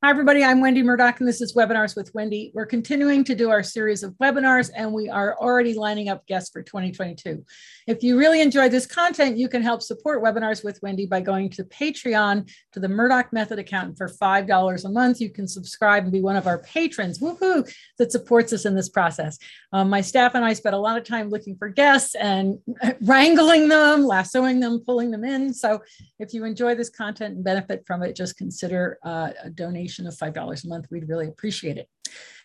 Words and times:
Hi, 0.00 0.10
everybody. 0.10 0.44
I'm 0.44 0.60
Wendy 0.60 0.84
Murdoch, 0.84 1.18
and 1.18 1.28
this 1.28 1.40
is 1.40 1.56
Webinars 1.56 1.96
with 1.96 2.14
Wendy. 2.14 2.52
We're 2.54 2.66
continuing 2.66 3.24
to 3.24 3.34
do 3.34 3.50
our 3.50 3.64
series 3.64 4.04
of 4.04 4.14
webinars, 4.22 4.70
and 4.76 4.92
we 4.92 5.08
are 5.08 5.36
already 5.40 5.74
lining 5.74 6.08
up 6.08 6.24
guests 6.28 6.50
for 6.50 6.62
2022. 6.62 7.44
If 7.88 8.04
you 8.04 8.16
really 8.16 8.40
enjoy 8.40 8.68
this 8.68 8.86
content, 8.86 9.36
you 9.36 9.48
can 9.48 9.60
help 9.60 9.82
support 9.82 10.22
Webinars 10.22 10.62
with 10.62 10.78
Wendy 10.84 11.06
by 11.06 11.20
going 11.20 11.50
to 11.50 11.64
Patreon 11.64 12.48
to 12.74 12.78
the 12.78 12.88
Murdoch 12.88 13.32
Method 13.32 13.58
account 13.58 13.98
for 13.98 14.08
$5 14.08 14.84
a 14.84 14.88
month. 14.88 15.20
You 15.20 15.30
can 15.30 15.48
subscribe 15.48 16.04
and 16.04 16.12
be 16.12 16.20
one 16.20 16.36
of 16.36 16.46
our 16.46 16.58
patrons, 16.58 17.18
woohoo, 17.18 17.68
that 17.98 18.12
supports 18.12 18.52
us 18.52 18.66
in 18.66 18.76
this 18.76 18.88
process. 18.88 19.36
Um, 19.72 19.90
my 19.90 20.00
staff 20.00 20.36
and 20.36 20.44
I 20.44 20.52
spent 20.52 20.76
a 20.76 20.78
lot 20.78 20.96
of 20.96 21.02
time 21.02 21.28
looking 21.28 21.56
for 21.56 21.68
guests 21.70 22.14
and 22.14 22.60
wrangling 23.02 23.68
them, 23.68 24.04
lassoing 24.04 24.60
them, 24.60 24.78
pulling 24.86 25.10
them 25.10 25.24
in. 25.24 25.52
So 25.52 25.82
if 26.20 26.32
you 26.32 26.44
enjoy 26.44 26.76
this 26.76 26.88
content 26.88 27.34
and 27.34 27.42
benefit 27.42 27.82
from 27.84 28.04
it, 28.04 28.14
just 28.14 28.36
consider 28.36 29.00
uh, 29.04 29.30
a 29.42 29.50
donation 29.50 29.87
donation 29.88 30.06
of 30.06 30.14
$5 30.14 30.64
a 30.64 30.68
month. 30.68 30.86
We'd 30.90 31.08
really 31.08 31.28
appreciate 31.28 31.78
it. 31.78 31.88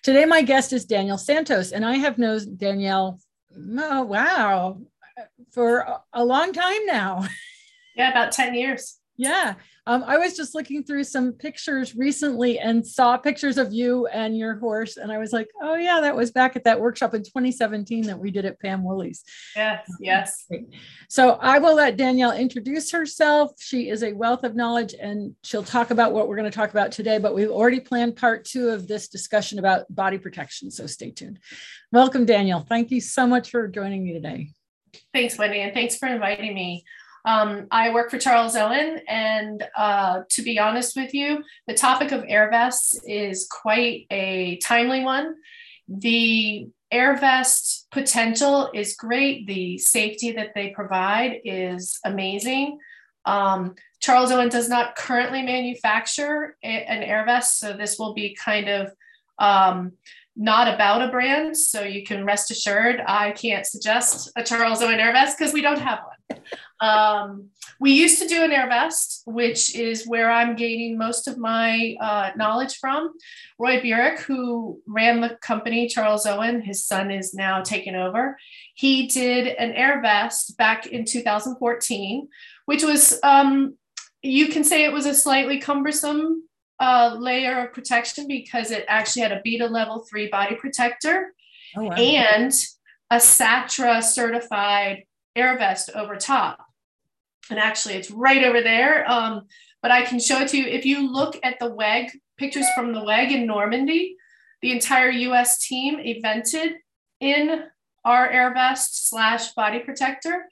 Today, 0.01 0.25
my 0.25 0.41
guest 0.41 0.73
is 0.73 0.85
Danielle 0.85 1.17
Santos, 1.17 1.71
and 1.71 1.85
I 1.85 1.95
have 1.95 2.17
known 2.17 2.57
Danielle, 2.57 3.19
oh, 3.55 4.03
wow, 4.03 4.81
for 5.51 5.85
a 6.13 6.23
long 6.23 6.53
time 6.53 6.85
now. 6.85 7.27
Yeah, 7.95 8.09
about 8.09 8.31
10 8.31 8.55
years. 8.55 8.97
Yeah. 9.23 9.55
Um, 9.85 10.03
I 10.07 10.17
was 10.17 10.35
just 10.35 10.55
looking 10.55 10.83
through 10.83 11.03
some 11.03 11.33
pictures 11.33 11.95
recently 11.95 12.57
and 12.57 12.85
saw 12.85 13.17
pictures 13.17 13.57
of 13.57 13.73
you 13.73 14.07
and 14.07 14.37
your 14.37 14.55
horse. 14.55 14.95
And 14.95 15.11
I 15.11 15.17
was 15.17 15.33
like, 15.33 15.49
oh, 15.61 15.75
yeah, 15.75 15.99
that 16.01 16.15
was 16.15 16.31
back 16.31 16.55
at 16.55 16.63
that 16.63 16.79
workshop 16.79 17.13
in 17.13 17.21
2017 17.21 18.07
that 18.07 18.17
we 18.17 18.31
did 18.31 18.45
at 18.45 18.59
Pam 18.61 18.83
Woolley's. 18.83 19.23
Yes, 19.55 19.85
yes. 19.99 20.47
So 21.09 21.31
I 21.41 21.59
will 21.59 21.75
let 21.75 21.97
Danielle 21.97 22.31
introduce 22.31 22.91
herself. 22.91 23.51
She 23.59 23.89
is 23.89 24.03
a 24.03 24.13
wealth 24.13 24.45
of 24.45 24.55
knowledge 24.55 24.95
and 24.99 25.35
she'll 25.43 25.63
talk 25.63 25.91
about 25.91 26.13
what 26.13 26.29
we're 26.29 26.37
going 26.37 26.49
to 26.49 26.55
talk 26.55 26.71
about 26.71 26.93
today. 26.93 27.17
But 27.17 27.35
we've 27.35 27.51
already 27.51 27.81
planned 27.81 28.15
part 28.15 28.45
two 28.45 28.69
of 28.69 28.87
this 28.87 29.09
discussion 29.09 29.59
about 29.59 29.85
body 29.93 30.17
protection. 30.17 30.71
So 30.71 30.87
stay 30.87 31.11
tuned. 31.11 31.39
Welcome, 31.91 32.25
Danielle. 32.25 32.65
Thank 32.67 32.91
you 32.91 33.01
so 33.01 33.27
much 33.27 33.49
for 33.49 33.67
joining 33.67 34.05
me 34.05 34.13
today. 34.13 34.49
Thanks, 35.13 35.37
Wendy, 35.37 35.59
and 35.59 35.73
thanks 35.73 35.97
for 35.97 36.07
inviting 36.07 36.53
me. 36.53 36.85
Um, 37.25 37.67
I 37.71 37.93
work 37.93 38.11
for 38.11 38.19
Charles 38.19 38.55
Owen, 38.55 38.99
and 39.07 39.63
uh, 39.77 40.21
to 40.29 40.41
be 40.41 40.59
honest 40.59 40.95
with 40.95 41.13
you, 41.13 41.43
the 41.67 41.73
topic 41.73 42.11
of 42.11 42.25
air 42.27 42.49
vests 42.49 42.99
is 43.07 43.47
quite 43.49 44.07
a 44.11 44.57
timely 44.57 45.03
one. 45.03 45.35
The 45.87 46.67
air 46.91 47.17
vest 47.17 47.87
potential 47.91 48.69
is 48.73 48.95
great. 48.95 49.47
The 49.47 49.77
safety 49.77 50.33
that 50.33 50.53
they 50.53 50.69
provide 50.69 51.39
is 51.45 51.99
amazing. 52.03 52.79
Um, 53.25 53.75
Charles 54.01 54.31
Owen 54.31 54.49
does 54.49 54.67
not 54.67 54.95
currently 54.95 55.41
manufacture 55.41 56.57
an 56.61 57.03
air 57.03 57.25
vest, 57.25 57.57
so 57.57 57.71
this 57.71 57.97
will 57.97 58.13
be 58.13 58.35
kind 58.35 58.67
of 58.67 58.91
um, 59.39 59.93
not 60.35 60.73
about 60.73 61.01
a 61.01 61.09
brand. 61.09 61.55
So 61.55 61.83
you 61.83 62.03
can 62.03 62.25
rest 62.25 62.51
assured 62.51 63.01
I 63.05 63.31
can't 63.31 63.65
suggest 63.65 64.31
a 64.35 64.43
Charles 64.43 64.81
Owen 64.81 64.99
air 64.99 65.13
vest 65.13 65.37
because 65.37 65.53
we 65.53 65.61
don't 65.61 65.79
have 65.79 65.99
one. 65.99 66.39
Um, 66.79 67.49
we 67.79 67.91
used 67.91 68.21
to 68.21 68.27
do 68.27 68.43
an 68.43 68.51
air 68.51 68.67
vest, 68.67 69.23
which 69.25 69.75
is 69.75 70.07
where 70.07 70.31
I'm 70.31 70.55
gaining 70.55 70.97
most 70.97 71.27
of 71.27 71.37
my 71.37 71.95
uh, 71.99 72.31
knowledge 72.35 72.77
from. 72.77 73.13
Roy 73.59 73.81
Burek, 73.81 74.19
who 74.19 74.81
ran 74.87 75.21
the 75.21 75.37
company, 75.41 75.87
Charles 75.87 76.25
Owen, 76.25 76.61
his 76.61 76.85
son 76.85 77.11
is 77.11 77.33
now 77.33 77.61
taking 77.61 77.95
over. 77.95 78.37
He 78.75 79.07
did 79.07 79.47
an 79.47 79.71
air 79.73 80.01
vest 80.01 80.57
back 80.57 80.87
in 80.87 81.05
2014, 81.05 82.27
which 82.65 82.83
was, 82.83 83.19
um, 83.23 83.77
you 84.21 84.47
can 84.47 84.63
say 84.63 84.83
it 84.83 84.93
was 84.93 85.05
a 85.05 85.13
slightly 85.13 85.59
cumbersome 85.59 86.43
uh, 86.83 87.15
layer 87.17 87.65
of 87.65 87.73
protection 87.73 88.27
because 88.27 88.69
it 88.69 88.83
actually 88.89 89.21
had 89.21 89.31
a 89.31 89.41
beta 89.41 89.65
level 89.65 89.99
three 89.99 90.27
body 90.27 90.55
protector 90.55 91.33
oh, 91.77 91.83
wow. 91.83 91.93
and 91.93 92.53
a 93.09 93.15
SATRA 93.15 94.03
certified 94.03 95.03
air 95.33 95.57
vest 95.57 95.89
over 95.95 96.17
top. 96.17 96.59
And 97.49 97.57
actually, 97.57 97.95
it's 97.95 98.11
right 98.11 98.43
over 98.43 98.61
there. 98.61 99.09
Um, 99.09 99.47
but 99.81 99.91
I 99.91 100.03
can 100.03 100.19
show 100.19 100.41
it 100.41 100.49
to 100.49 100.57
you. 100.57 100.65
If 100.65 100.85
you 100.85 101.09
look 101.09 101.39
at 101.41 101.57
the 101.59 101.73
WEG, 101.73 102.11
pictures 102.37 102.65
from 102.75 102.93
the 102.93 103.03
WEG 103.03 103.31
in 103.31 103.45
Normandy, 103.45 104.17
the 104.61 104.71
entire 104.71 105.09
US 105.09 105.65
team 105.65 105.97
evented 105.97 106.73
in 107.21 107.63
our 108.03 108.29
air 108.29 108.53
vest 108.53 109.09
slash 109.09 109.53
body 109.53 109.79
protector. 109.79 110.49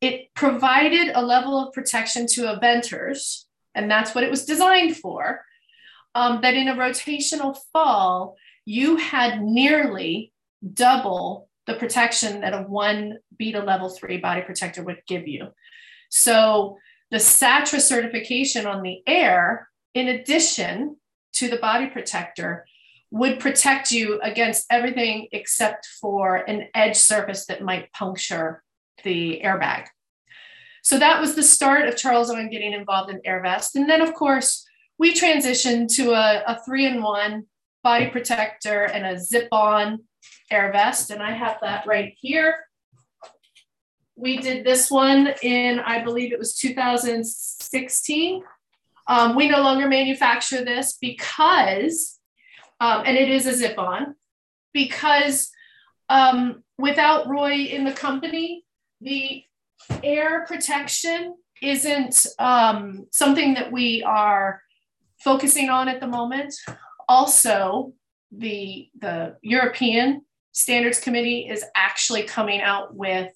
It 0.00 0.32
provided 0.34 1.10
a 1.14 1.22
level 1.22 1.58
of 1.58 1.74
protection 1.74 2.26
to 2.28 2.42
eventers, 2.42 3.44
and 3.74 3.90
that's 3.90 4.14
what 4.14 4.24
it 4.24 4.30
was 4.30 4.46
designed 4.46 4.96
for. 4.96 5.44
Um, 6.14 6.40
that 6.42 6.54
in 6.54 6.68
a 6.68 6.74
rotational 6.74 7.56
fall, 7.72 8.36
you 8.64 8.96
had 8.96 9.42
nearly 9.42 10.32
double 10.74 11.48
the 11.66 11.74
protection 11.74 12.40
that 12.40 12.54
a 12.54 12.62
one 12.62 13.18
beta 13.38 13.60
level 13.60 13.88
three 13.88 14.18
body 14.18 14.40
protector 14.40 14.82
would 14.82 15.02
give 15.06 15.28
you. 15.28 15.48
So 16.10 16.78
the 17.10 17.18
SATRA 17.18 17.80
certification 17.80 18.66
on 18.66 18.82
the 18.82 19.02
air, 19.06 19.68
in 19.94 20.08
addition 20.08 20.96
to 21.34 21.48
the 21.48 21.58
body 21.58 21.86
protector, 21.86 22.66
would 23.10 23.40
protect 23.40 23.90
you 23.90 24.20
against 24.22 24.66
everything 24.70 25.28
except 25.32 25.86
for 26.00 26.36
an 26.36 26.68
edge 26.74 26.96
surface 26.96 27.46
that 27.46 27.62
might 27.62 27.92
puncture 27.92 28.62
the 29.04 29.40
airbag. 29.44 29.86
So 30.82 30.98
that 30.98 31.20
was 31.20 31.34
the 31.34 31.42
start 31.42 31.88
of 31.88 31.96
Charles 31.96 32.30
Owen 32.30 32.50
getting 32.50 32.72
involved 32.72 33.10
in 33.10 33.20
air 33.24 33.42
vest. 33.42 33.76
And 33.76 33.88
then, 33.88 34.00
of 34.00 34.14
course, 34.14 34.64
we 34.98 35.14
transitioned 35.14 35.94
to 35.96 36.12
a, 36.12 36.42
a 36.46 36.60
three 36.64 36.86
in 36.86 37.00
one 37.00 37.46
body 37.84 38.08
protector 38.08 38.84
and 38.84 39.06
a 39.06 39.18
zip 39.18 39.48
on 39.52 40.00
air 40.50 40.72
vest, 40.72 41.10
and 41.10 41.22
I 41.22 41.32
have 41.32 41.58
that 41.62 41.86
right 41.86 42.14
here. 42.18 42.56
We 44.16 44.38
did 44.38 44.64
this 44.64 44.90
one 44.90 45.32
in, 45.42 45.78
I 45.78 46.02
believe 46.02 46.32
it 46.32 46.38
was 46.38 46.56
2016. 46.56 48.42
Um, 49.06 49.36
we 49.36 49.48
no 49.48 49.62
longer 49.62 49.88
manufacture 49.88 50.64
this 50.64 50.98
because, 51.00 52.18
um, 52.80 53.04
and 53.06 53.16
it 53.16 53.30
is 53.30 53.46
a 53.46 53.54
zip 53.54 53.78
on, 53.78 54.16
because 54.74 55.50
um, 56.08 56.64
without 56.76 57.28
Roy 57.28 57.52
in 57.52 57.84
the 57.84 57.92
company, 57.92 58.64
the 59.00 59.44
air 60.02 60.44
protection 60.46 61.36
isn't 61.62 62.26
um, 62.38 63.06
something 63.12 63.54
that 63.54 63.70
we 63.70 64.02
are 64.02 64.62
focusing 65.28 65.68
on 65.68 65.88
at 65.88 66.00
the 66.00 66.06
moment. 66.06 66.54
Also, 67.06 67.92
the, 68.32 68.88
the 68.98 69.36
European 69.42 70.22
Standards 70.52 70.98
Committee 70.98 71.40
is 71.54 71.62
actually 71.74 72.22
coming 72.22 72.62
out 72.62 72.94
with 72.94 73.30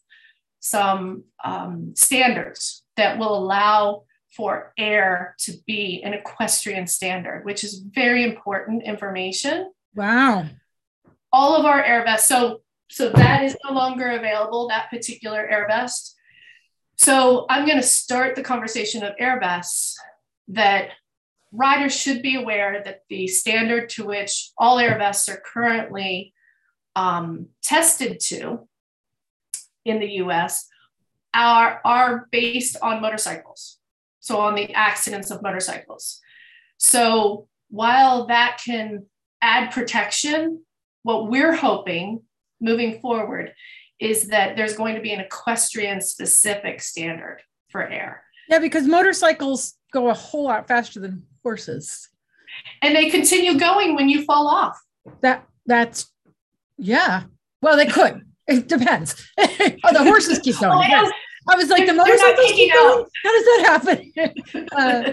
some 0.60 1.24
um, 1.44 1.92
standards 1.94 2.82
that 2.96 3.18
will 3.18 3.36
allow 3.36 4.04
for 4.36 4.72
air 4.78 5.34
to 5.44 5.52
be 5.66 6.02
an 6.02 6.14
equestrian 6.14 6.86
standard, 6.86 7.44
which 7.44 7.62
is 7.62 7.84
very 8.02 8.24
important 8.24 8.82
information. 8.84 9.70
Wow. 9.94 10.46
All 11.30 11.54
of 11.54 11.66
our 11.66 11.82
air 11.84 12.02
vests, 12.04 12.28
so 12.28 12.62
so 12.88 13.08
that 13.08 13.42
is 13.42 13.56
no 13.64 13.72
longer 13.72 14.08
available, 14.10 14.68
that 14.68 14.90
particular 14.90 15.40
air 15.54 15.66
vest. 15.66 16.14
So 16.96 17.46
I'm 17.48 17.64
going 17.64 17.80
to 17.80 17.82
start 17.82 18.36
the 18.36 18.42
conversation 18.42 19.02
of 19.02 19.14
air 19.18 19.40
vests 19.40 19.98
that 20.48 20.90
riders 21.52 21.94
should 21.94 22.22
be 22.22 22.36
aware 22.36 22.82
that 22.84 23.02
the 23.08 23.28
standard 23.28 23.90
to 23.90 24.04
which 24.04 24.50
all 24.58 24.78
air 24.78 24.96
vests 24.98 25.28
are 25.28 25.42
currently 25.44 26.32
um, 26.96 27.48
tested 27.62 28.20
to 28.20 28.68
in 29.84 30.00
the 30.00 30.12
US 30.24 30.68
are, 31.34 31.80
are 31.84 32.28
based 32.30 32.76
on 32.82 33.02
motorcycles. 33.02 33.78
So, 34.20 34.38
on 34.38 34.54
the 34.54 34.72
accidents 34.72 35.30
of 35.30 35.42
motorcycles. 35.42 36.20
So, 36.78 37.48
while 37.70 38.26
that 38.26 38.60
can 38.64 39.06
add 39.40 39.72
protection, 39.72 40.62
what 41.02 41.28
we're 41.28 41.54
hoping 41.56 42.22
moving 42.60 43.00
forward 43.00 43.52
is 43.98 44.28
that 44.28 44.56
there's 44.56 44.76
going 44.76 44.94
to 44.94 45.00
be 45.00 45.12
an 45.12 45.20
equestrian 45.20 46.00
specific 46.00 46.80
standard 46.80 47.40
for 47.70 47.82
air. 47.82 48.22
Yeah, 48.48 48.60
because 48.60 48.86
motorcycles 48.86 49.74
go 49.92 50.08
a 50.08 50.14
whole 50.14 50.44
lot 50.44 50.66
faster 50.66 51.00
than 51.00 51.26
horses. 51.42 52.08
And 52.82 52.94
they 52.94 53.10
continue 53.10 53.58
going 53.58 53.94
when 53.94 54.08
you 54.08 54.24
fall 54.24 54.48
off. 54.48 54.80
That 55.20 55.46
that's 55.66 56.10
yeah. 56.76 57.24
Well, 57.60 57.76
they 57.76 57.86
could. 57.86 58.22
It 58.48 58.68
depends. 58.68 59.14
oh, 59.38 59.92
the 59.92 60.02
horses 60.02 60.40
keep 60.40 60.58
going. 60.58 60.72
Oh, 60.72 60.82
yes. 60.82 61.12
I 61.48 61.56
was 61.56 61.68
like, 61.68 61.86
the 61.86 61.94
motorcycles 61.94 62.52
keep 62.52 62.72
going. 62.72 63.06
How 63.22 63.32
does 63.32 63.44
that 63.44 63.64
happen? 63.66 64.66
uh, 64.72 65.12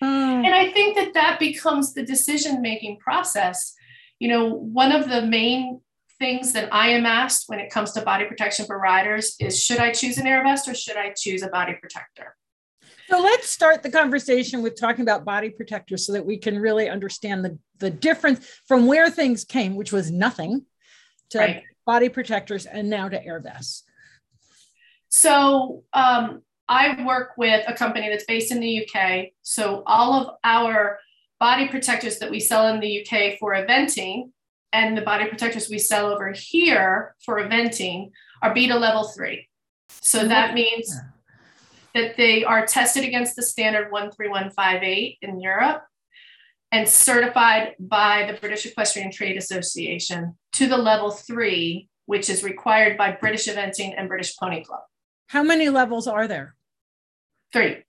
uh, 0.00 0.04
and 0.04 0.54
I 0.54 0.70
think 0.72 0.96
that 0.96 1.14
that 1.14 1.38
becomes 1.38 1.94
the 1.94 2.02
decision 2.04 2.62
making 2.62 2.98
process. 2.98 3.74
You 4.18 4.28
know, 4.28 4.52
one 4.52 4.92
of 4.92 5.08
the 5.08 5.22
main 5.22 5.80
things 6.18 6.52
that 6.52 6.72
I 6.72 6.88
am 6.90 7.06
asked 7.06 7.48
when 7.48 7.58
it 7.58 7.70
comes 7.70 7.92
to 7.92 8.02
body 8.02 8.24
protection 8.26 8.66
for 8.66 8.78
riders 8.78 9.36
is 9.40 9.62
should 9.62 9.78
I 9.78 9.92
choose 9.92 10.18
an 10.18 10.26
air 10.26 10.42
vest 10.42 10.68
or 10.68 10.74
should 10.74 10.96
I 10.96 11.12
choose 11.16 11.42
a 11.42 11.48
body 11.48 11.74
protector? 11.80 12.36
So 13.08 13.20
let's 13.20 13.48
start 13.48 13.82
the 13.82 13.90
conversation 13.90 14.60
with 14.60 14.78
talking 14.78 15.00
about 15.00 15.24
body 15.24 15.48
protectors 15.48 16.06
so 16.06 16.12
that 16.12 16.26
we 16.26 16.36
can 16.36 16.58
really 16.58 16.90
understand 16.90 17.42
the, 17.42 17.58
the 17.78 17.90
difference 17.90 18.46
from 18.66 18.86
where 18.86 19.10
things 19.10 19.44
came, 19.44 19.76
which 19.76 19.92
was 19.92 20.10
nothing, 20.10 20.66
to 21.30 21.38
right. 21.38 21.62
body 21.86 22.10
protectors 22.10 22.66
and 22.66 22.90
now 22.90 23.08
to 23.08 23.24
air 23.24 23.40
vests. 23.40 23.84
So 25.08 25.84
um, 25.94 26.42
I 26.68 27.02
work 27.04 27.30
with 27.38 27.64
a 27.66 27.72
company 27.72 28.10
that's 28.10 28.26
based 28.26 28.52
in 28.52 28.60
the 28.60 28.86
UK. 28.86 29.28
So 29.40 29.82
all 29.86 30.12
of 30.12 30.34
our 30.44 30.98
body 31.40 31.68
protectors 31.68 32.18
that 32.18 32.30
we 32.30 32.40
sell 32.40 32.68
in 32.68 32.80
the 32.80 33.06
UK 33.06 33.38
for 33.38 33.54
eventing 33.54 34.32
and 34.74 34.98
the 34.98 35.02
body 35.02 35.26
protectors 35.28 35.70
we 35.70 35.78
sell 35.78 36.12
over 36.12 36.30
here 36.32 37.14
for 37.24 37.40
eventing 37.40 38.10
are 38.42 38.52
beta 38.52 38.76
level 38.76 39.04
three. 39.04 39.48
So 40.02 40.28
that 40.28 40.52
means 40.52 40.94
that 41.98 42.16
they 42.16 42.44
are 42.44 42.64
tested 42.64 43.04
against 43.04 43.34
the 43.34 43.42
standard 43.42 43.88
13158 43.90 45.18
in 45.20 45.40
Europe 45.40 45.82
and 46.70 46.88
certified 46.88 47.74
by 47.80 48.30
the 48.30 48.38
British 48.38 48.66
Equestrian 48.66 49.10
Trade 49.10 49.36
Association 49.36 50.36
to 50.52 50.68
the 50.68 50.76
level 50.76 51.10
three, 51.10 51.88
which 52.06 52.30
is 52.30 52.44
required 52.44 52.96
by 52.96 53.10
British 53.12 53.48
Eventing 53.48 53.94
and 53.96 54.08
British 54.08 54.36
Pony 54.36 54.62
Club. 54.62 54.82
How 55.26 55.42
many 55.42 55.70
levels 55.70 56.06
are 56.06 56.28
there? 56.28 56.54
Three. 57.52 57.82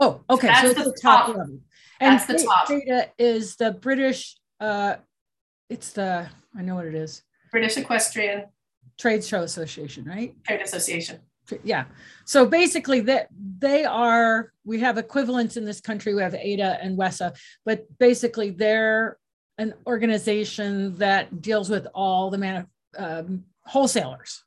Oh, 0.00 0.22
okay. 0.30 0.46
So, 0.46 0.52
that's 0.52 0.78
so 0.78 0.84
the 0.84 0.98
top, 1.02 1.26
top 1.26 1.36
level. 1.36 1.60
And 2.00 2.18
that's 2.18 2.26
the 2.26 2.38
top. 2.38 2.68
Beta 2.68 3.10
is 3.18 3.56
the 3.56 3.72
British. 3.72 4.36
Uh, 4.60 4.96
it's 5.68 5.92
the 5.92 6.26
I 6.56 6.62
know 6.62 6.76
what 6.76 6.86
it 6.86 6.94
is. 6.94 7.22
British 7.50 7.76
Equestrian 7.76 8.44
Trade 8.98 9.24
Show 9.24 9.42
Association, 9.42 10.04
right? 10.04 10.34
Trade 10.44 10.62
Association. 10.62 11.20
Yeah. 11.62 11.84
So 12.24 12.46
basically, 12.46 13.00
that 13.00 13.28
they 13.58 13.84
are. 13.84 14.52
We 14.64 14.80
have 14.80 14.98
equivalents 14.98 15.56
in 15.56 15.64
this 15.64 15.80
country. 15.80 16.14
We 16.14 16.22
have 16.22 16.34
ADA 16.34 16.78
and 16.82 16.98
WESA, 16.98 17.36
but 17.64 17.86
basically, 17.98 18.50
they're 18.50 19.18
an 19.58 19.74
organization 19.86 20.96
that 20.98 21.42
deals 21.42 21.68
with 21.68 21.86
all 21.94 22.30
the 22.30 22.38
man 22.38 22.66
um, 22.96 23.44
wholesalers 23.64 24.44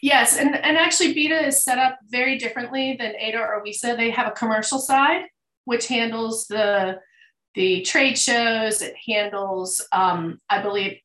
Yes, 0.00 0.36
and, 0.36 0.54
and 0.56 0.76
actually 0.76 1.12
Beta 1.14 1.46
is 1.46 1.62
set 1.62 1.78
up 1.78 1.98
very 2.08 2.38
differently 2.38 2.96
than 2.98 3.14
ADA 3.16 3.38
or 3.38 3.62
WESA. 3.64 3.96
They 3.96 4.10
have 4.10 4.28
a 4.28 4.32
commercial 4.32 4.78
side, 4.78 5.26
which 5.64 5.88
handles 5.88 6.46
the 6.46 7.00
the 7.54 7.82
trade 7.82 8.16
shows. 8.16 8.82
It 8.82 8.94
handles, 9.06 9.84
um, 9.92 10.40
I 10.48 10.62
believe, 10.62 10.98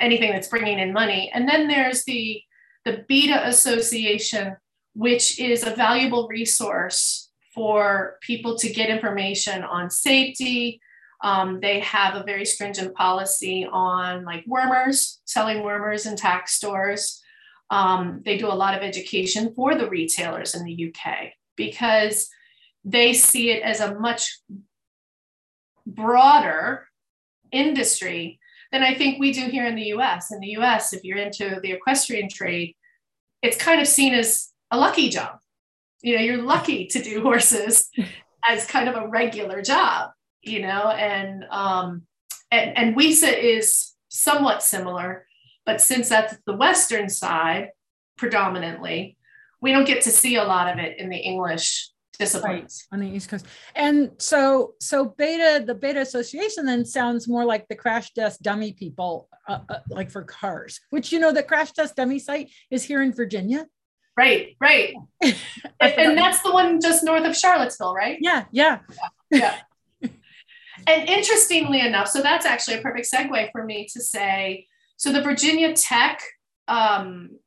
anything 0.00 0.30
that's 0.30 0.48
bringing 0.48 0.78
in 0.78 0.92
money. 0.92 1.30
And 1.32 1.48
then 1.48 1.68
there's 1.68 2.04
the 2.04 2.40
the 2.84 3.04
Beta 3.08 3.46
Association, 3.46 4.56
which 4.98 5.38
is 5.38 5.64
a 5.64 5.70
valuable 5.76 6.26
resource 6.26 7.30
for 7.54 8.18
people 8.20 8.58
to 8.58 8.68
get 8.68 8.90
information 8.90 9.62
on 9.62 9.88
safety. 9.90 10.80
Um, 11.22 11.60
they 11.60 11.78
have 11.80 12.16
a 12.16 12.24
very 12.24 12.44
stringent 12.44 12.96
policy 12.96 13.64
on 13.70 14.24
like 14.24 14.44
wormers, 14.44 15.20
selling 15.24 15.58
wormers 15.58 16.04
in 16.04 16.16
tack 16.16 16.48
stores. 16.48 17.22
Um, 17.70 18.22
they 18.24 18.38
do 18.38 18.48
a 18.48 18.60
lot 18.62 18.74
of 18.76 18.82
education 18.82 19.54
for 19.54 19.76
the 19.76 19.88
retailers 19.88 20.56
in 20.56 20.64
the 20.64 20.92
UK 20.92 21.28
because 21.54 22.28
they 22.84 23.14
see 23.14 23.52
it 23.52 23.62
as 23.62 23.78
a 23.78 24.00
much 24.00 24.40
broader 25.86 26.88
industry 27.52 28.40
than 28.72 28.82
I 28.82 28.96
think 28.96 29.20
we 29.20 29.32
do 29.32 29.46
here 29.46 29.66
in 29.66 29.76
the 29.76 29.92
US. 29.94 30.32
In 30.32 30.40
the 30.40 30.56
US, 30.56 30.92
if 30.92 31.04
you're 31.04 31.18
into 31.18 31.60
the 31.62 31.70
equestrian 31.70 32.28
trade, 32.28 32.74
it's 33.42 33.56
kind 33.56 33.80
of 33.80 33.86
seen 33.86 34.12
as 34.12 34.52
a 34.70 34.78
lucky 34.78 35.08
job. 35.08 35.38
You 36.02 36.16
know, 36.16 36.22
you're 36.22 36.42
lucky 36.42 36.86
to 36.88 37.02
do 37.02 37.22
horses 37.22 37.90
as 38.48 38.66
kind 38.66 38.88
of 38.88 38.94
a 38.94 39.08
regular 39.08 39.62
job, 39.62 40.10
you 40.42 40.60
know, 40.62 40.90
and 40.90 41.44
um, 41.50 42.02
and, 42.50 42.76
and 42.76 42.96
WESA 42.96 43.36
is 43.36 43.92
somewhat 44.08 44.62
similar 44.62 45.26
but 45.68 45.82
since 45.82 46.08
that's 46.08 46.34
the 46.46 46.56
Western 46.56 47.10
side 47.10 47.72
predominantly, 48.16 49.18
we 49.60 49.70
don't 49.70 49.86
get 49.86 50.00
to 50.04 50.10
see 50.10 50.36
a 50.36 50.44
lot 50.44 50.72
of 50.72 50.78
it 50.78 50.98
in 50.98 51.10
the 51.10 51.18
English 51.18 51.90
disciplines 52.18 52.86
right, 52.90 52.96
on 52.96 53.04
the 53.04 53.14
East 53.14 53.28
Coast. 53.28 53.44
And 53.74 54.12
so, 54.16 54.76
so 54.80 55.04
Beta, 55.04 55.62
the 55.62 55.74
Beta 55.74 56.00
Association 56.00 56.64
then 56.64 56.86
sounds 56.86 57.28
more 57.28 57.44
like 57.44 57.68
the 57.68 57.74
crash 57.74 58.14
test 58.14 58.40
dummy 58.40 58.72
people, 58.72 59.28
uh, 59.46 59.58
uh, 59.68 59.80
like 59.90 60.10
for 60.10 60.22
cars, 60.22 60.80
which 60.88 61.12
you 61.12 61.18
know 61.18 61.34
the 61.34 61.42
crash 61.42 61.72
test 61.72 61.96
dummy 61.96 62.18
site 62.18 62.50
is 62.70 62.82
here 62.82 63.02
in 63.02 63.12
Virginia. 63.12 63.66
Right, 64.18 64.56
right. 64.60 64.94
and, 65.22 65.34
and 65.80 66.18
that's 66.18 66.42
the 66.42 66.50
one 66.50 66.80
just 66.80 67.04
north 67.04 67.24
of 67.24 67.36
Charlottesville, 67.36 67.94
right? 67.94 68.18
Yeah, 68.20 68.46
yeah. 68.50 68.80
yeah. 69.30 69.60
yeah. 70.02 70.08
and 70.88 71.08
interestingly 71.08 71.80
enough, 71.80 72.08
so 72.08 72.20
that's 72.20 72.44
actually 72.44 72.78
a 72.78 72.82
perfect 72.82 73.08
segue 73.14 73.52
for 73.52 73.64
me 73.64 73.86
to 73.92 74.00
say 74.00 74.66
so 74.98 75.12
the 75.12 75.22
Virginia 75.22 75.72
Tech 75.74 76.20
um, 76.66 77.38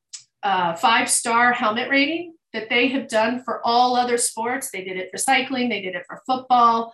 uh, 0.42 0.74
five 0.76 1.10
star 1.10 1.52
helmet 1.52 1.90
rating 1.90 2.34
that 2.54 2.70
they 2.70 2.88
have 2.88 3.10
done 3.10 3.44
for 3.44 3.62
all 3.66 3.98
other 3.98 4.18
sports, 4.18 4.72
they 4.72 4.86
did 4.86 4.96
it 4.96 5.10
for 5.12 5.18
cycling, 5.18 5.68
they 5.68 5.82
did 5.82 5.94
it 5.94 6.06
for 6.08 6.22
football, 6.26 6.94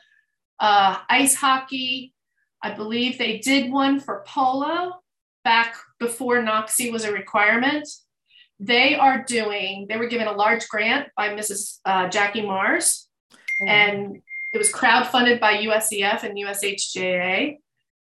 uh, 0.59 0.97
ice 1.09 1.35
hockey. 1.35 2.13
I 2.63 2.73
believe 2.73 3.19
they 3.19 3.37
did 3.37 3.71
one 3.71 3.99
for 3.99 4.25
polo 4.27 4.93
back 5.43 5.75
before 5.99 6.39
NOCSAE 6.39 6.91
was 6.91 7.05
a 7.05 7.13
requirement. 7.13 7.87
They 8.59 8.95
are 8.95 9.23
doing, 9.23 9.85
they 9.87 9.97
were 9.97 10.07
given 10.07 10.27
a 10.27 10.31
large 10.31 10.67
grant 10.67 11.09
by 11.15 11.29
Mrs. 11.29 11.77
Uh, 11.85 12.09
Jackie 12.09 12.45
Mars, 12.45 13.07
oh. 13.61 13.65
and 13.67 14.21
it 14.53 14.57
was 14.57 14.71
crowdfunded 14.71 15.39
by 15.39 15.57
USEF 15.57 16.23
and 16.23 16.37
USHJA 16.37 17.57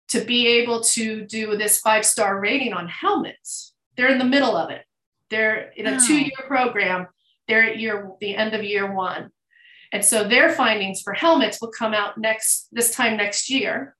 to 0.08 0.20
be 0.24 0.46
able 0.46 0.82
to 0.82 1.24
do 1.26 1.56
this 1.56 1.80
five 1.80 2.06
star 2.06 2.40
rating 2.40 2.72
on 2.72 2.88
helmets. 2.88 3.74
They're 3.96 4.10
in 4.10 4.18
the 4.18 4.24
middle 4.24 4.56
of 4.56 4.70
it. 4.70 4.84
They're 5.30 5.70
in 5.76 5.86
a 5.86 6.00
two 6.00 6.18
year 6.18 6.38
program. 6.46 7.08
They're 7.48 7.64
at 7.64 7.78
year 7.78 8.10
the 8.20 8.36
end 8.36 8.54
of 8.54 8.62
year 8.62 8.92
one. 8.94 9.30
And 9.92 10.04
so 10.04 10.24
their 10.24 10.50
findings 10.52 11.00
for 11.02 11.12
helmets 11.12 11.60
will 11.60 11.70
come 11.70 11.94
out 11.94 12.18
next 12.18 12.68
this 12.72 12.94
time 12.94 13.16
next 13.16 13.50
year. 13.50 13.96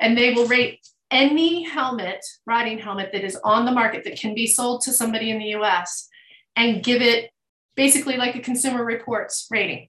And 0.00 0.16
they 0.16 0.32
will 0.32 0.46
rate 0.46 0.80
any 1.10 1.62
helmet, 1.62 2.24
riding 2.46 2.78
helmet 2.78 3.10
that 3.12 3.24
is 3.24 3.38
on 3.44 3.64
the 3.64 3.72
market 3.72 4.04
that 4.04 4.18
can 4.18 4.34
be 4.34 4.46
sold 4.46 4.82
to 4.82 4.92
somebody 4.92 5.30
in 5.30 5.38
the 5.38 5.54
US 5.56 6.08
and 6.56 6.82
give 6.82 7.02
it 7.02 7.30
basically 7.76 8.16
like 8.16 8.34
a 8.34 8.40
consumer 8.40 8.84
reports 8.84 9.46
rating. 9.50 9.88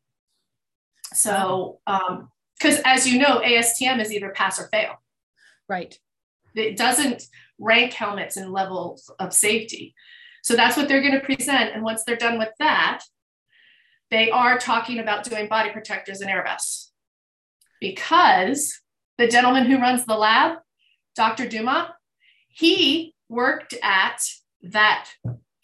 So, 1.14 1.80
because 1.86 2.78
um, 2.78 2.84
as 2.86 3.08
you 3.08 3.20
know, 3.20 3.42
ASTM 3.42 4.00
is 4.00 4.14
either 4.14 4.30
pass 4.30 4.60
or 4.60 4.68
fail. 4.68 5.02
Right. 5.68 5.98
It 6.56 6.78
doesn't 6.78 7.24
rank 7.60 7.94
helmets 7.94 8.38
in 8.38 8.52
levels 8.52 9.12
of 9.20 9.34
safety. 9.34 9.96
So 10.44 10.56
that's 10.56 10.78
what 10.78 10.88
they're 10.88 11.02
going 11.02 11.14
to 11.14 11.20
present. 11.20 11.74
And 11.74 11.84
once 11.84 12.04
they're 12.04 12.16
done 12.16 12.40
with 12.40 12.50
that, 12.60 13.02
they 14.12 14.32
are 14.32 14.58
talking 14.58 15.00
about 15.00 15.24
doing 15.24 15.48
body 15.48 15.72
protectors 15.72 16.22
and 16.22 16.30
air 16.30 16.44
vests 16.44 16.92
because 17.80 18.80
the 19.18 19.28
gentleman 19.28 19.66
who 19.66 19.80
runs 19.80 20.06
the 20.06 20.16
lab, 20.16 20.58
Dr. 21.20 21.50
Duma, 21.50 21.96
he 22.48 23.14
worked 23.28 23.76
at 23.84 24.22
that 24.62 25.10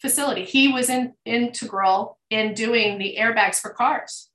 facility. 0.02 0.44
He 0.44 0.68
was 0.68 0.90
in, 0.90 1.14
integral 1.24 2.18
in 2.28 2.52
doing 2.52 2.98
the 2.98 3.16
airbags 3.18 3.58
for 3.60 3.70
cars. 3.70 4.28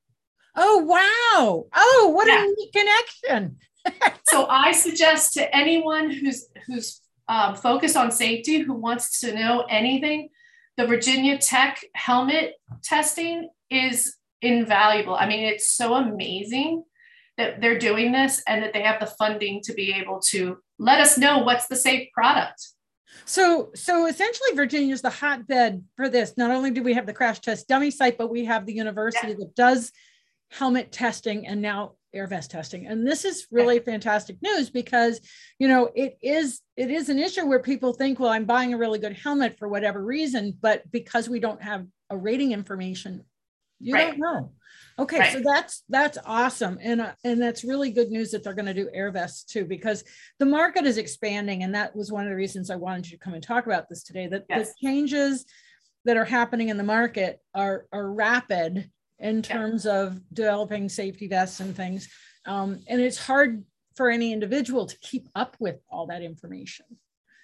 Oh, 0.55 0.79
wow. 0.79 1.65
Oh, 1.73 2.11
what 2.13 2.27
yeah. 2.27 2.43
a 2.43 2.47
neat 2.47 2.73
connection 2.73 3.57
so 4.27 4.45
I 4.47 4.71
suggest 4.71 5.33
to 5.33 5.55
anyone 5.55 6.11
who's 6.11 6.47
who's 6.67 7.01
um, 7.27 7.55
focused 7.55 7.95
on 7.95 8.11
safety, 8.11 8.59
who 8.59 8.73
wants 8.73 9.21
to 9.21 9.33
know 9.33 9.65
anything, 9.69 10.29
the 10.77 10.87
Virginia 10.87 11.37
Tech 11.37 11.79
helmet 11.93 12.55
testing 12.83 13.49
is 13.69 14.17
invaluable. 14.41 15.15
I 15.15 15.27
mean, 15.27 15.45
it's 15.45 15.69
so 15.69 15.93
amazing 15.93 16.83
that 17.37 17.61
they're 17.61 17.79
doing 17.79 18.11
this 18.11 18.43
and 18.47 18.61
that 18.63 18.73
they 18.73 18.81
have 18.81 18.99
the 18.99 19.07
funding 19.07 19.61
to 19.63 19.73
be 19.73 19.93
able 19.93 20.19
to 20.19 20.57
let 20.81 21.00
us 21.00 21.15
know 21.15 21.39
what's 21.39 21.67
the 21.67 21.75
safe 21.75 22.09
product. 22.11 22.59
So, 23.25 23.69
so 23.75 24.07
essentially, 24.07 24.55
Virginia 24.55 24.93
is 24.93 25.03
the 25.03 25.11
hotbed 25.11 25.83
for 25.95 26.09
this. 26.09 26.33
Not 26.38 26.50
only 26.50 26.71
do 26.71 26.81
we 26.81 26.95
have 26.95 27.05
the 27.05 27.13
crash 27.13 27.39
test 27.39 27.67
dummy 27.67 27.91
site, 27.91 28.17
but 28.17 28.31
we 28.31 28.45
have 28.45 28.65
the 28.65 28.73
university 28.73 29.27
yeah. 29.29 29.35
that 29.39 29.55
does 29.55 29.91
helmet 30.50 30.91
testing 30.91 31.45
and 31.45 31.61
now 31.61 31.93
air 32.13 32.27
vest 32.27 32.51
testing 32.51 32.88
and 32.88 33.07
this 33.07 33.23
is 33.23 33.47
really 33.51 33.79
fantastic 33.79 34.35
news 34.41 34.69
because 34.69 35.21
you 35.59 35.67
know 35.69 35.89
it 35.95 36.17
is 36.21 36.59
it 36.75 36.91
is 36.91 37.07
an 37.07 37.17
issue 37.17 37.47
where 37.47 37.61
people 37.61 37.93
think 37.93 38.19
well 38.19 38.29
i'm 38.29 38.43
buying 38.43 38.73
a 38.73 38.77
really 38.77 39.00
good 39.00 39.13
helmet 39.13 39.57
for 39.57 39.69
whatever 39.69 40.03
reason 40.03 40.53
but 40.61 40.83
because 40.91 41.29
we 41.29 41.39
don't 41.39 41.61
have 41.61 41.88
a 42.09 42.17
rating 42.17 42.51
information 42.51 43.23
you 43.79 43.93
right. 43.93 44.09
don't 44.09 44.19
know 44.19 44.51
okay 45.01 45.20
right. 45.20 45.34
so 45.34 45.41
that's 45.43 45.84
that's 45.89 46.17
awesome 46.25 46.77
and 46.81 47.01
uh, 47.01 47.12
and 47.24 47.41
that's 47.41 47.63
really 47.63 47.91
good 47.91 48.10
news 48.10 48.31
that 48.31 48.43
they're 48.43 48.53
going 48.53 48.65
to 48.65 48.74
do 48.74 48.89
air 48.93 49.12
vests 49.12 49.43
too 49.43 49.65
because 49.65 50.03
the 50.39 50.46
market 50.46 50.86
is 50.86 50.98
expanding 50.98 51.63
and 51.63 51.75
that 51.75 51.96
was 51.96 52.12
one 52.12 52.24
of 52.24 52.29
the 52.29 52.36
reasons 52.36 52.70
i 52.70 52.75
wanted 52.75 53.10
you 53.10 53.17
to 53.17 53.24
come 53.24 53.34
and 53.34 53.43
talk 53.43 53.65
about 53.65 53.89
this 53.89 54.03
today 54.03 54.27
that 54.27 54.46
yes. 54.50 54.70
the 54.70 54.88
changes 54.88 55.46
that 56.05 56.17
are 56.17 56.25
happening 56.25 56.70
in 56.70 56.77
the 56.77 56.84
market 56.84 57.39
are 57.53 57.86
are 57.91 58.12
rapid 58.12 58.89
in 59.22 59.41
terms 59.41 59.86
yeah. 59.86 60.01
of 60.01 60.20
developing 60.34 60.89
safety 60.89 61.27
vests 61.27 61.60
and 61.60 61.75
things. 61.75 62.10
Um, 62.46 62.79
and 62.88 63.00
it's 63.00 63.20
hard 63.20 63.63
for 63.96 64.10
any 64.10 64.34
individual 64.34 64.88
to 64.88 64.98
keep 65.00 65.29
up 65.36 65.55
with 65.60 65.77
all 65.89 66.08
that 66.08 66.24
information. 66.24 66.86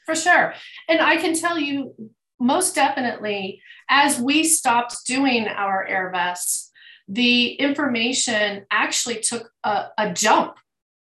For 0.06 0.16
sure. 0.16 0.54
And 0.90 1.00
I 1.00 1.18
can 1.18 1.36
tell 1.36 1.60
you 1.60 1.94
most 2.40 2.76
definitely, 2.76 3.62
as 3.90 4.20
we 4.20 4.44
stopped 4.44 5.06
doing 5.06 5.48
our 5.48 5.86
air 5.86 6.10
vests, 6.12 6.67
the 7.08 7.54
information 7.54 8.66
actually 8.70 9.20
took 9.22 9.52
a, 9.64 9.86
a 9.98 10.14
jump. 10.14 10.56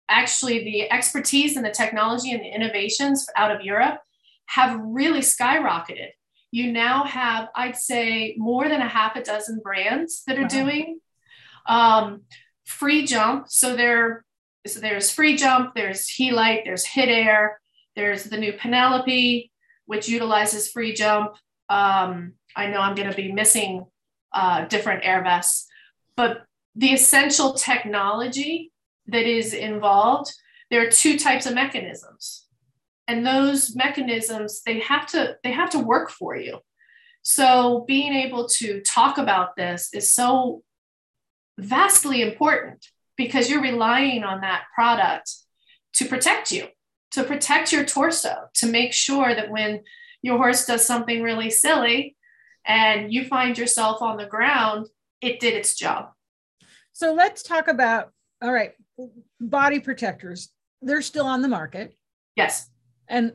Actually, 0.09 0.64
the 0.64 0.90
expertise 0.90 1.57
and 1.57 1.64
the 1.64 1.71
technology 1.71 2.33
and 2.33 2.40
the 2.40 2.54
innovations 2.54 3.26
out 3.37 3.50
of 3.54 3.62
Europe 3.62 4.00
have 4.47 4.80
really 4.83 5.21
skyrocketed. 5.21 6.09
You 6.50 6.73
now 6.73 7.04
have, 7.04 7.49
I'd 7.54 7.76
say, 7.76 8.35
more 8.38 8.68
than 8.68 8.80
a 8.80 8.88
half 8.88 9.16
a 9.16 9.23
dozen 9.23 9.61
brands 9.62 10.23
that 10.26 10.38
are 10.38 10.42
wow. 10.42 10.49
doing 10.49 11.00
um, 11.66 12.23
Freejump. 12.66 13.49
So 13.49 13.76
there, 13.76 14.25
so 14.66 14.80
there's 14.80 15.14
Freejump, 15.14 15.75
there's 15.75 16.07
Helite, 16.09 16.64
there's 16.64 16.87
Hit 16.87 17.11
Air, 17.11 17.61
there's 17.97 18.25
the 18.25 18.38
new 18.38 18.54
Penelope, 18.54 19.50
which 19.85 20.09
utilizes 20.09 20.73
Freejump. 20.73 21.35
Um, 21.68 22.35
I 22.57 22.66
know 22.66 22.80
I'm 22.80 22.95
going 22.95 23.11
to 23.11 23.16
be 23.16 23.33
missing 23.33 23.85
uh, 24.33 24.64
different 24.66 25.04
air 25.04 25.23
vests, 25.23 25.67
but 26.18 26.44
the 26.75 26.92
essential 26.92 27.54
technology 27.54 28.72
that 29.06 29.25
is 29.25 29.54
involved, 29.54 30.34
there 30.70 30.87
are 30.87 30.90
two 30.90 31.18
types 31.18 31.46
of 31.46 31.54
mechanisms. 31.54 32.44
And 33.06 33.25
those 33.25 33.75
mechanisms, 33.75 34.60
they 34.66 34.80
have 34.80 35.06
to, 35.12 35.37
they 35.42 35.52
have 35.52 35.70
to 35.70 35.78
work 35.78 36.10
for 36.10 36.37
you. 36.37 36.58
So 37.22 37.84
being 37.87 38.12
able 38.12 38.48
to 38.60 38.82
talk 38.82 39.16
about 39.16 39.56
this 39.56 39.94
is 39.94 40.12
so 40.12 40.62
vastly 41.58 42.20
important 42.20 42.87
because 43.16 43.48
you're 43.48 43.62
relying 43.62 44.25
on 44.25 44.42
that 44.42 44.64
product 44.75 45.32
to 45.94 46.04
protect 46.04 46.52
you 46.52 46.68
to 47.12 47.25
protect 47.25 47.72
your 47.72 47.84
torso, 47.84 48.48
to 48.54 48.66
make 48.66 48.92
sure 48.92 49.34
that 49.34 49.50
when 49.50 49.82
your 50.22 50.37
horse 50.37 50.66
does 50.66 50.84
something 50.84 51.22
really 51.22 51.50
silly 51.50 52.16
and 52.66 53.12
you 53.12 53.25
find 53.25 53.56
yourself 53.56 54.02
on 54.02 54.16
the 54.16 54.26
ground, 54.26 54.87
it 55.20 55.40
did 55.40 55.54
its 55.54 55.75
job. 55.76 56.10
So 56.92 57.14
let's 57.14 57.42
talk 57.42 57.68
about 57.68 58.10
all 58.42 58.52
right, 58.52 58.72
body 59.40 59.80
protectors. 59.80 60.50
They're 60.82 61.02
still 61.02 61.26
on 61.26 61.42
the 61.42 61.48
market. 61.48 61.96
Yes. 62.37 62.70
And 63.08 63.32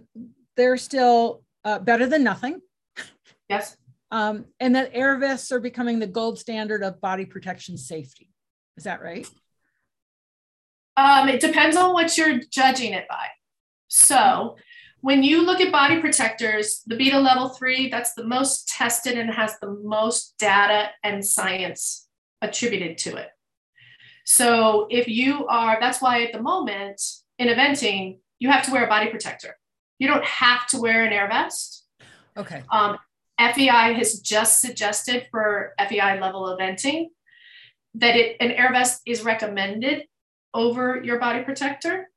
they're 0.55 0.77
still 0.77 1.43
uh, 1.65 1.79
better 1.79 2.07
than 2.07 2.23
nothing. 2.23 2.61
Yes. 3.49 3.75
Um, 4.11 4.45
and 4.59 4.75
that 4.75 4.91
air 4.93 5.17
vests 5.17 5.51
are 5.51 5.59
becoming 5.59 5.99
the 5.99 6.07
gold 6.07 6.39
standard 6.39 6.83
of 6.83 7.01
body 7.01 7.25
protection 7.25 7.77
safety. 7.77 8.29
Is 8.77 8.85
that 8.85 9.01
right? 9.01 9.27
Um, 10.95 11.27
it 11.27 11.41
depends 11.41 11.75
on 11.75 11.93
what 11.93 12.17
you're 12.17 12.39
judging 12.49 12.93
it 12.93 13.07
by. 13.09 13.27
So 13.87 14.55
when 15.03 15.21
you 15.21 15.45
look 15.45 15.59
at 15.59 15.69
body 15.69 15.99
protectors, 15.99 16.81
the 16.87 16.95
beta 16.95 17.19
level 17.19 17.49
three, 17.49 17.89
that's 17.89 18.13
the 18.13 18.23
most 18.23 18.69
tested 18.69 19.17
and 19.17 19.29
has 19.29 19.59
the 19.59 19.69
most 19.83 20.33
data 20.39 20.91
and 21.03 21.25
science 21.25 22.07
attributed 22.41 22.97
to 22.99 23.17
it. 23.17 23.27
So 24.23 24.87
if 24.89 25.09
you 25.09 25.45
are, 25.47 25.77
that's 25.77 26.01
why 26.01 26.23
at 26.23 26.31
the 26.31 26.41
moment 26.41 27.01
in 27.37 27.49
eventing, 27.49 28.19
you 28.39 28.49
have 28.49 28.63
to 28.63 28.71
wear 28.71 28.85
a 28.85 28.87
body 28.87 29.09
protector. 29.09 29.57
You 29.99 30.07
don't 30.07 30.23
have 30.23 30.67
to 30.67 30.79
wear 30.79 31.03
an 31.03 31.11
air 31.11 31.27
vest. 31.27 31.85
Okay. 32.37 32.63
Um, 32.71 32.97
FEI 33.37 33.95
has 33.95 34.21
just 34.21 34.61
suggested 34.61 35.27
for 35.31 35.73
FEI 35.85 36.21
level 36.21 36.55
eventing 36.57 37.07
that 37.95 38.15
it, 38.15 38.37
an 38.39 38.51
air 38.51 38.71
vest 38.71 39.01
is 39.05 39.21
recommended 39.21 40.05
over 40.53 41.03
your 41.03 41.19
body 41.19 41.43
protector, 41.43 42.09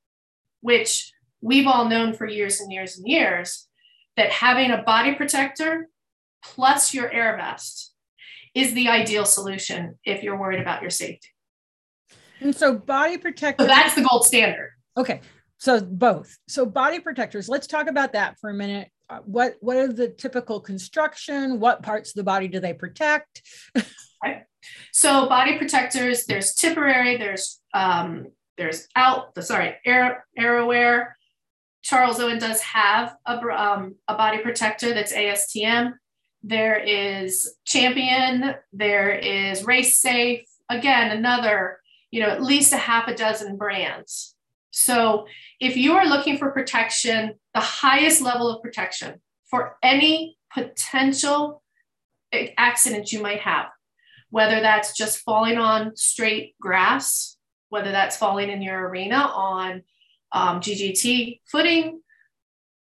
which 0.61 1.13
we've 1.41 1.67
all 1.67 1.89
known 1.89 2.15
for 2.15 2.27
years 2.27 2.61
and 2.61 2.73
years 2.73 2.99
and 2.99 3.07
years 3.07 3.67
that 4.17 4.31
having 4.31 4.71
a 4.71 4.83
body 4.83 5.15
protector 5.15 5.89
plus 6.43 6.95
your 6.95 7.11
air 7.11 7.37
vest 7.37 7.95
is 8.55 8.73
the 8.75 8.89
ideal 8.89 9.25
solution 9.25 9.99
if 10.05 10.23
you're 10.23 10.39
worried 10.39 10.61
about 10.61 10.81
your 10.81 10.91
safety. 10.91 11.29
And 12.41 12.55
so 12.55 12.75
body 12.75 13.19
protector. 13.19 13.65
So 13.65 13.69
that's 13.69 13.95
the 13.95 14.07
gold 14.09 14.25
standard. 14.25 14.71
Okay. 14.97 15.21
So 15.59 15.81
both. 15.81 16.37
So 16.49 16.67
body 16.67 17.01
protectors, 17.01 17.49
let's 17.49 17.67
talk 17.67 17.89
about 17.89 18.13
that 18.13 18.39
for 18.41 18.51
a 18.51 18.55
minute. 18.55 18.91
Uh, 19.09 19.21
what 19.25 19.55
what 19.61 19.77
are 19.77 19.93
the 19.93 20.09
typical 20.09 20.61
construction? 20.61 21.61
What 21.61 21.83
parts 21.83 22.11
of 22.11 22.15
the 22.15 22.25
body 22.25 22.49
do 22.49 22.61
they 22.61 22.75
protect? 22.75 23.43
right. 24.25 24.43
So 24.93 25.29
body 25.29 25.59
protectors, 25.59 26.27
there's 26.27 26.55
Tipperary, 26.55 27.17
there's 27.17 27.61
um, 27.73 28.27
there's 28.59 28.89
out, 28.97 29.33
sorry, 29.45 29.77
air, 29.85 30.27
Airowear, 30.39 31.09
Charles 31.87 32.19
Owen 32.19 32.41
does 32.41 32.61
have 32.63 33.15
a, 33.27 33.39
um, 33.49 33.95
a 34.09 34.17
body 34.17 34.39
protector 34.39 34.93
that's 34.93 35.13
ASTM. 35.13 35.93
There 36.43 36.77
is 36.77 37.55
Champion. 37.65 38.57
There 38.73 39.13
is 39.13 39.63
Race 39.63 40.01
Safe. 40.01 40.43
Again, 40.69 41.17
another, 41.17 41.79
you 42.11 42.21
know, 42.21 42.29
at 42.29 42.43
least 42.43 42.73
a 42.73 42.77
half 42.77 43.07
a 43.07 43.15
dozen 43.15 43.57
brands. 43.57 44.35
So 44.73 45.29
if 45.61 45.77
you 45.77 45.93
are 45.93 46.09
looking 46.09 46.39
for 46.39 46.51
protection, 46.51 47.35
the 47.55 47.61
highest 47.61 48.21
level 48.21 48.51
of 48.51 48.65
protection 48.65 49.21
for 49.49 49.77
any 49.81 50.39
potential 50.53 51.63
accident 52.59 53.13
you 53.13 53.23
might 53.23 53.43
have, 53.43 53.67
whether 54.31 54.61
that's 54.61 54.97
just 54.97 55.21
falling 55.21 55.57
on 55.57 55.95
straight 55.95 56.57
grass, 56.61 57.37
whether 57.69 57.93
that's 57.93 58.17
falling 58.17 58.51
in 58.51 58.61
your 58.61 58.89
arena 58.89 59.19
on 59.19 59.85
um, 60.33 60.61
GGT 60.61 61.41
footing, 61.51 62.01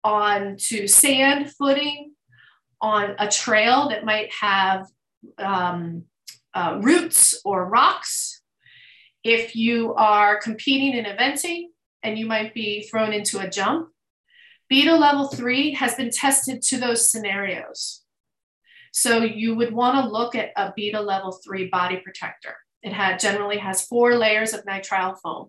onto 0.03 0.87
sand 0.87 1.53
footing, 1.53 2.13
on 2.81 3.15
a 3.19 3.29
trail 3.29 3.89
that 3.89 4.05
might 4.05 4.31
have 4.41 4.87
um, 5.39 6.05
uh, 6.53 6.79
roots 6.83 7.41
or 7.45 7.69
rocks. 7.69 8.43
If 9.23 9.57
you 9.57 9.95
are 9.95 10.39
competing 10.39 10.93
in 10.93 11.07
eventing 11.07 11.69
and 12.03 12.19
you 12.19 12.27
might 12.27 12.53
be 12.53 12.83
thrown 12.83 13.13
into 13.13 13.39
a 13.41 13.49
jump, 13.49 13.89
beta 14.69 14.95
level 14.95 15.29
three 15.29 15.73
has 15.73 15.95
been 15.95 16.11
tested 16.11 16.61
to 16.63 16.79
those 16.79 17.11
scenarios. 17.11 18.03
So 18.93 19.23
you 19.23 19.57
would 19.57 19.73
want 19.73 20.05
to 20.05 20.11
look 20.11 20.35
at 20.35 20.51
a 20.57 20.73
beta 20.77 21.01
level 21.01 21.33
three 21.33 21.69
body 21.69 21.97
protector. 21.97 22.57
It 22.83 22.93
had 22.93 23.19
generally 23.19 23.59
has 23.59 23.87
four 23.87 24.15
layers 24.15 24.53
of 24.53 24.65
nitrile 24.67 25.17
foam. 25.21 25.49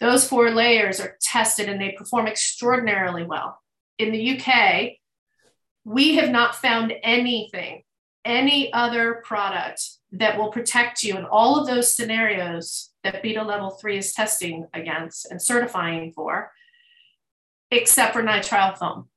Those 0.00 0.28
four 0.28 0.50
layers 0.50 1.00
are 1.00 1.16
tested 1.20 1.68
and 1.68 1.80
they 1.80 1.92
perform 1.92 2.26
extraordinarily 2.26 3.24
well. 3.24 3.58
In 3.98 4.12
the 4.12 4.38
UK, 4.38 4.92
we 5.84 6.16
have 6.16 6.30
not 6.30 6.56
found 6.56 6.92
anything, 7.02 7.82
any 8.24 8.72
other 8.72 9.22
product 9.24 9.82
that 10.12 10.36
will 10.36 10.50
protect 10.50 11.02
you 11.02 11.16
in 11.16 11.24
all 11.24 11.58
of 11.58 11.66
those 11.66 11.94
scenarios 11.94 12.90
that 13.04 13.22
beta 13.22 13.42
level 13.42 13.70
three 13.70 13.96
is 13.96 14.12
testing 14.12 14.66
against 14.74 15.30
and 15.30 15.40
certifying 15.40 16.12
for, 16.12 16.50
except 17.70 18.12
for 18.12 18.22
nitrile 18.22 18.76
foam 18.76 19.08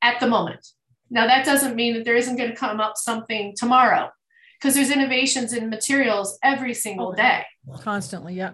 at 0.00 0.18
the 0.20 0.28
moment. 0.28 0.66
Now, 1.10 1.26
that 1.26 1.44
doesn't 1.44 1.76
mean 1.76 1.94
that 1.94 2.04
there 2.04 2.16
isn't 2.16 2.36
going 2.36 2.50
to 2.50 2.56
come 2.56 2.80
up 2.80 2.96
something 2.96 3.54
tomorrow 3.54 4.10
because 4.58 4.74
there's 4.74 4.90
innovations 4.90 5.52
in 5.52 5.68
materials 5.68 6.38
every 6.42 6.72
single 6.72 7.08
oh, 7.08 7.14
day. 7.14 7.44
Constantly, 7.80 8.34
yeah 8.34 8.52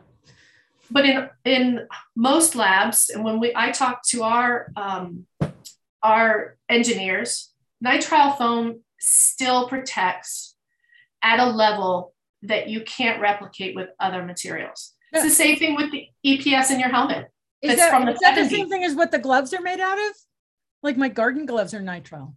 but 0.91 1.05
in 1.05 1.29
in 1.45 1.87
most 2.17 2.55
labs 2.55 3.11
and 3.11 3.25
when 3.25 3.41
we 3.41 3.53
i 3.55 3.71
talk 3.71 4.03
to 4.03 4.23
our 4.23 4.73
um, 4.77 5.27
our 6.03 6.57
engineers 6.69 7.53
nitrile 7.85 8.37
foam 8.37 8.81
still 8.99 9.69
protects 9.69 10.57
at 11.23 11.39
a 11.39 11.47
level 11.47 12.15
that 12.43 12.69
you 12.69 12.83
can't 12.83 13.21
replicate 13.21 13.75
with 13.75 13.89
other 13.99 14.23
materials. 14.23 14.95
It's 15.13 15.25
the 15.25 15.31
same 15.31 15.57
thing 15.57 15.75
with 15.75 15.91
the 15.91 16.09
eps 16.25 16.71
in 16.71 16.79
your 16.79 16.91
helmet. 16.91 17.29
Is 17.63 17.77
that, 17.77 17.91
from 17.91 18.05
the, 18.05 18.13
is 18.13 18.21
that 18.21 18.37
the 18.37 18.49
same 18.49 18.69
thing 18.69 18.85
as 18.85 18.95
what 18.95 19.11
the 19.11 19.19
gloves 19.19 19.53
are 19.53 19.61
made 19.61 19.81
out 19.81 19.99
of? 19.99 20.15
Like 20.83 20.97
my 20.97 21.09
garden 21.09 21.47
gloves 21.47 21.75
are 21.75 21.81
nitrile. 21.81 22.35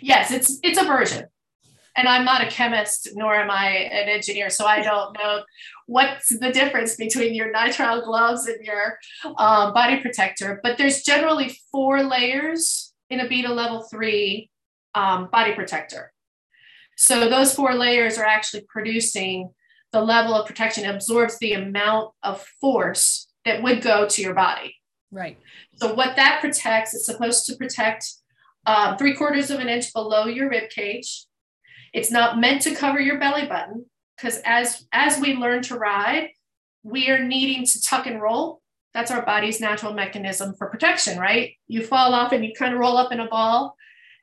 Yes 0.00 0.30
it's 0.30 0.58
it's 0.62 0.80
a 0.80 0.84
version 0.84 1.26
and 1.96 2.08
I'm 2.08 2.24
not 2.24 2.42
a 2.42 2.50
chemist 2.50 3.10
nor 3.14 3.34
am 3.34 3.50
I 3.50 3.68
an 3.68 4.08
engineer, 4.08 4.50
so 4.50 4.66
I 4.66 4.82
don't 4.82 5.16
know 5.16 5.42
what's 5.86 6.28
the 6.38 6.50
difference 6.50 6.96
between 6.96 7.34
your 7.34 7.52
nitrile 7.52 8.04
gloves 8.04 8.46
and 8.46 8.64
your 8.64 8.98
um, 9.38 9.72
body 9.72 10.00
protector. 10.00 10.60
But 10.62 10.78
there's 10.78 11.02
generally 11.02 11.56
four 11.70 12.02
layers 12.02 12.92
in 13.10 13.20
a 13.20 13.28
beta 13.28 13.52
level 13.52 13.82
three 13.82 14.50
um, 14.94 15.28
body 15.30 15.52
protector. 15.52 16.12
So 16.96 17.28
those 17.28 17.54
four 17.54 17.74
layers 17.74 18.18
are 18.18 18.24
actually 18.24 18.64
producing 18.68 19.50
the 19.92 20.02
level 20.02 20.34
of 20.34 20.46
protection 20.46 20.88
absorbs 20.88 21.38
the 21.38 21.52
amount 21.52 22.12
of 22.22 22.44
force 22.60 23.28
that 23.44 23.62
would 23.62 23.82
go 23.82 24.08
to 24.08 24.22
your 24.22 24.34
body. 24.34 24.74
Right. 25.10 25.38
So 25.76 25.94
what 25.94 26.16
that 26.16 26.40
protects, 26.40 26.94
it's 26.94 27.06
supposed 27.06 27.46
to 27.46 27.56
protect 27.56 28.12
uh, 28.66 28.96
three 28.96 29.14
quarters 29.14 29.50
of 29.50 29.60
an 29.60 29.68
inch 29.68 29.92
below 29.92 30.26
your 30.26 30.48
rib 30.48 30.70
cage 30.70 31.26
it's 31.94 32.10
not 32.10 32.38
meant 32.38 32.60
to 32.62 32.74
cover 32.74 33.00
your 33.00 33.18
belly 33.18 33.46
button. 33.46 33.86
because 34.16 34.40
as 34.44 34.86
as 34.92 35.18
we 35.18 35.34
learn 35.34 35.62
to 35.62 35.76
ride, 35.76 36.30
we 36.82 37.08
are 37.08 37.22
needing 37.24 37.64
to 37.64 37.80
tuck 37.80 38.06
and 38.06 38.20
roll. 38.20 38.60
That's 38.92 39.10
our 39.10 39.24
body's 39.24 39.60
natural 39.60 39.94
mechanism 39.94 40.54
for 40.54 40.68
protection, 40.68 41.18
right? 41.18 41.54
You 41.66 41.84
fall 41.84 42.12
off 42.12 42.32
and 42.32 42.44
you 42.44 42.52
kind 42.52 42.74
of 42.74 42.80
roll 42.80 42.96
up 42.96 43.12
in 43.12 43.20
a 43.20 43.28
ball, 43.28 43.76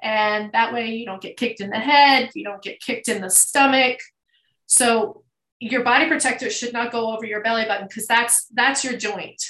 and 0.04 0.51
that 0.51 0.74
way 0.74 0.88
you 0.92 1.06
don't 1.06 1.22
get 1.22 1.38
kicked 1.38 1.62
in 1.62 1.70
the 1.70 1.80
head, 1.80 2.30
you 2.36 2.44
don't 2.44 2.62
get 2.62 2.80
kicked 2.80 3.08
in 3.08 3.22
the 3.22 3.30
stomach. 3.30 4.00
So 4.68 5.24
your 5.60 5.84
body 5.84 6.08
protector 6.08 6.50
should 6.50 6.74
not 6.74 6.92
go 6.92 7.13
over 7.13 7.25
your 7.25 7.42
belly 7.42 7.66
button 7.66 7.88
because 7.88 8.08
that's 8.08 8.48
that's 8.54 8.84
your 8.84 8.98
joint. 8.98 9.42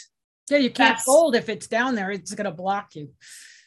Yeah, 0.49 0.57
you 0.57 0.69
can't 0.69 0.97
that's, 0.97 1.03
fold 1.03 1.35
if 1.35 1.49
it's 1.49 1.67
down 1.67 1.95
there; 1.95 2.11
it's 2.11 2.33
going 2.35 2.45
to 2.45 2.51
block 2.51 2.95
you. 2.95 3.09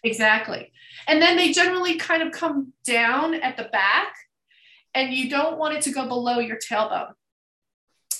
Exactly, 0.04 0.72
and 1.08 1.20
then 1.20 1.36
they 1.36 1.50
generally 1.52 1.96
kind 1.96 2.22
of 2.22 2.32
come 2.32 2.72
down 2.84 3.34
at 3.34 3.56
the 3.56 3.64
back, 3.64 4.14
and 4.94 5.12
you 5.12 5.28
don't 5.28 5.58
want 5.58 5.74
it 5.74 5.82
to 5.82 5.92
go 5.92 6.06
below 6.08 6.38
your 6.38 6.58
tailbone. 6.58 7.12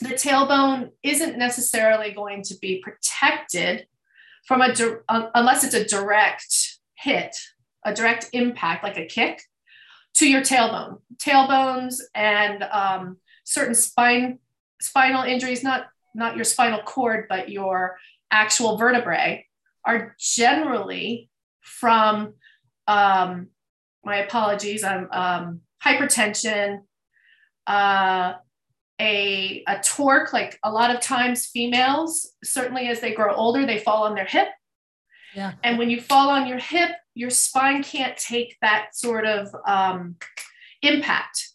The 0.01 0.11
tailbone 0.11 0.91
isn't 1.03 1.39
necessarily 1.39 2.11
going 2.11 2.43
to 2.45 2.59
be 2.61 2.83
protected 2.83 3.87
from 4.47 4.61
a 4.61 4.75
uh, 5.09 5.31
unless 5.35 5.65
it's 5.65 5.75
a 5.75 5.85
direct 5.85 6.79
hit, 6.97 7.37
a 7.85 7.95
direct 7.95 8.29
impact 8.33 8.83
like 8.83 8.99
a 8.99 9.07
kick 9.07 9.43
to 10.15 10.29
your 10.29 10.43
tailbone. 10.43 11.01
Tailbones 11.17 12.01
and 12.15 12.63
um, 12.65 13.19
certain 13.45 13.75
spine 13.75 14.39
spinal 14.81 15.23
injuries, 15.23 15.63
not 15.63 15.87
not 16.15 16.37
your 16.37 16.45
spinal 16.45 16.83
cord, 16.83 17.27
but 17.29 17.49
your 17.49 17.97
actual 18.31 18.77
vertebrae, 18.77 19.47
are 19.85 20.15
generally 20.19 21.31
from 21.61 22.35
um, 22.87 23.49
my 24.05 24.19
apologies. 24.19 24.85
I'm 24.85 25.09
um, 25.11 25.61
hypertension, 25.85 26.81
uh, 27.67 28.35
a, 29.01 29.65
a 29.67 29.81
torque, 29.83 30.33
like 30.33 30.59
a 30.63 30.71
lot 30.71 30.95
of 30.95 31.01
times 31.01 31.47
females, 31.47 32.33
certainly 32.45 32.89
as 32.89 33.01
they 33.01 33.13
grow 33.13 33.35
older, 33.35 33.67
they 33.67 33.79
fall 33.79 34.05
on 34.05 34.15
their 34.15 34.25
hip. 34.25 34.49
Yeah. 35.35 35.53
And 35.65 35.79
when 35.79 35.91
you 35.91 36.01
fall 36.01 36.31
on 36.31 36.47
your 36.47 36.59
hip, 36.59 36.93
your 37.15 37.31
spine 37.31 37.83
can't 37.83 38.17
take 38.17 38.57
that 38.63 38.95
sort 38.95 39.27
of 39.27 39.49
um, 39.67 40.17
impact. 40.83 41.49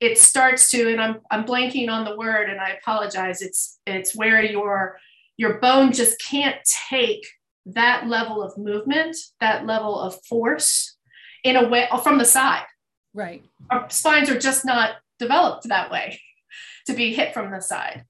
It 0.00 0.18
starts 0.18 0.70
to, 0.72 0.90
and 0.90 1.00
I'm, 1.00 1.20
I'm 1.30 1.44
blanking 1.44 1.88
on 1.88 2.04
the 2.04 2.16
word 2.16 2.50
and 2.50 2.60
I 2.60 2.70
apologize. 2.70 3.40
It's, 3.40 3.78
it's 3.86 4.14
where 4.14 4.42
your, 4.42 4.98
your 5.36 5.60
bone 5.60 5.92
just 5.92 6.20
can't 6.20 6.56
take 6.90 7.26
that 7.64 8.08
level 8.08 8.42
of 8.42 8.58
movement, 8.58 9.16
that 9.40 9.64
level 9.64 9.98
of 9.98 10.18
force 10.26 10.96
in 11.44 11.56
a 11.56 11.68
way 11.68 11.88
from 12.02 12.18
the 12.18 12.24
side. 12.24 12.64
Right. 13.14 13.44
Our 13.70 13.90
spines 13.90 14.30
are 14.30 14.38
just 14.38 14.64
not 14.64 14.96
developed 15.18 15.68
that 15.68 15.90
way 15.90 16.20
to 16.86 16.94
be 16.94 17.12
hit 17.12 17.34
from 17.34 17.50
the 17.50 17.60
side. 17.60 18.04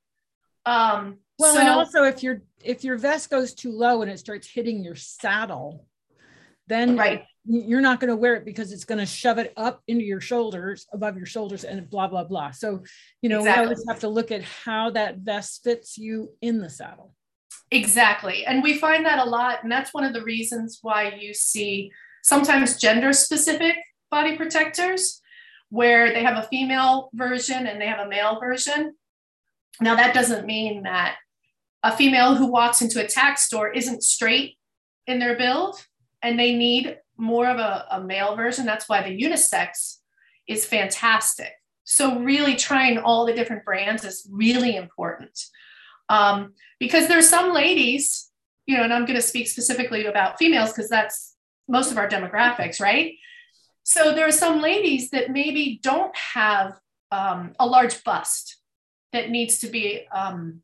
Um, 0.64 1.18
well, 1.38 1.54
so, 1.54 1.60
and 1.60 1.68
also 1.68 2.04
if 2.04 2.22
your 2.22 2.42
if 2.62 2.84
your 2.84 2.96
vest 2.96 3.30
goes 3.30 3.54
too 3.54 3.72
low 3.72 4.02
and 4.02 4.10
it 4.10 4.18
starts 4.18 4.48
hitting 4.48 4.84
your 4.84 4.94
saddle, 4.94 5.86
then 6.68 6.96
right. 6.96 7.24
you're 7.44 7.80
not 7.80 7.98
going 7.98 8.10
to 8.10 8.16
wear 8.16 8.36
it 8.36 8.44
because 8.44 8.70
it's 8.72 8.84
going 8.84 9.00
to 9.00 9.06
shove 9.06 9.38
it 9.38 9.52
up 9.56 9.82
into 9.88 10.04
your 10.04 10.20
shoulders, 10.20 10.86
above 10.92 11.16
your 11.16 11.26
shoulders, 11.26 11.64
and 11.64 11.90
blah 11.90 12.06
blah 12.06 12.24
blah. 12.24 12.52
So, 12.52 12.84
you 13.22 13.28
know, 13.28 13.40
exactly. 13.40 13.60
we 13.60 13.64
always 13.66 13.84
have 13.88 14.00
to 14.00 14.08
look 14.08 14.30
at 14.30 14.42
how 14.42 14.90
that 14.90 15.18
vest 15.18 15.64
fits 15.64 15.98
you 15.98 16.30
in 16.40 16.60
the 16.60 16.70
saddle. 16.70 17.14
Exactly, 17.72 18.46
and 18.46 18.62
we 18.62 18.78
find 18.78 19.04
that 19.06 19.18
a 19.18 19.28
lot, 19.28 19.64
and 19.64 19.72
that's 19.72 19.92
one 19.92 20.04
of 20.04 20.12
the 20.12 20.22
reasons 20.22 20.78
why 20.82 21.14
you 21.18 21.34
see 21.34 21.90
sometimes 22.22 22.76
gender 22.76 23.12
specific 23.12 23.76
body 24.12 24.36
protectors 24.36 25.20
where 25.70 26.12
they 26.12 26.22
have 26.22 26.36
a 26.36 26.46
female 26.48 27.08
version 27.14 27.66
and 27.66 27.80
they 27.80 27.86
have 27.86 28.06
a 28.06 28.08
male 28.08 28.38
version. 28.38 28.94
Now, 29.80 29.96
that 29.96 30.14
doesn't 30.14 30.46
mean 30.46 30.82
that 30.82 31.16
a 31.82 31.96
female 31.96 32.34
who 32.34 32.46
walks 32.46 32.82
into 32.82 33.02
a 33.02 33.08
tack 33.08 33.38
store 33.38 33.72
isn't 33.72 34.04
straight 34.04 34.58
in 35.06 35.18
their 35.18 35.36
build 35.36 35.84
and 36.22 36.38
they 36.38 36.54
need 36.54 36.98
more 37.16 37.48
of 37.48 37.58
a, 37.58 37.86
a 37.90 38.00
male 38.02 38.36
version. 38.36 38.66
That's 38.66 38.88
why 38.88 39.02
the 39.02 39.18
unisex 39.18 39.96
is 40.46 40.66
fantastic. 40.66 41.52
So, 41.84 42.20
really 42.20 42.54
trying 42.54 42.98
all 42.98 43.26
the 43.26 43.32
different 43.32 43.64
brands 43.64 44.04
is 44.04 44.28
really 44.30 44.76
important 44.76 45.36
um, 46.08 46.52
because 46.78 47.08
there's 47.08 47.28
some 47.28 47.52
ladies, 47.52 48.30
you 48.66 48.76
know, 48.76 48.84
and 48.84 48.92
I'm 48.92 49.06
going 49.06 49.18
to 49.18 49.26
speak 49.26 49.48
specifically 49.48 50.04
about 50.04 50.38
females 50.38 50.70
because 50.70 50.90
that's 50.90 51.34
most 51.66 51.90
of 51.90 51.98
our 51.98 52.08
demographics, 52.08 52.80
right? 52.80 53.14
So 53.84 54.14
there 54.14 54.26
are 54.26 54.32
some 54.32 54.60
ladies 54.60 55.10
that 55.10 55.30
maybe 55.30 55.80
don't 55.82 56.14
have 56.16 56.78
um, 57.10 57.54
a 57.58 57.66
large 57.66 58.02
bust 58.04 58.58
that 59.12 59.30
needs 59.30 59.58
to 59.58 59.66
be 59.66 60.06
um, 60.12 60.62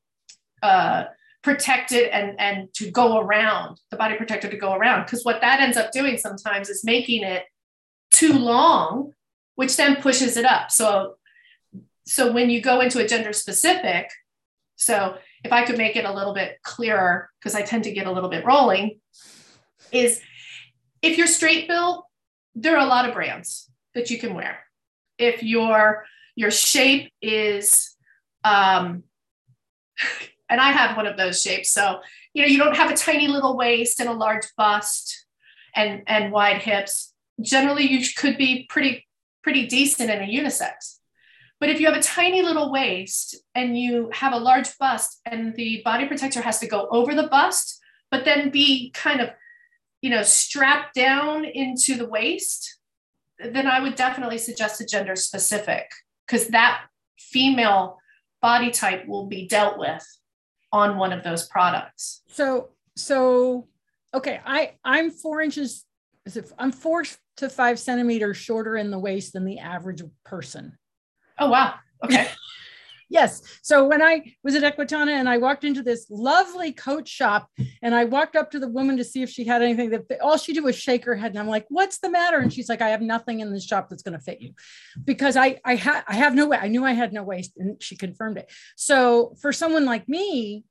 uh, 0.62 1.04
protected 1.42 2.08
and, 2.08 2.38
and 2.40 2.72
to 2.74 2.90
go 2.90 3.18
around, 3.18 3.78
the 3.90 3.96
body 3.96 4.16
protector 4.16 4.48
to 4.48 4.56
go 4.56 4.72
around. 4.72 5.04
Because 5.04 5.24
what 5.24 5.40
that 5.40 5.60
ends 5.60 5.76
up 5.76 5.92
doing 5.92 6.16
sometimes 6.16 6.68
is 6.68 6.84
making 6.84 7.22
it 7.22 7.44
too 8.12 8.32
long, 8.32 9.12
which 9.56 9.76
then 9.76 9.96
pushes 9.96 10.36
it 10.36 10.44
up. 10.44 10.70
So, 10.70 11.16
so 12.06 12.32
when 12.32 12.50
you 12.50 12.60
go 12.60 12.80
into 12.80 12.98
a 13.00 13.06
gender 13.06 13.32
specific, 13.32 14.10
so 14.76 15.18
if 15.44 15.52
I 15.52 15.64
could 15.64 15.76
make 15.76 15.96
it 15.96 16.04
a 16.04 16.12
little 16.12 16.34
bit 16.34 16.58
clearer, 16.62 17.30
because 17.38 17.54
I 17.54 17.62
tend 17.62 17.84
to 17.84 17.92
get 17.92 18.06
a 18.06 18.12
little 18.12 18.30
bit 18.30 18.44
rolling, 18.44 19.00
is 19.92 20.20
if 21.02 21.18
you're 21.18 21.26
straight 21.26 21.68
built, 21.68 22.04
there 22.54 22.76
are 22.76 22.84
a 22.84 22.88
lot 22.88 23.08
of 23.08 23.14
brands 23.14 23.70
that 23.94 24.10
you 24.10 24.18
can 24.18 24.34
wear. 24.34 24.58
If 25.18 25.42
your 25.42 26.04
your 26.36 26.50
shape 26.50 27.12
is 27.20 27.96
um 28.44 29.02
and 30.48 30.60
I 30.60 30.70
have 30.70 30.96
one 30.96 31.06
of 31.06 31.16
those 31.16 31.42
shapes. 31.42 31.70
So, 31.70 32.00
you 32.32 32.42
know, 32.42 32.48
you 32.48 32.58
don't 32.58 32.76
have 32.76 32.90
a 32.90 32.96
tiny 32.96 33.28
little 33.28 33.56
waist 33.56 34.00
and 34.00 34.08
a 34.08 34.12
large 34.12 34.46
bust 34.56 35.26
and 35.74 36.02
and 36.06 36.32
wide 36.32 36.62
hips. 36.62 37.12
Generally, 37.40 37.90
you 37.90 38.04
could 38.16 38.36
be 38.36 38.66
pretty 38.68 39.06
pretty 39.42 39.66
decent 39.66 40.10
in 40.10 40.20
a 40.20 40.26
unisex. 40.26 40.98
But 41.60 41.70
if 41.70 41.80
you 41.80 41.86
have 41.86 41.96
a 41.96 42.02
tiny 42.02 42.42
little 42.42 42.70
waist 42.70 43.36
and 43.54 43.78
you 43.78 44.10
have 44.12 44.32
a 44.32 44.38
large 44.38 44.76
bust 44.78 45.20
and 45.26 45.54
the 45.56 45.82
body 45.84 46.06
protector 46.06 46.40
has 46.40 46.60
to 46.60 46.68
go 46.68 46.86
over 46.90 47.14
the 47.14 47.26
bust, 47.26 47.80
but 48.10 48.24
then 48.24 48.50
be 48.50 48.90
kind 48.92 49.20
of 49.20 49.30
you 50.00 50.10
know, 50.10 50.22
strapped 50.22 50.94
down 50.94 51.44
into 51.44 51.96
the 51.96 52.06
waist, 52.06 52.78
then 53.38 53.66
I 53.66 53.80
would 53.80 53.94
definitely 53.94 54.38
suggest 54.38 54.80
a 54.80 54.86
gender 54.86 55.16
specific 55.16 55.90
because 56.26 56.48
that 56.48 56.82
female 57.18 57.98
body 58.40 58.70
type 58.70 59.06
will 59.06 59.26
be 59.26 59.46
dealt 59.46 59.78
with 59.78 60.06
on 60.72 60.96
one 60.96 61.12
of 61.12 61.24
those 61.24 61.48
products. 61.48 62.22
So, 62.28 62.70
so 62.96 63.68
okay, 64.14 64.40
I 64.44 64.72
I'm 64.84 65.10
four 65.10 65.40
inches. 65.40 65.84
Is 66.24 66.36
it, 66.36 66.52
I'm 66.58 66.72
four 66.72 67.04
to 67.38 67.48
five 67.48 67.78
centimeters 67.78 68.36
shorter 68.36 68.76
in 68.76 68.90
the 68.90 68.98
waist 68.98 69.32
than 69.32 69.44
the 69.44 69.58
average 69.58 70.02
person. 70.24 70.76
Oh 71.38 71.48
wow. 71.50 71.74
Okay. 72.04 72.28
Yes. 73.10 73.42
So 73.62 73.86
when 73.86 74.02
I 74.02 74.34
was 74.42 74.54
at 74.54 74.62
Equitana 74.62 75.12
and 75.12 75.28
I 75.28 75.38
walked 75.38 75.64
into 75.64 75.82
this 75.82 76.06
lovely 76.10 76.72
coat 76.72 77.08
shop 77.08 77.50
and 77.80 77.94
I 77.94 78.04
walked 78.04 78.36
up 78.36 78.50
to 78.50 78.58
the 78.58 78.68
woman 78.68 78.98
to 78.98 79.04
see 79.04 79.22
if 79.22 79.30
she 79.30 79.44
had 79.44 79.62
anything 79.62 79.90
that 79.90 80.20
all 80.20 80.36
she 80.36 80.52
did 80.52 80.64
was 80.64 80.76
shake 80.76 81.06
her 81.06 81.14
head. 81.14 81.30
And 81.30 81.38
I'm 81.38 81.48
like, 81.48 81.66
what's 81.68 81.98
the 81.98 82.10
matter? 82.10 82.38
And 82.38 82.52
she's 82.52 82.68
like, 82.68 82.82
I 82.82 82.90
have 82.90 83.00
nothing 83.00 83.40
in 83.40 83.52
this 83.52 83.64
shop 83.64 83.88
that's 83.88 84.02
going 84.02 84.18
to 84.18 84.24
fit 84.24 84.40
you 84.40 84.52
because 85.02 85.36
I, 85.36 85.58
I, 85.64 86.02
I 86.06 86.16
have 86.16 86.34
no 86.34 86.46
way. 86.48 86.58
I 86.60 86.68
knew 86.68 86.84
I 86.84 86.92
had 86.92 87.12
no 87.12 87.22
waist 87.22 87.52
and 87.56 87.82
she 87.82 87.96
confirmed 87.96 88.36
it. 88.36 88.50
So 88.76 89.34
for 89.40 89.52
someone 89.52 89.86
like 89.86 90.08
me, 90.08 90.64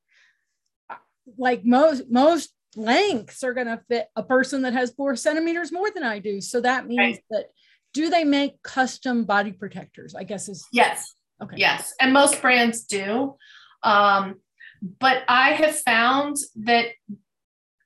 like 1.38 1.66
most, 1.66 2.04
most 2.10 2.54
lengths 2.76 3.44
are 3.44 3.54
going 3.54 3.68
to 3.68 3.82
fit 3.90 4.08
a 4.16 4.22
person 4.22 4.62
that 4.62 4.74
has 4.74 4.92
four 4.92 5.16
centimeters 5.16 5.72
more 5.72 5.90
than 5.90 6.04
I 6.04 6.20
do. 6.20 6.40
So 6.42 6.62
that 6.62 6.86
means 6.86 7.00
right. 7.00 7.24
that 7.32 7.46
do 7.94 8.12
they 8.12 8.24
make 8.24 8.62
custom 8.62 9.24
body 9.24 9.52
protectors? 9.52 10.14
I 10.14 10.24
guess 10.24 10.50
is 10.50 10.68
yes. 10.72 11.16
Okay. 11.42 11.56
Yes, 11.58 11.94
and 12.00 12.14
most 12.14 12.42
brands 12.42 12.84
do. 12.84 13.36
Um, 13.84 14.36
but 15.00 15.24
I 15.28 15.52
have 15.52 15.78
found 15.80 16.38
that 16.58 16.88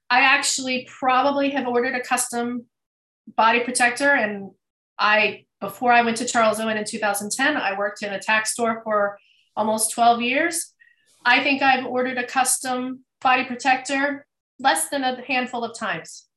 I 0.10 0.22
actually 0.22 0.88
probably 1.00 1.52
have 1.52 1.68
ordered 1.68 1.96
a 1.96 2.02
custom 2.02 2.66
body 3.36 3.62
protector. 3.62 4.10
And 4.10 4.52
I, 5.00 5.46
before 5.60 5.92
I 5.92 6.02
went 6.02 6.18
to 6.18 6.26
Charles 6.26 6.60
Owen 6.60 6.78
in 6.78 6.86
2010, 6.86 7.56
I 7.56 7.78
worked 7.78 8.04
in 8.04 8.12
a 8.12 8.20
tack 8.20 8.46
store 8.46 8.82
for 8.84 9.18
almost 9.56 9.92
12 9.92 10.22
years. 10.22 10.74
I 11.26 11.42
think 11.44 11.62
I've 11.62 11.86
ordered 11.86 12.18
a 12.18 12.26
custom 12.26 13.06
body 13.22 13.46
protector 13.46 14.26
less 14.60 14.90
than 14.90 15.04
a 15.04 15.22
handful 15.22 15.64
of 15.64 15.78
times. 15.78 16.28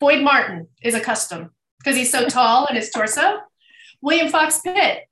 Boyd 0.00 0.22
Martin 0.22 0.68
is 0.82 0.94
a 0.94 1.00
custom 1.00 1.50
because 1.78 1.96
he's 1.96 2.10
so 2.10 2.26
tall 2.26 2.66
in 2.66 2.76
his 2.76 2.90
torso. 2.90 3.38
William 4.02 4.28
Fox 4.28 4.60
Pitt 4.60 5.04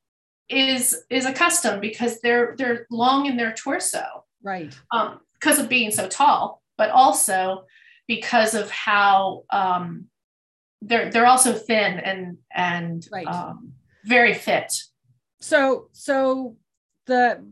is 0.49 1.05
is 1.11 1.25
a 1.27 1.33
custom 1.33 1.81
because 1.81 2.21
they're 2.21 2.55
they're 2.59 2.87
long 2.91 3.27
in 3.27 3.37
their 3.37 3.53
torso 3.53 4.25
right 4.43 4.77
um 4.93 5.21
because 5.41 5.59
of 5.59 5.69
being 5.69 5.91
so 5.91 6.09
tall 6.09 6.63
but 6.77 6.91
also 6.91 7.65
because 8.07 8.55
of 8.55 8.71
how 8.71 9.45
um 9.51 10.07
they're 10.83 11.11
they're 11.11 11.27
also 11.27 11.53
thin 11.53 11.99
and 11.99 12.37
and 12.55 13.09
right. 13.11 13.27
um, 13.27 13.73
very 14.05 14.35
fit 14.35 14.71
So, 15.45 15.89
so 15.93 16.57
the 17.07 17.45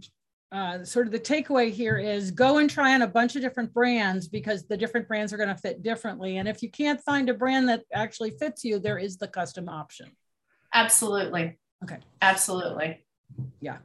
uh, 0.51 0.83
sort 0.83 1.05
of 1.07 1.13
the 1.13 1.21
takeaway 1.21 1.71
here 1.71 1.99
is 1.99 2.31
go 2.31 2.57
and 2.57 2.71
try 2.71 2.95
on 2.95 3.03
a 3.03 3.07
bunch 3.07 3.37
of 3.37 3.43
different 3.43 3.73
brands 3.75 4.29
because 4.29 4.67
the 4.67 4.79
different 4.79 5.07
brands 5.07 5.31
are 5.31 5.37
going 5.37 5.51
to 5.51 5.55
fit 5.55 5.83
differently. 5.83 6.39
And 6.39 6.49
if 6.49 6.63
you 6.63 6.71
can't 6.71 7.03
find 7.03 7.29
a 7.29 7.35
brand 7.35 7.69
that 7.69 7.83
actually 7.93 8.31
fits 8.31 8.65
you, 8.65 8.79
there 8.79 8.97
is 8.97 9.19
the 9.19 9.29
custom 9.29 9.69
option. 9.69 10.11
Absolutely. 10.73 11.59
Okay. 11.83 11.99
Absolutely. 12.21 13.05
Yeah. 13.61 13.79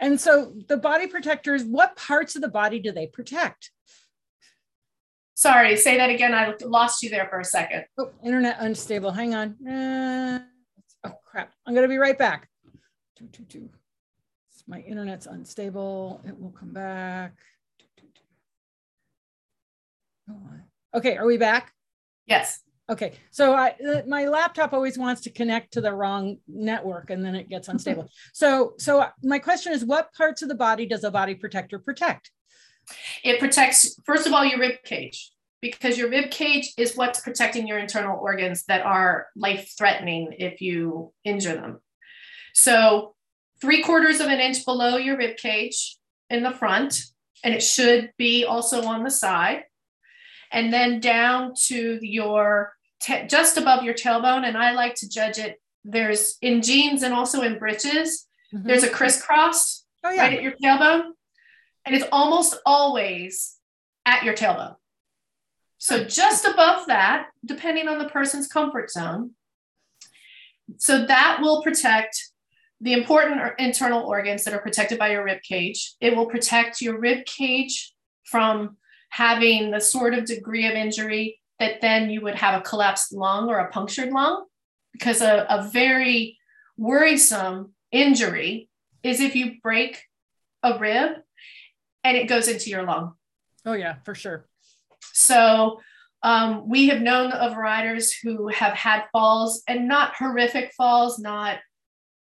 And 0.00 0.20
so 0.20 0.54
the 0.68 0.76
body 0.76 1.06
protectors, 1.06 1.62
what 1.62 1.96
parts 1.96 2.36
of 2.36 2.42
the 2.42 2.48
body 2.48 2.78
do 2.78 2.92
they 2.92 3.06
protect? 3.06 3.70
Sorry, 5.34 5.76
say 5.76 5.96
that 5.96 6.10
again. 6.10 6.32
I 6.34 6.54
lost 6.62 7.02
you 7.02 7.10
there 7.10 7.26
for 7.28 7.40
a 7.40 7.44
second. 7.44 7.84
Oh, 7.98 8.10
internet 8.24 8.56
unstable. 8.60 9.10
Hang 9.10 9.34
on. 9.34 9.66
Uh, 9.66 10.40
oh, 11.04 11.14
crap. 11.24 11.52
I'm 11.66 11.74
going 11.74 11.84
to 11.84 11.88
be 11.88 11.98
right 11.98 12.16
back. 12.16 12.48
Two, 13.16 13.26
two, 13.26 13.44
two. 13.44 13.70
My 14.66 14.80
internet's 14.80 15.26
unstable. 15.26 16.22
It 16.26 16.40
will 16.40 16.52
come 16.52 16.72
back. 16.72 17.34
Okay, 20.94 21.16
are 21.16 21.26
we 21.26 21.36
back? 21.36 21.72
Yes. 22.26 22.60
Okay, 22.90 23.14
so 23.30 23.54
I, 23.54 23.70
uh, 23.70 24.02
my 24.06 24.26
laptop 24.26 24.74
always 24.74 24.98
wants 24.98 25.22
to 25.22 25.30
connect 25.30 25.72
to 25.72 25.80
the 25.80 25.92
wrong 25.92 26.36
network 26.46 27.08
and 27.08 27.24
then 27.24 27.34
it 27.34 27.48
gets 27.48 27.68
unstable. 27.68 28.08
so, 28.32 28.74
so 28.78 29.06
my 29.22 29.38
question 29.38 29.72
is, 29.72 29.84
what 29.84 30.12
parts 30.12 30.42
of 30.42 30.48
the 30.48 30.54
body 30.54 30.86
does 30.86 31.04
a 31.04 31.10
body 31.10 31.34
protector 31.34 31.78
protect? 31.78 32.30
It 33.22 33.40
protects, 33.40 33.98
first 34.04 34.26
of 34.26 34.34
all, 34.34 34.44
your 34.44 34.58
rib 34.58 34.82
cage, 34.84 35.30
because 35.62 35.96
your 35.96 36.10
rib 36.10 36.30
cage 36.30 36.74
is 36.76 36.94
what's 36.94 37.20
protecting 37.20 37.66
your 37.66 37.78
internal 37.78 38.18
organs 38.20 38.64
that 38.64 38.84
are 38.84 39.28
life 39.34 39.72
threatening 39.78 40.34
if 40.38 40.60
you 40.60 41.12
injure 41.24 41.54
them. 41.54 41.80
So, 42.52 43.14
three 43.60 43.82
quarters 43.82 44.20
of 44.20 44.26
an 44.26 44.40
inch 44.40 44.64
below 44.66 44.96
your 44.98 45.16
rib 45.16 45.38
cage 45.38 45.96
in 46.28 46.42
the 46.42 46.50
front, 46.50 47.00
and 47.42 47.54
it 47.54 47.62
should 47.62 48.12
be 48.18 48.44
also 48.44 48.82
on 48.84 49.04
the 49.04 49.10
side. 49.10 49.64
And 50.54 50.72
then 50.72 51.00
down 51.00 51.52
to 51.66 51.98
your 52.00 52.72
just 53.28 53.58
above 53.58 53.84
your 53.84 53.92
tailbone. 53.92 54.46
And 54.46 54.56
I 54.56 54.72
like 54.72 54.94
to 54.96 55.08
judge 55.08 55.38
it. 55.38 55.60
There's 55.84 56.38
in 56.40 56.62
jeans 56.62 57.02
and 57.02 57.12
also 57.12 57.42
in 57.42 57.58
breeches, 57.58 58.26
mm-hmm. 58.54 58.66
there's 58.66 58.84
a 58.84 58.88
crisscross 58.88 59.84
oh, 60.04 60.10
yeah. 60.10 60.22
right 60.22 60.32
at 60.32 60.42
your 60.42 60.52
tailbone 60.52 61.10
and 61.84 61.94
it's 61.94 62.06
almost 62.10 62.56
always 62.64 63.56
at 64.06 64.24
your 64.24 64.34
tailbone. 64.34 64.76
So 65.78 66.04
just 66.04 66.46
above 66.46 66.86
that, 66.86 67.28
depending 67.44 67.88
on 67.88 67.98
the 67.98 68.08
person's 68.08 68.46
comfort 68.46 68.90
zone. 68.90 69.32
So 70.78 71.04
that 71.04 71.40
will 71.42 71.62
protect 71.62 72.30
the 72.80 72.94
important 72.94 73.40
internal 73.58 74.02
organs 74.02 74.44
that 74.44 74.54
are 74.54 74.60
protected 74.60 74.98
by 74.98 75.10
your 75.10 75.24
rib 75.24 75.42
cage. 75.42 75.94
It 76.00 76.16
will 76.16 76.26
protect 76.26 76.80
your 76.80 76.98
rib 76.98 77.26
cage 77.26 77.92
from 78.24 78.78
having 79.14 79.70
the 79.70 79.80
sort 79.80 80.12
of 80.12 80.24
degree 80.24 80.66
of 80.66 80.74
injury 80.74 81.38
that 81.60 81.80
then 81.80 82.10
you 82.10 82.20
would 82.20 82.34
have 82.34 82.60
a 82.60 82.64
collapsed 82.64 83.12
lung 83.12 83.48
or 83.48 83.58
a 83.58 83.70
punctured 83.70 84.10
lung 84.10 84.44
because 84.92 85.20
a, 85.20 85.46
a 85.48 85.62
very 85.70 86.36
worrisome 86.76 87.72
injury 87.92 88.68
is 89.04 89.20
if 89.20 89.36
you 89.36 89.52
break 89.62 90.02
a 90.64 90.76
rib 90.80 91.12
and 92.02 92.16
it 92.16 92.26
goes 92.26 92.48
into 92.48 92.70
your 92.70 92.82
lung. 92.82 93.12
Oh, 93.64 93.74
yeah, 93.74 93.98
for 94.04 94.16
sure. 94.16 94.48
So 95.12 95.80
um, 96.24 96.68
we 96.68 96.88
have 96.88 97.00
known 97.00 97.30
of 97.30 97.56
riders 97.56 98.12
who 98.12 98.48
have 98.48 98.72
had 98.72 99.04
falls 99.12 99.62
and 99.68 99.86
not 99.86 100.16
horrific 100.16 100.72
falls, 100.76 101.20
not, 101.20 101.58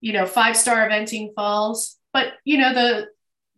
you 0.00 0.12
know, 0.12 0.24
five 0.24 0.56
star 0.56 0.88
eventing 0.88 1.34
falls, 1.34 1.96
but, 2.12 2.34
you 2.44 2.58
know, 2.58 2.72
the, 2.72 3.08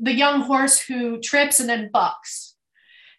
the 0.01 0.15
young 0.15 0.41
horse 0.41 0.81
who 0.81 1.21
trips 1.21 1.61
and 1.61 1.69
then 1.69 1.91
bucks 1.93 2.48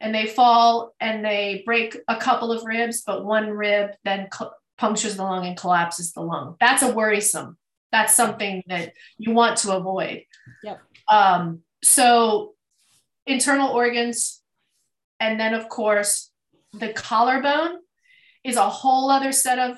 and 0.01 0.13
they 0.15 0.27
fall 0.27 0.95
and 0.99 1.23
they 1.23 1.63
break 1.65 1.97
a 2.07 2.15
couple 2.15 2.51
of 2.51 2.63
ribs, 2.65 3.03
but 3.05 3.25
one 3.25 3.49
rib 3.49 3.91
then 4.03 4.27
co- 4.31 4.51
punctures 4.77 5.17
the 5.17 5.23
lung 5.23 5.45
and 5.45 5.57
collapses 5.57 6.13
the 6.13 6.21
lung. 6.21 6.55
That's 6.59 6.83
a 6.83 6.93
worrisome. 6.93 7.57
That's 7.91 8.15
something 8.15 8.63
that 8.67 8.93
you 9.17 9.33
want 9.33 9.57
to 9.57 9.75
avoid. 9.75 10.23
Yep. 10.63 10.81
Um, 11.09 11.61
so 11.83 12.53
internal 13.25 13.71
organs, 13.71 14.41
and 15.19 15.39
then 15.39 15.53
of 15.53 15.69
course 15.69 16.31
the 16.73 16.93
collarbone 16.93 17.77
is 18.43 18.55
a 18.55 18.69
whole 18.69 19.09
other 19.09 19.31
set 19.31 19.59
of 19.59 19.77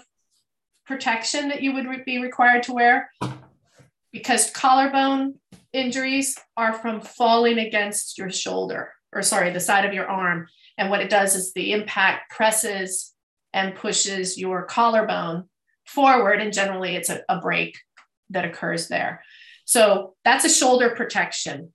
protection 0.85 1.49
that 1.49 1.63
you 1.63 1.73
would 1.73 1.87
re- 1.87 2.03
be 2.05 2.21
required 2.21 2.63
to 2.63 2.73
wear 2.73 3.09
because 4.11 4.51
collarbone 4.51 5.35
injuries 5.73 6.37
are 6.57 6.73
from 6.73 6.99
falling 6.99 7.57
against 7.57 8.17
your 8.17 8.29
shoulder 8.29 8.91
or 9.13 9.21
sorry 9.21 9.51
the 9.51 9.59
side 9.59 9.85
of 9.85 9.93
your 9.93 10.09
arm. 10.09 10.47
And 10.77 10.89
what 10.89 11.01
it 11.01 11.09
does 11.09 11.35
is 11.35 11.53
the 11.53 11.73
impact 11.73 12.31
presses 12.31 13.13
and 13.53 13.75
pushes 13.75 14.37
your 14.37 14.63
collarbone 14.63 15.49
forward. 15.85 16.41
And 16.41 16.53
generally 16.53 16.95
it's 16.95 17.09
a, 17.09 17.21
a 17.27 17.39
break 17.39 17.77
that 18.29 18.45
occurs 18.45 18.87
there. 18.87 19.23
So 19.65 20.15
that's 20.23 20.45
a 20.45 20.49
shoulder 20.49 20.91
protection 20.91 21.73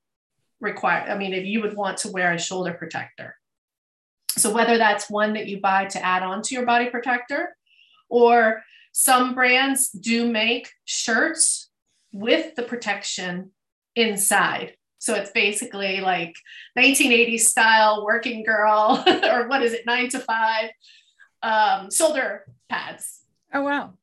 require 0.61 1.03
i 1.11 1.15
mean 1.17 1.35
if 1.35 1.45
you 1.45 1.61
would 1.61 1.77
want 1.77 1.99
to 1.99 2.11
wear 2.11 2.33
a 2.33 2.39
shoulder 2.39 2.73
protector. 2.73 3.37
So 4.31 4.53
whether 4.53 4.77
that's 4.77 5.11
one 5.11 5.35
that 5.35 5.47
you 5.47 5.61
buy 5.61 5.87
to 5.87 6.05
add 6.05 6.23
on 6.23 6.43
to 6.43 6.55
your 6.55 6.67
body 6.67 6.87
protector 6.87 7.57
or 8.09 8.63
some 8.93 9.35
brands 9.35 9.91
do 9.91 10.31
make 10.31 10.71
shirts 10.85 11.71
with 12.13 12.55
the 12.55 12.63
protection 12.63 13.51
inside 13.95 14.75
so 15.07 15.15
it's 15.15 15.31
basically 15.31 16.01
like 16.01 16.35
1980s 16.79 17.41
style 17.41 18.05
working 18.05 18.45
girl 18.45 19.03
or 19.31 19.49
what 19.49 19.63
is 19.63 19.73
it 19.73 19.87
nine 19.87 20.09
to 20.11 20.19
five 20.19 20.71
um, 21.43 21.91
shoulder 21.91 22.45
pads 22.69 23.23
oh 23.55 23.63
wow 23.63 23.95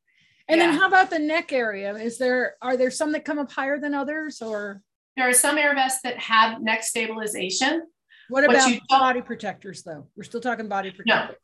and 0.48 0.58
yeah. 0.58 0.66
then 0.66 0.78
how 0.78 0.88
about 0.88 1.10
the 1.10 1.18
neck 1.18 1.52
area 1.52 1.94
is 1.94 2.18
there 2.18 2.54
are 2.60 2.76
there 2.76 2.90
some 2.90 3.12
that 3.12 3.24
come 3.24 3.38
up 3.38 3.52
higher 3.52 3.78
than 3.78 3.94
others 3.94 4.42
or 4.42 4.82
there 5.16 5.28
are 5.28 5.32
some 5.32 5.58
air 5.58 5.74
vests 5.74 6.00
that 6.02 6.18
have 6.18 6.60
neck 6.60 6.82
stabilization. 6.82 7.86
What 8.28 8.44
about 8.44 8.70
body 8.88 9.22
protectors 9.22 9.82
though? 9.82 10.06
We're 10.16 10.24
still 10.24 10.40
talking 10.40 10.68
body 10.68 10.90
protectors. 10.90 11.36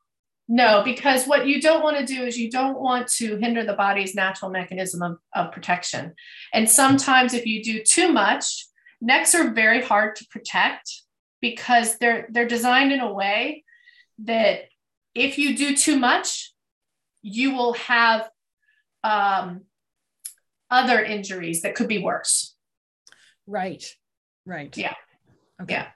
No. 0.49 0.79
no, 0.79 0.85
because 0.85 1.27
what 1.27 1.47
you 1.47 1.61
don't 1.61 1.83
want 1.83 1.99
to 1.99 2.05
do 2.05 2.25
is 2.25 2.39
you 2.39 2.51
don't 2.51 2.81
want 2.81 3.07
to 3.19 3.37
hinder 3.37 3.65
the 3.65 3.75
body's 3.75 4.15
natural 4.15 4.51
mechanism 4.51 5.03
of, 5.03 5.19
of 5.35 5.53
protection. 5.53 6.15
And 6.53 6.69
sometimes 6.69 7.35
if 7.35 7.47
you 7.47 7.63
do 7.63 7.83
too 7.85 8.13
much, 8.13 8.67
necks 9.01 9.35
are 9.35 9.51
very 9.51 9.83
hard 9.83 10.17
to 10.17 10.27
protect 10.31 11.03
because 11.41 11.99
they're 11.99 12.27
they're 12.31 12.49
designed 12.49 12.93
in 12.93 13.01
a 13.01 13.13
way 13.13 13.65
that 14.25 14.65
if 15.15 15.39
you 15.39 15.57
do 15.57 15.77
too 15.77 15.99
much, 15.99 16.53
you 17.23 17.55
will 17.55 17.75
have 17.75 18.29
um, 19.03 19.63
other 20.71 21.03
injuries 21.03 21.63
that 21.63 21.75
could 21.75 21.89
be 21.89 21.99
worse. 21.99 22.55
Right. 23.47 23.85
Right. 24.47 24.77
Yeah. 24.77 24.95
Okay. 25.61 25.75
Yeah. 25.75 25.87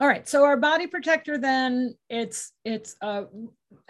All 0.00 0.08
right. 0.08 0.28
So 0.28 0.44
our 0.44 0.56
body 0.56 0.86
protector 0.86 1.38
then 1.38 1.94
it's 2.10 2.52
it's 2.64 2.96
a 3.00 3.24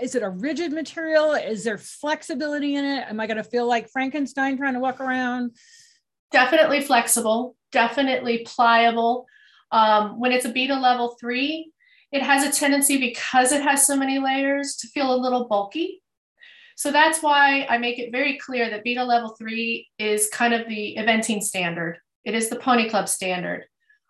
is 0.00 0.14
it 0.14 0.22
a 0.22 0.30
rigid 0.30 0.72
material? 0.72 1.32
Is 1.32 1.64
there 1.64 1.78
flexibility 1.78 2.76
in 2.76 2.84
it? 2.84 3.06
Am 3.08 3.20
I 3.20 3.26
going 3.26 3.36
to 3.36 3.44
feel 3.44 3.66
like 3.66 3.88
Frankenstein 3.90 4.56
trying 4.56 4.74
to 4.74 4.80
walk 4.80 5.00
around? 5.00 5.52
Definitely 6.30 6.80
flexible, 6.80 7.56
definitely 7.74 8.46
pliable. 8.46 9.26
Um, 9.70 10.18
when 10.20 10.32
it's 10.32 10.46
a 10.46 10.52
beta 10.58 10.74
level 10.74 11.16
three, 11.20 11.72
it 12.12 12.22
has 12.22 12.44
a 12.44 12.52
tendency 12.52 12.96
because 12.96 13.50
it 13.52 13.62
has 13.62 13.86
so 13.86 13.96
many 13.96 14.18
layers 14.18 14.76
to 14.76 14.88
feel 14.88 15.12
a 15.12 15.22
little 15.24 15.48
bulky. 15.48 16.00
So 16.76 16.90
that's 16.90 17.22
why 17.22 17.66
I 17.68 17.78
make 17.78 17.98
it 17.98 18.12
very 18.12 18.38
clear 18.38 18.70
that 18.70 18.84
beta 18.84 19.04
level 19.04 19.34
three 19.36 19.88
is 19.98 20.28
kind 20.28 20.54
of 20.54 20.68
the 20.68 20.96
eventing 20.98 21.42
standard. 21.42 21.98
It 22.24 22.34
is 22.34 22.48
the 22.48 22.56
Pony 22.56 22.88
Club 22.88 23.08
standard. 23.08 23.64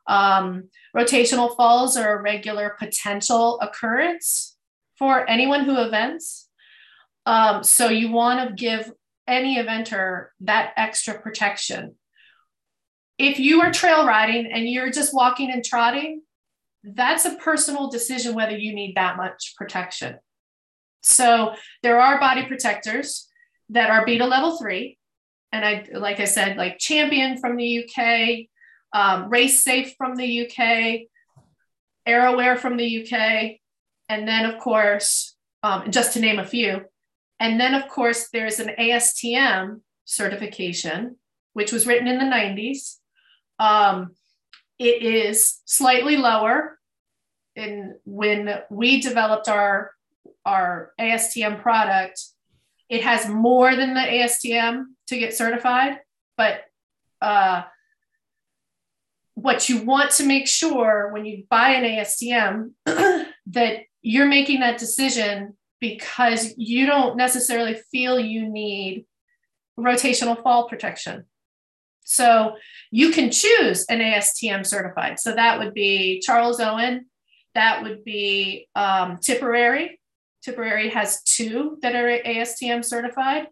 Um, 0.07 0.68
rotational 0.94 1.57
falls 1.57 1.96
are 1.96 2.18
a 2.18 2.22
regular 2.22 2.77
potential 2.79 3.59
occurrence 3.61 4.57
for 4.98 5.29
anyone 5.29 5.64
who 5.64 5.77
events. 5.81 6.48
Um, 7.27 7.64
so 7.64 7.88
you 7.88 8.12
want 8.12 8.48
to 8.48 8.55
give 8.55 8.92
any 9.27 9.57
eventer 9.57 10.29
that 10.40 10.74
extra 10.77 11.18
protection. 11.18 11.96
If 13.18 13.38
you 13.38 13.61
are 13.61 13.72
trail 13.72 14.07
riding 14.07 14.50
and 14.50 14.68
you're 14.68 14.90
just 14.90 15.14
walking 15.14 15.50
and 15.50 15.64
trotting, 15.64 16.22
that's 16.83 17.24
a 17.24 17.37
personal 17.37 17.88
decision 17.88 18.35
whether 18.35 18.57
you 18.57 18.74
need 18.74 18.96
that 18.96 19.16
much 19.16 19.55
protection. 19.57 20.18
So 21.03 21.55
there 21.83 22.00
are 22.00 22.18
body 22.18 22.44
protectors 22.46 23.27
that 23.70 23.90
are 23.90 24.05
beta 24.05 24.27
level 24.27 24.59
three 24.59 24.98
and 25.55 25.64
I, 25.64 25.87
like 25.92 26.18
I 26.18 26.24
said, 26.24 26.57
like 26.57 26.81
Champion 26.81 27.38
from 27.38 27.57
the 27.57 27.85
UK, 27.85 28.48
um, 28.92 29.31
Race 29.31 29.62
Safe 29.62 29.94
from 29.96 30.16
the 30.16 30.46
UK, 30.46 31.07
Airowear 32.09 32.59
from 32.59 32.77
the 32.77 33.03
UK, 33.03 33.61
and 34.09 34.27
then 34.27 34.46
of 34.46 34.59
course, 34.59 35.37
um, 35.62 35.92
just 35.92 36.14
to 36.14 36.20
name 36.20 36.40
a 36.40 36.44
few, 36.44 36.81
and 37.38 37.61
then 37.61 37.74
of 37.74 37.88
course 37.88 38.29
there's 38.33 38.59
an 38.59 38.72
ASTM 38.77 39.81
certification 40.05 41.16
which 41.53 41.70
was 41.70 41.87
written 41.87 42.09
in 42.09 42.18
the 42.18 42.24
90s. 42.24 42.96
Um, 43.59 44.14
it 44.79 45.03
is 45.03 45.61
slightly 45.64 46.17
lower. 46.17 46.79
And 47.57 47.95
when 48.05 48.62
we 48.71 49.01
developed 49.01 49.49
our, 49.49 49.93
our 50.45 50.93
ASTM 51.01 51.62
product, 51.62 52.21
it 52.88 53.03
has 53.03 53.29
more 53.29 53.75
than 53.77 53.95
the 53.95 54.01
ASTM 54.01 54.85
to 55.09 55.19
get 55.19 55.35
certified, 55.35 55.99
but 56.37 56.64
uh, 57.21 57.62
what 59.35 59.69
you 59.69 59.83
want 59.83 60.11
to 60.12 60.25
make 60.25 60.47
sure 60.47 61.11
when 61.12 61.25
you 61.25 61.45
buy 61.49 61.71
an 61.71 61.85
ASTM 61.85 62.71
that 63.47 63.81
you're 64.03 64.27
making 64.27 64.61
that 64.61 64.79
decision 64.79 65.57
because 65.81 66.55
you 66.57 66.87
don't 66.87 67.17
necessarily 67.17 67.75
feel 67.90 68.19
you 68.19 68.49
need 68.49 69.07
rotational 69.79 70.40
fall 70.43 70.69
protection. 70.69 71.25
So 72.05 72.57
you 72.90 73.11
can 73.11 73.31
choose 73.31 73.85
an 73.87 73.99
ASTM 73.99 74.64
certified. 74.67 75.19
So 75.19 75.35
that 75.35 75.59
would 75.59 75.75
be 75.75 76.21
Charles 76.21 76.61
Owen, 76.61 77.07
that 77.55 77.83
would 77.83 78.05
be 78.05 78.69
um, 78.75 79.19
Tipperary. 79.19 80.01
Tipperary 80.43 80.90
has 80.90 81.23
two 81.23 81.79
that 81.83 81.95
are 81.95 82.07
ASTM 82.07 82.85
certified. 82.85 83.49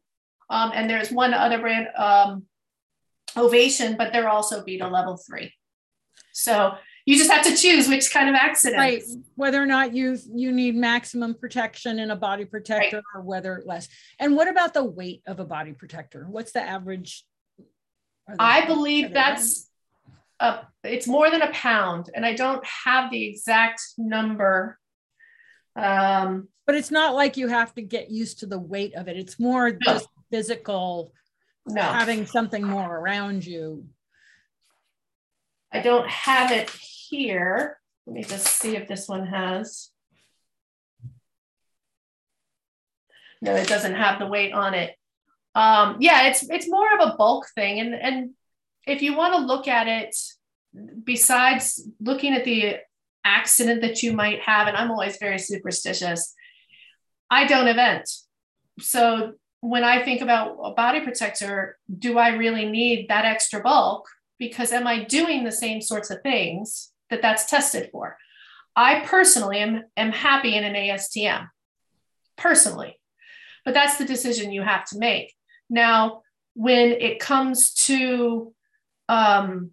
Um, 0.51 0.73
and 0.75 0.89
there's 0.89 1.11
one 1.11 1.33
other 1.33 1.59
brand, 1.59 1.89
um, 1.97 2.45
Ovation, 3.37 3.97
but 3.97 4.13
they're 4.13 4.29
also 4.29 4.63
beta 4.63 4.87
level 4.87 5.17
three. 5.17 5.55
So 6.33 6.75
you 7.07 7.17
just 7.17 7.31
have 7.31 7.45
to 7.47 7.57
choose 7.57 7.89
which 7.89 8.13
kind 8.13 8.29
of 8.29 8.35
accident. 8.35 8.79
Right. 8.79 9.03
Whether 9.35 9.63
or 9.63 9.67
not 9.67 9.95
you 9.95 10.19
you 10.35 10.53
need 10.53 10.77
maximum 10.77 11.35
protection 11.35 11.99
in 11.99 12.11
a 12.11 12.17
body 12.17 12.45
protector 12.45 12.97
right. 12.97 13.05
or 13.15 13.23
whether 13.23 13.63
less. 13.65 13.89
And 14.19 14.37
what 14.37 14.49
about 14.49 14.75
the 14.75 14.85
weight 14.85 15.23
of 15.27 15.41
a 15.41 15.45
body 15.45 15.73
protector? 15.73 16.27
What's 16.29 16.53
the 16.53 16.63
average? 16.63 17.25
I 18.39 18.67
believe 18.67 19.13
that's 19.13 19.69
a, 20.41 20.61
it's 20.85 21.07
more 21.07 21.31
than 21.31 21.43
a 21.43 21.53
pound, 21.53 22.11
and 22.15 22.25
I 22.25 22.35
don't 22.35 22.65
have 22.67 23.11
the 23.11 23.25
exact 23.27 23.83
number. 23.99 24.79
Um, 25.77 26.49
but 26.67 26.75
it's 26.75 26.91
not 26.91 27.15
like 27.15 27.37
you 27.37 27.49
have 27.49 27.75
to 27.75 27.83
get 27.83 28.11
used 28.11 28.41
to 28.41 28.47
the 28.47 28.59
weight 28.59 28.95
of 28.95 29.09
it. 29.09 29.17
It's 29.17 29.39
more 29.39 29.71
no. 29.71 29.79
just 29.85 30.09
physical, 30.31 31.13
no. 31.67 31.83
having 31.83 32.27
something 32.27 32.65
more 32.65 32.97
around 32.97 33.45
you. 33.45 33.87
I 35.73 35.81
don't 35.81 36.09
have 36.09 36.53
it 36.53 36.71
here. 36.71 37.79
Let 38.07 38.15
me 38.15 38.23
just 38.23 38.47
see 38.47 38.77
if 38.77 38.89
this 38.89 39.09
one 39.09 39.27
has. 39.27 39.91
No, 43.41 43.55
it 43.57 43.67
doesn't 43.67 43.95
have 43.95 44.19
the 44.19 44.27
weight 44.27 44.53
on 44.53 44.75
it. 44.75 44.95
Um, 45.55 45.97
yeah, 46.01 46.29
it's 46.29 46.49
it's 46.49 46.69
more 46.69 46.89
of 46.95 47.09
a 47.09 47.17
bulk 47.17 47.47
thing, 47.55 47.81
and 47.81 47.95
and 47.95 48.31
if 48.87 49.03
you 49.03 49.17
want 49.17 49.35
to 49.35 49.41
look 49.41 49.69
at 49.69 49.87
it, 49.87 50.17
besides 51.05 51.83
looking 52.01 52.35
at 52.35 52.45
the 52.45 52.77
accident 53.25 53.83
that 53.83 54.03
you 54.03 54.13
might 54.13 54.41
have, 54.41 54.67
and 54.67 54.77
I'm 54.77 54.91
always 54.91 55.19
very 55.19 55.39
superstitious. 55.39 56.35
I 57.31 57.47
don't 57.47 57.69
event, 57.69 58.11
so 58.79 59.33
when 59.61 59.85
I 59.85 60.03
think 60.03 60.21
about 60.21 60.59
a 60.63 60.73
body 60.73 61.01
protector, 61.01 61.79
do 61.99 62.19
I 62.19 62.31
really 62.31 62.67
need 62.67 63.09
that 63.09 63.25
extra 63.25 63.61
bulk? 63.61 64.09
because 64.43 64.73
am 64.73 64.89
I 64.89 65.05
doing 65.05 65.45
the 65.45 65.53
same 65.53 65.81
sorts 65.81 66.11
of 66.11 66.21
things 66.23 66.91
that 67.11 67.23
that's 67.23 67.49
tested 67.49 67.91
for? 67.93 68.19
I 68.75 68.99
personally 69.07 69.59
am, 69.59 69.85
am 69.97 70.11
happy 70.11 70.57
in 70.57 70.65
an 70.65 70.75
ASTM, 70.75 71.47
personally, 72.37 72.99
but 73.65 73.73
that's 73.73 73.99
the 73.99 74.05
decision 74.05 74.51
you 74.51 74.63
have 74.63 74.85
to 74.87 74.99
make. 74.99 75.33
Now, 75.73 76.21
when 76.53 76.93
it 76.93 77.19
comes 77.19 77.73
to 77.87 78.53
um, 79.09 79.71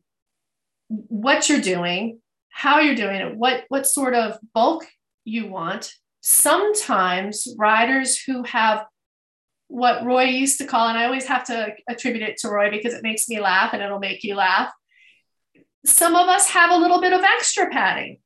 what 0.88 1.50
you're 1.50 1.60
doing, 1.60 2.22
how 2.48 2.80
you're 2.80 2.96
doing 2.96 3.18
it, 3.18 3.36
what, 3.36 3.66
what 3.68 3.86
sort 3.86 4.14
of 4.14 4.40
bulk 4.54 4.88
you 5.26 5.48
want, 5.48 5.94
sometimes 6.22 7.54
riders 7.58 8.18
who 8.18 8.44
have 8.44 8.86
what 9.68 10.06
Roy 10.06 10.24
used 10.24 10.58
to 10.60 10.66
call, 10.66 10.88
and 10.88 10.98
I 10.98 11.04
always 11.04 11.28
have 11.28 11.44
to 11.48 11.74
attribute 11.90 12.24
it 12.24 12.38
to 12.38 12.50
Roy 12.50 12.72
because 12.72 12.94
it 12.94 13.04
makes 13.04 13.28
me 13.28 13.42
laugh 13.42 13.74
and 13.74 13.84
it'll 13.84 14.00
make 14.00 14.24
you 14.24 14.36
laugh. 14.36 14.72
Some 15.86 16.16
of 16.16 16.30
us 16.30 16.50
have 16.50 16.72
a 16.72 16.78
little 16.78 17.02
bit 17.02 17.12
of 17.12 17.24
extra 17.24 17.70
padding. 17.70 18.20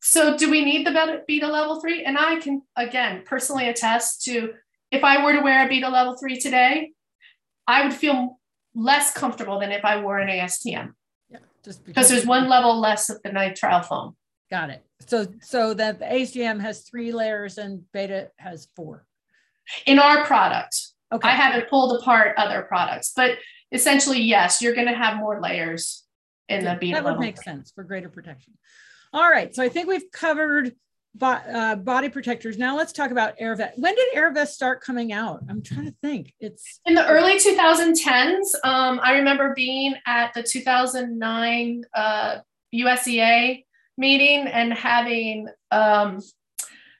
So, 0.00 0.36
do 0.36 0.50
we 0.50 0.64
need 0.64 0.86
the 0.86 1.22
beta 1.26 1.48
level 1.48 1.80
three? 1.80 2.04
And 2.04 2.18
I 2.18 2.38
can, 2.38 2.62
again, 2.76 3.22
personally 3.26 3.68
attest 3.68 4.24
to 4.24 4.52
if 4.90 5.04
I 5.04 5.24
were 5.24 5.32
to 5.32 5.40
wear 5.40 5.64
a 5.64 5.68
beta 5.68 5.88
level 5.88 6.16
three 6.16 6.38
today, 6.38 6.92
I 7.66 7.82
would 7.82 7.94
feel 7.94 8.38
less 8.74 9.12
comfortable 9.12 9.60
than 9.60 9.72
if 9.72 9.84
I 9.84 10.00
wore 10.00 10.18
an 10.18 10.28
ASTM. 10.28 10.92
Yeah, 11.30 11.38
just 11.64 11.84
because, 11.84 12.08
there's 12.08 12.26
one 12.26 12.48
level 12.48 12.78
less 12.78 13.10
of 13.10 13.22
the 13.22 13.30
nitrile 13.30 13.84
foam. 13.84 14.16
Got 14.50 14.70
it. 14.70 14.84
So, 15.06 15.26
so 15.40 15.74
that 15.74 15.98
the 15.98 16.06
ASTM 16.06 16.60
has 16.60 16.82
three 16.82 17.12
layers 17.12 17.58
and 17.58 17.82
beta 17.92 18.30
has 18.38 18.68
four 18.74 19.06
in 19.86 19.98
our 19.98 20.24
product. 20.24 20.76
Okay. 21.12 21.28
I 21.28 21.32
haven't 21.32 21.68
pulled 21.68 22.00
apart 22.00 22.34
other 22.36 22.62
products, 22.62 23.12
but 23.14 23.32
essentially, 23.72 24.20
yes, 24.20 24.60
you're 24.60 24.74
going 24.74 24.88
to 24.88 24.94
have 24.94 25.16
more 25.16 25.40
layers 25.40 26.04
in 26.48 26.64
yeah, 26.64 26.74
the 26.74 26.80
beta. 26.80 26.94
That 26.94 27.04
would 27.04 27.18
make 27.18 27.40
sense 27.40 27.72
for 27.74 27.84
greater 27.84 28.08
protection. 28.08 28.54
All 29.12 29.28
right, 29.28 29.54
so 29.54 29.62
I 29.62 29.68
think 29.68 29.88
we've 29.88 30.10
covered 30.12 30.74
uh, 31.20 31.76
body 31.76 32.08
protectors. 32.08 32.58
Now 32.58 32.76
let's 32.76 32.92
talk 32.92 33.10
about 33.10 33.38
AirVest. 33.38 33.72
When 33.76 33.94
did 33.94 34.14
AirVest 34.14 34.48
start 34.48 34.80
coming 34.80 35.12
out? 35.12 35.42
I'm 35.48 35.62
trying 35.62 35.86
to 35.86 35.94
think. 36.02 36.32
It's 36.40 36.80
in 36.86 36.94
the 36.94 37.06
early 37.06 37.38
2010s. 37.38 38.54
Um, 38.64 39.00
I 39.02 39.16
remember 39.18 39.54
being 39.54 39.94
at 40.06 40.32
the 40.34 40.42
2009 40.42 41.82
uh, 41.94 42.38
USEA 42.74 43.64
meeting 43.96 44.46
and 44.46 44.72
having 44.72 45.48
um, 45.70 46.20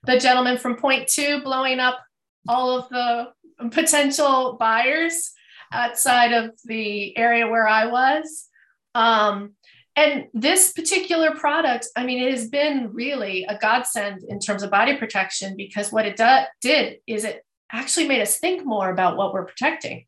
the 0.05 0.18
gentleman 0.18 0.59
from 0.59 0.77
Point 0.77 1.09
Two 1.09 1.42
blowing 1.42 1.79
up 1.79 2.01
all 2.49 2.79
of 2.79 2.88
the 2.88 3.29
potential 3.71 4.57
buyers 4.59 5.33
outside 5.73 6.33
of 6.33 6.53
the 6.64 7.16
area 7.16 7.47
where 7.47 7.68
I 7.68 7.87
was. 7.87 8.47
Um, 8.94 9.53
and 9.98 10.28
this 10.32 10.72
particular 10.72 11.32
product, 11.34 11.88
I 11.96 12.06
mean, 12.06 12.22
it 12.22 12.30
has 12.30 12.48
been 12.48 12.92
really 12.92 13.44
a 13.48 13.58
godsend 13.58 14.22
in 14.22 14.38
terms 14.38 14.62
of 14.62 14.70
body 14.70 14.96
protection 14.96 15.56
because 15.56 15.90
what 15.90 16.06
it 16.06 16.14
do- 16.16 16.46
did 16.62 17.00
is 17.08 17.24
it 17.24 17.44
actually 17.72 18.06
made 18.06 18.20
us 18.20 18.38
think 18.38 18.64
more 18.64 18.90
about 18.90 19.16
what 19.16 19.32
we're 19.32 19.44
protecting 19.44 20.06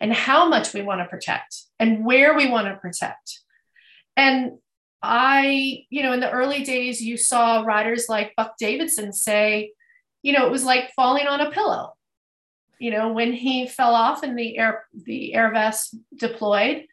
and 0.00 0.12
how 0.12 0.48
much 0.48 0.74
we 0.74 0.82
want 0.82 1.00
to 1.00 1.04
protect 1.04 1.62
and 1.78 2.04
where 2.04 2.36
we 2.36 2.50
want 2.50 2.66
to 2.66 2.74
protect. 2.74 3.38
And 4.16 4.58
I, 5.00 5.84
you 5.90 6.02
know, 6.02 6.12
in 6.12 6.18
the 6.18 6.30
early 6.30 6.64
days, 6.64 7.00
you 7.00 7.16
saw 7.16 7.60
riders 7.60 8.06
like 8.08 8.34
Buck 8.36 8.54
Davidson 8.58 9.12
say, 9.12 9.74
you 10.22 10.32
know, 10.32 10.44
it 10.44 10.50
was 10.50 10.64
like 10.64 10.90
falling 10.96 11.28
on 11.28 11.40
a 11.40 11.52
pillow. 11.52 11.92
You 12.80 12.90
know, 12.90 13.12
when 13.12 13.32
he 13.32 13.68
fell 13.68 13.94
off 13.94 14.24
and 14.24 14.36
the 14.36 14.58
air 14.58 14.86
the 14.92 15.34
air 15.34 15.52
vest 15.52 15.94
deployed. 16.16 16.86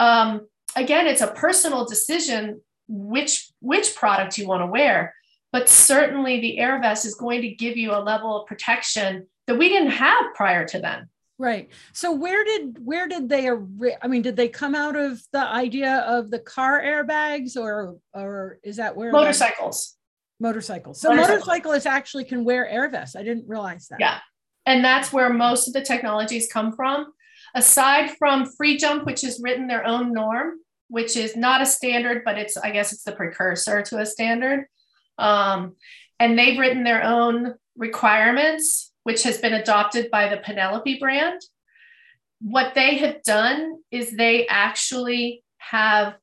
Um, 0.00 0.48
again, 0.76 1.06
it's 1.06 1.20
a 1.20 1.28
personal 1.28 1.84
decision 1.84 2.60
which 2.88 3.50
which 3.60 3.94
product 3.94 4.36
you 4.36 4.46
want 4.46 4.62
to 4.62 4.66
wear, 4.66 5.14
but 5.52 5.68
certainly 5.68 6.40
the 6.40 6.58
air 6.58 6.80
vest 6.80 7.04
is 7.04 7.14
going 7.14 7.42
to 7.42 7.50
give 7.50 7.76
you 7.76 7.92
a 7.92 8.00
level 8.00 8.40
of 8.40 8.46
protection 8.46 9.26
that 9.46 9.56
we 9.56 9.68
didn't 9.68 9.90
have 9.90 10.34
prior 10.34 10.66
to 10.66 10.80
then. 10.80 11.08
Right. 11.38 11.70
So 11.94 12.12
where 12.12 12.44
did 12.44 12.84
where 12.84 13.08
did 13.08 13.28
they 13.28 13.48
I 13.48 14.08
mean 14.08 14.22
did 14.22 14.36
they 14.36 14.48
come 14.48 14.74
out 14.74 14.96
of 14.96 15.22
the 15.32 15.46
idea 15.46 16.04
of 16.06 16.30
the 16.30 16.38
car 16.38 16.82
airbags 16.82 17.56
or 17.56 17.96
or 18.12 18.58
is 18.62 18.76
that 18.76 18.96
where 18.96 19.10
motorcycles? 19.10 19.96
motorcycles. 20.40 21.00
So 21.00 21.10
motorcycle. 21.10 21.38
motorcyclists 21.38 21.86
actually 21.86 22.24
can 22.24 22.44
wear 22.44 22.68
air 22.68 22.88
vests. 22.90 23.16
I 23.16 23.22
didn't 23.22 23.48
realize 23.48 23.88
that. 23.88 24.00
Yeah. 24.00 24.18
And 24.66 24.84
that's 24.84 25.12
where 25.12 25.32
most 25.32 25.68
of 25.68 25.74
the 25.74 25.82
technologies 25.82 26.50
come 26.52 26.72
from. 26.72 27.12
Aside 27.54 28.16
from 28.18 28.50
Freejump, 28.60 29.04
which 29.06 29.22
has 29.22 29.40
written 29.42 29.66
their 29.66 29.86
own 29.86 30.12
norm, 30.12 30.54
which 30.88 31.16
is 31.16 31.36
not 31.36 31.62
a 31.62 31.66
standard, 31.66 32.22
but 32.24 32.38
it's, 32.38 32.56
I 32.56 32.70
guess 32.70 32.92
it's 32.92 33.04
the 33.04 33.12
precursor 33.12 33.82
to 33.82 33.98
a 33.98 34.06
standard. 34.06 34.66
Um, 35.18 35.76
and 36.18 36.38
they've 36.38 36.58
written 36.58 36.84
their 36.84 37.02
own 37.02 37.54
requirements, 37.76 38.92
which 39.04 39.22
has 39.22 39.38
been 39.38 39.54
adopted 39.54 40.10
by 40.10 40.28
the 40.28 40.36
Penelope 40.36 40.98
brand. 40.98 41.40
What 42.40 42.74
they 42.74 42.96
have 42.98 43.22
done 43.22 43.78
is 43.90 44.12
they 44.12 44.46
actually 44.46 45.42
have 45.58 46.16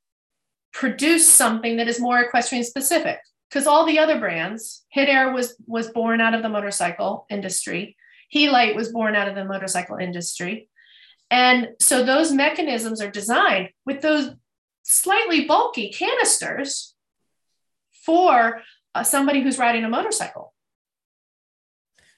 produced 0.74 1.30
something 1.30 1.78
that 1.78 1.88
is 1.88 2.00
more 2.00 2.20
equestrian 2.20 2.64
specific 2.64 3.20
because 3.50 3.66
all 3.66 3.86
the 3.86 4.00
other 4.00 4.20
brands, 4.20 4.86
Hit 4.90 5.10
Air 5.10 5.32
was 5.32 5.56
was 5.66 5.90
born 5.90 6.22
out 6.22 6.34
of 6.34 6.44
the 6.44 6.50
motorcycle 6.50 7.26
industry. 7.30 7.96
Helite 8.36 8.76
was 8.76 8.92
born 8.92 9.16
out 9.16 9.28
of 9.28 9.36
the 9.36 9.46
motorcycle 9.46 9.98
industry. 9.98 10.70
And 11.30 11.70
so 11.80 12.04
those 12.04 12.32
mechanisms 12.32 13.02
are 13.02 13.12
designed 13.12 13.70
with 13.86 14.02
those 14.02 14.32
slightly 14.84 15.46
bulky 15.46 15.90
canisters 15.90 16.96
for 18.06 18.62
uh, 18.96 19.04
somebody 19.04 19.42
who's 19.42 19.58
riding 19.58 19.84
a 19.84 19.90
motorcycle. 19.90 20.54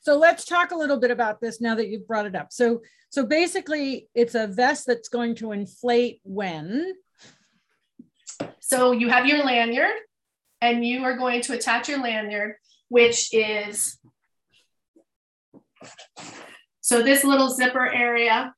So 0.01 0.17
let's 0.17 0.45
talk 0.45 0.71
a 0.71 0.77
little 0.77 0.99
bit 0.99 1.11
about 1.11 1.41
this 1.41 1.59
now 1.59 1.75
that 1.75 1.89
you've 1.89 2.07
brought 2.07 2.25
it 2.25 2.35
up. 2.35 2.47
So 2.51 2.81
so 3.09 3.25
basically 3.25 4.07
it's 4.13 4.35
a 4.35 4.47
vest 4.47 4.85
that's 4.85 5.09
going 5.09 5.35
to 5.35 5.51
inflate 5.51 6.21
when 6.23 6.93
so 8.59 8.91
you 8.91 9.09
have 9.09 9.25
your 9.25 9.43
lanyard 9.43 9.95
and 10.61 10.85
you 10.85 11.03
are 11.03 11.17
going 11.17 11.41
to 11.41 11.53
attach 11.53 11.89
your 11.89 12.01
lanyard 12.01 12.55
which 12.87 13.33
is 13.33 13.97
so 16.81 17.01
this 17.01 17.23
little 17.23 17.49
zipper 17.49 17.87
area 17.87 18.53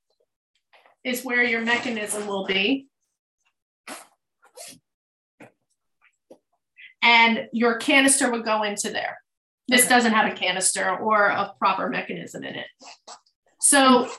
is 1.04 1.24
where 1.24 1.44
your 1.44 1.62
mechanism 1.62 2.28
will 2.28 2.46
be. 2.46 2.88
And 7.02 7.48
your 7.52 7.78
canister 7.78 8.32
would 8.32 8.46
go 8.46 8.64
into 8.64 8.92
there. 8.92 9.18
This 9.68 9.82
okay. 9.82 9.90
doesn't 9.90 10.14
have 10.14 10.32
a 10.32 10.36
canister 10.36 10.98
or 10.98 11.28
a 11.28 11.54
proper 11.58 11.90
mechanism 11.90 12.44
in 12.44 12.56
it. 12.56 12.68
So 13.60 14.10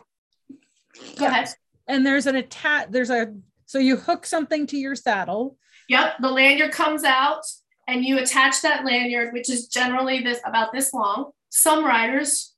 go 1.19 1.27
ahead. 1.27 1.49
And 1.87 2.05
there's 2.05 2.27
an 2.27 2.37
attach, 2.37 2.89
there's 2.91 3.11
a, 3.11 3.35
so 3.67 3.79
you 3.79 3.97
hook 3.97 4.27
something 4.27 4.67
to 4.69 4.77
your 4.77 4.95
saddle. 4.95 5.57
Yep. 5.89 6.15
The 6.21 6.31
lanyard 6.31 6.73
comes 6.73 7.05
out 7.05 7.43
and 7.87 8.05
you 8.05 8.19
attach 8.19 8.63
that 8.63 8.85
lanyard, 8.85 9.33
which 9.33 9.51
is 9.51 9.69
generally 9.69 10.23
this 10.23 10.41
about 10.45 10.73
this 10.73 10.93
long. 10.93 11.31
Some 11.51 11.85
riders, 11.85 12.55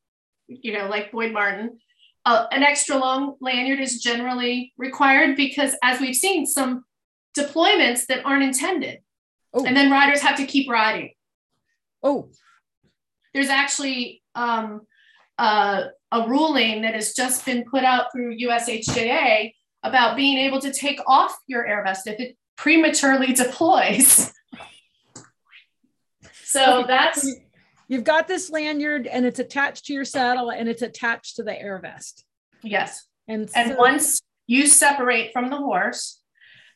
you 0.47 0.73
know, 0.73 0.89
like 0.89 1.13
Boyd 1.13 1.33
Martin, 1.33 1.79
uh, 2.25 2.47
an 2.51 2.63
extra 2.63 2.97
long 2.97 3.37
lanyard 3.41 3.81
is 3.81 4.01
generally 4.01 4.73
required 4.77 5.37
because, 5.37 5.77
as 5.83 6.01
we've 6.01 6.17
seen, 6.17 6.47
some 6.47 6.85
deployments 7.37 8.07
that 8.07 8.25
aren't 8.25 8.43
intended, 8.43 9.01
oh. 9.53 9.65
and 9.65 9.77
then 9.77 9.91
riders 9.91 10.21
have 10.23 10.37
to 10.37 10.47
keep 10.47 10.71
riding. 10.71 11.13
Oh, 12.03 12.31
there's 13.33 13.49
actually 13.49 14.23
um, 14.35 14.83
uh, 15.39 15.85
a 16.13 16.29
ruling 16.29 16.83
that 16.83 16.95
has 16.95 17.13
just 17.15 17.45
been 17.45 17.65
put 17.65 17.85
out 17.85 18.07
through 18.13 18.39
USHJA 18.39 19.53
about 19.83 20.17
being 20.17 20.39
able 20.39 20.61
to 20.61 20.73
take 20.73 21.01
off 21.07 21.37
your 21.47 21.67
air 21.67 21.83
vest 21.85 22.07
if 22.07 22.19
it 22.21 22.37
prematurely 22.57 23.33
deploys. 23.33 24.33
So 26.55 26.79
okay. 26.79 26.87
that's 26.87 27.29
you've 27.89 28.05
got 28.05 28.29
this 28.29 28.51
lanyard 28.51 29.07
and 29.07 29.25
it's 29.25 29.39
attached 29.39 29.87
to 29.87 29.93
your 29.93 30.05
saddle 30.05 30.51
and 30.51 30.69
it's 30.69 30.83
attached 30.83 31.37
to 31.37 31.43
the 31.43 31.59
air 31.59 31.79
vest. 31.79 32.25
Yes. 32.63 33.07
And, 33.29 33.51
and 33.55 33.73
so- 33.73 33.77
once 33.77 34.21
you 34.47 34.67
separate 34.67 35.33
from 35.33 35.51
the 35.51 35.57
horse, 35.57 36.21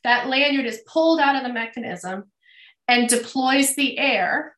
that 0.05 0.29
lanyard 0.29 0.67
is 0.67 0.81
pulled 0.87 1.21
out 1.21 1.37
of 1.37 1.43
the 1.43 1.53
mechanism 1.53 2.25
and 2.87 3.09
deploys 3.09 3.75
the 3.75 3.99
air. 3.99 4.57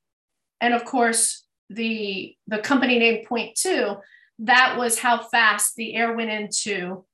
And 0.61 0.75
of 0.75 0.85
course, 0.85 1.45
the 1.71 2.37
the 2.47 2.59
company 2.59 2.99
named 2.99 3.27
Point 3.27 3.57
Two, 3.57 3.97
that 4.41 4.77
was 4.77 4.99
how 4.99 5.23
fast 5.23 5.77
the 5.77 5.95
air 5.95 6.15
went 6.15 6.31
into 6.31 7.05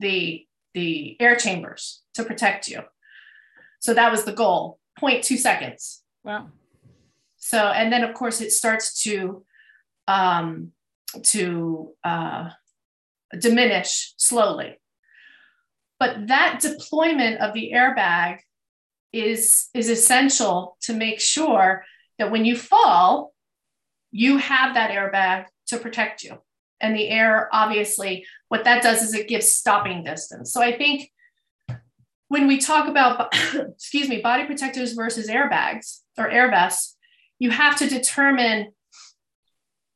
the 0.00 0.46
the 0.74 1.16
air 1.20 1.36
chambers 1.36 2.02
to 2.14 2.24
protect 2.24 2.68
you. 2.68 2.80
So 3.78 3.94
that 3.94 4.10
was 4.10 4.24
the 4.24 4.32
goal. 4.32 4.78
0.2 5.00 5.36
seconds. 5.36 6.02
Wow. 6.24 6.48
So, 7.44 7.58
and 7.58 7.92
then 7.92 8.04
of 8.04 8.14
course 8.14 8.40
it 8.40 8.52
starts 8.52 9.02
to 9.02 9.44
um, 10.08 10.72
to 11.24 11.92
uh, 12.02 12.48
diminish 13.38 14.14
slowly. 14.16 14.80
But 16.00 16.28
that 16.28 16.60
deployment 16.60 17.42
of 17.42 17.52
the 17.52 17.72
airbag 17.74 18.38
is 19.12 19.68
is 19.74 19.90
essential 19.90 20.78
to 20.84 20.94
make 20.94 21.20
sure 21.20 21.84
that 22.18 22.30
when 22.30 22.46
you 22.46 22.56
fall, 22.56 23.34
you 24.10 24.38
have 24.38 24.72
that 24.72 24.90
airbag 24.90 25.44
to 25.66 25.76
protect 25.76 26.24
you. 26.24 26.38
And 26.80 26.96
the 26.96 27.10
air, 27.10 27.50
obviously, 27.52 28.24
what 28.48 28.64
that 28.64 28.82
does 28.82 29.02
is 29.02 29.12
it 29.12 29.28
gives 29.28 29.52
stopping 29.52 30.02
distance. 30.02 30.50
So 30.50 30.62
I 30.62 30.78
think 30.78 31.10
when 32.28 32.46
we 32.46 32.56
talk 32.56 32.88
about, 32.88 33.34
excuse 33.54 34.08
me, 34.08 34.22
body 34.22 34.46
protectors 34.46 34.94
versus 34.94 35.28
airbags 35.28 36.00
or 36.16 36.30
air 36.30 36.50
vests, 36.50 36.96
you 37.38 37.50
have 37.50 37.76
to 37.78 37.88
determine 37.88 38.72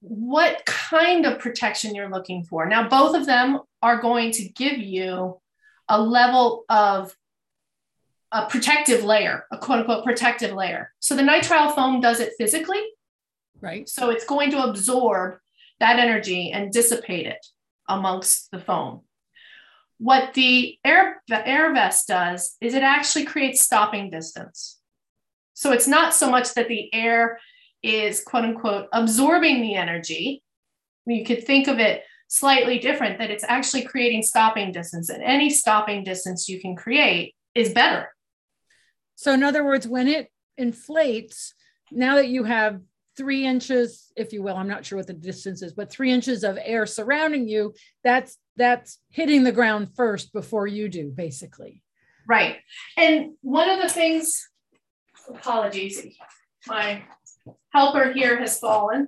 what 0.01 0.64
kind 0.64 1.27
of 1.27 1.38
protection 1.38 1.94
you're 1.94 2.11
looking 2.11 2.44
for. 2.44 2.66
Now, 2.66 2.88
both 2.88 3.16
of 3.16 3.27
them 3.27 3.61
are 3.83 4.01
going 4.01 4.33
to 4.33 4.48
give 4.48 4.79
you 4.79 5.40
a 5.88 6.01
level 6.01 6.64
of 6.68 7.14
a 8.31 8.46
protective 8.46 9.05
layer, 9.05 9.46
a 9.51 9.59
quote 9.59 9.81
unquote 9.81 10.05
protective 10.05 10.53
layer. 10.53 10.92
So 11.01 11.16
the 11.16 11.22
nitrile 11.22 11.74
foam 11.74 12.01
does 12.01 12.20
it 12.20 12.35
physically. 12.38 12.83
Right. 13.61 13.88
So 13.88 14.11
it's 14.11 14.24
going 14.24 14.51
to 14.53 14.62
absorb 14.62 15.38
that 15.81 15.98
energy 15.98 16.53
and 16.53 16.72
dissipate 16.72 17.27
it 17.27 17.44
amongst 17.88 18.51
the 18.51 18.61
foam. 18.61 19.01
What 19.98 20.35
the 20.35 20.79
air, 20.85 21.22
the 21.29 21.46
air 21.46 21.72
vest 21.72 22.09
does 22.09 22.57
is 22.61 22.74
it 22.74 22.83
actually 22.83 23.24
creates 23.24 23.62
stopping 23.62 24.11
distance. 24.11 24.78
So 25.59 25.73
it's 25.73 25.88
not 25.88 26.14
so 26.14 26.31
much 26.31 26.55
that 26.55 26.68
the 26.68 26.88
air 26.94 27.40
is 27.83 28.23
quote 28.23 28.44
unquote 28.44 28.87
absorbing 28.92 29.61
the 29.61 29.75
energy. 29.75 30.44
You 31.05 31.25
could 31.25 31.44
think 31.44 31.66
of 31.66 31.81
it 31.81 32.05
slightly 32.29 32.79
different 32.79 33.18
that 33.18 33.33
it's 33.33 33.42
actually 33.42 33.83
creating 33.83 34.23
stopping 34.23 34.71
distance, 34.71 35.09
and 35.09 35.21
any 35.21 35.51
stopping 35.51 36.05
distance 36.05 36.49
you 36.49 36.61
can 36.61 36.77
create 36.77 37.35
is 37.57 37.73
better. 37.73 38.14
So, 39.16 39.33
in 39.33 39.42
other 39.42 39.64
words, 39.64 39.88
when 39.88 40.07
it 40.07 40.31
inflates, 40.57 41.55
now 41.90 42.14
that 42.14 42.29
you 42.29 42.44
have 42.44 42.81
three 43.16 43.44
inches, 43.44 44.12
if 44.14 44.33
you 44.33 44.44
will, 44.44 44.57
I'm 44.57 44.68
not 44.68 44.87
sure 44.87 44.99
what 44.99 45.09
the 45.09 45.12
distance 45.12 45.61
is, 45.62 45.73
but 45.73 45.90
three 45.90 46.12
inches 46.12 46.44
of 46.44 46.57
air 46.62 46.87
surrounding 46.87 47.49
you, 47.49 47.75
that's 48.05 48.38
that's 48.57 49.01
hitting 49.11 49.42
the 49.42 49.51
ground 49.51 49.88
first 49.97 50.33
before 50.33 50.68
you 50.68 50.88
do, 50.88 51.11
basically. 51.11 51.83
Right. 52.29 52.59
And 52.97 53.33
one 53.40 53.68
of 53.68 53.83
the 53.83 53.88
things 53.88 54.49
apologies, 55.29 56.07
my 56.67 57.03
helper 57.73 58.12
here 58.12 58.38
has 58.38 58.59
fallen. 58.59 59.07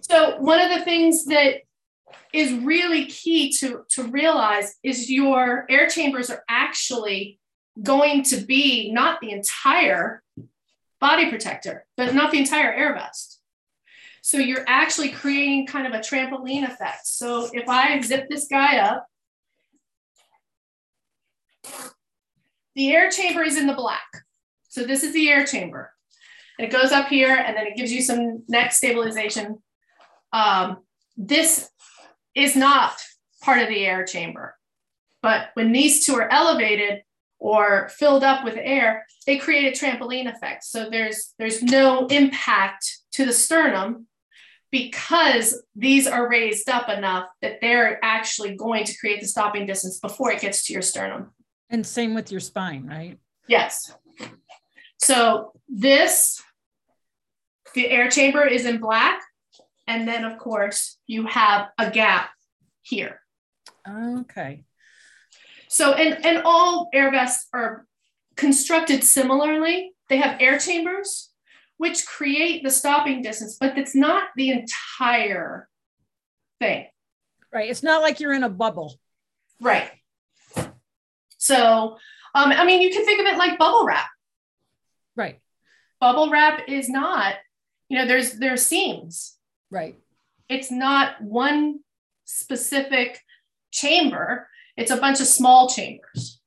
So 0.00 0.38
one 0.38 0.60
of 0.60 0.76
the 0.76 0.84
things 0.84 1.24
that 1.26 1.62
is 2.32 2.52
really 2.52 3.06
key 3.06 3.52
to, 3.58 3.84
to 3.90 4.04
realize 4.04 4.76
is 4.82 5.10
your 5.10 5.66
air 5.70 5.88
chambers 5.88 6.30
are 6.30 6.44
actually 6.48 7.40
going 7.82 8.22
to 8.24 8.36
be 8.38 8.92
not 8.92 9.20
the 9.20 9.30
entire 9.30 10.22
body 11.00 11.28
protector, 11.28 11.86
but 11.96 12.14
not 12.14 12.30
the 12.30 12.38
entire 12.38 12.72
air 12.72 12.94
vest. 12.94 13.40
So 14.22 14.38
you're 14.38 14.64
actually 14.66 15.10
creating 15.10 15.66
kind 15.66 15.86
of 15.86 15.92
a 15.92 16.02
trampoline 16.02 16.64
effect. 16.64 17.06
So 17.06 17.48
if 17.52 17.68
I 17.68 18.00
zip 18.00 18.28
this 18.28 18.48
guy 18.48 18.78
up, 18.78 19.06
the 22.74 22.92
air 22.92 23.10
chamber 23.10 23.42
is 23.42 23.56
in 23.56 23.66
the 23.66 23.74
black. 23.74 24.25
So 24.76 24.84
this 24.84 25.02
is 25.02 25.14
the 25.14 25.30
air 25.30 25.46
chamber. 25.46 25.90
It 26.58 26.70
goes 26.70 26.92
up 26.92 27.08
here 27.08 27.34
and 27.34 27.56
then 27.56 27.66
it 27.66 27.76
gives 27.76 27.90
you 27.90 28.02
some 28.02 28.42
neck 28.46 28.72
stabilization. 28.72 29.62
Um, 30.34 30.82
this 31.16 31.70
is 32.34 32.54
not 32.54 32.92
part 33.40 33.62
of 33.62 33.68
the 33.68 33.86
air 33.86 34.04
chamber. 34.04 34.54
But 35.22 35.48
when 35.54 35.72
these 35.72 36.04
two 36.04 36.14
are 36.16 36.30
elevated 36.30 37.04
or 37.38 37.88
filled 37.88 38.22
up 38.22 38.44
with 38.44 38.58
air, 38.58 39.06
they 39.26 39.38
create 39.38 39.74
a 39.74 39.84
trampoline 39.84 40.30
effect. 40.30 40.64
So 40.64 40.90
there's 40.90 41.32
there's 41.38 41.62
no 41.62 42.06
impact 42.08 42.98
to 43.12 43.24
the 43.24 43.32
sternum 43.32 44.08
because 44.70 45.62
these 45.74 46.06
are 46.06 46.28
raised 46.28 46.68
up 46.68 46.90
enough 46.90 47.30
that 47.40 47.62
they're 47.62 47.98
actually 48.04 48.56
going 48.56 48.84
to 48.84 48.98
create 48.98 49.22
the 49.22 49.26
stopping 49.26 49.64
distance 49.64 50.00
before 50.00 50.32
it 50.32 50.42
gets 50.42 50.66
to 50.66 50.74
your 50.74 50.82
sternum. 50.82 51.30
And 51.70 51.86
same 51.86 52.12
with 52.12 52.30
your 52.30 52.40
spine, 52.40 52.86
right? 52.86 53.18
Yes. 53.48 53.94
So 54.98 55.52
this, 55.68 56.42
the 57.74 57.88
air 57.90 58.08
chamber 58.08 58.46
is 58.46 58.64
in 58.64 58.78
black. 58.78 59.20
And 59.86 60.06
then 60.06 60.24
of 60.24 60.38
course 60.38 60.98
you 61.06 61.26
have 61.26 61.68
a 61.78 61.90
gap 61.90 62.30
here. 62.82 63.20
Okay. 63.88 64.64
So, 65.68 65.92
and, 65.92 66.24
and 66.24 66.42
all 66.44 66.88
air 66.92 67.10
vests 67.10 67.48
are 67.52 67.86
constructed 68.36 69.04
similarly. 69.04 69.92
They 70.08 70.16
have 70.18 70.40
air 70.40 70.58
chambers, 70.58 71.30
which 71.76 72.06
create 72.06 72.62
the 72.62 72.70
stopping 72.70 73.22
distance, 73.22 73.56
but 73.60 73.76
it's 73.76 73.94
not 73.94 74.28
the 74.36 74.50
entire 74.50 75.68
thing. 76.58 76.86
Right. 77.52 77.70
It's 77.70 77.82
not 77.82 78.02
like 78.02 78.20
you're 78.20 78.32
in 78.32 78.44
a 78.44 78.48
bubble. 78.48 78.94
Right. 79.60 79.90
So, 81.38 81.96
um, 82.34 82.52
I 82.52 82.64
mean, 82.64 82.82
you 82.82 82.90
can 82.90 83.04
think 83.04 83.20
of 83.20 83.26
it 83.26 83.38
like 83.38 83.58
bubble 83.58 83.84
wrap. 83.84 84.06
Right. 85.16 85.40
Bubble 86.00 86.30
wrap 86.30 86.68
is 86.68 86.88
not, 86.88 87.34
you 87.88 87.98
know, 87.98 88.06
there's 88.06 88.34
there's 88.34 88.64
seams. 88.64 89.36
Right. 89.70 89.98
It's 90.48 90.70
not 90.70 91.20
one 91.20 91.80
specific 92.24 93.20
chamber. 93.72 94.48
It's 94.76 94.90
a 94.90 94.96
bunch 94.96 95.20
of 95.20 95.26
small 95.26 95.68
chambers. 95.68 96.40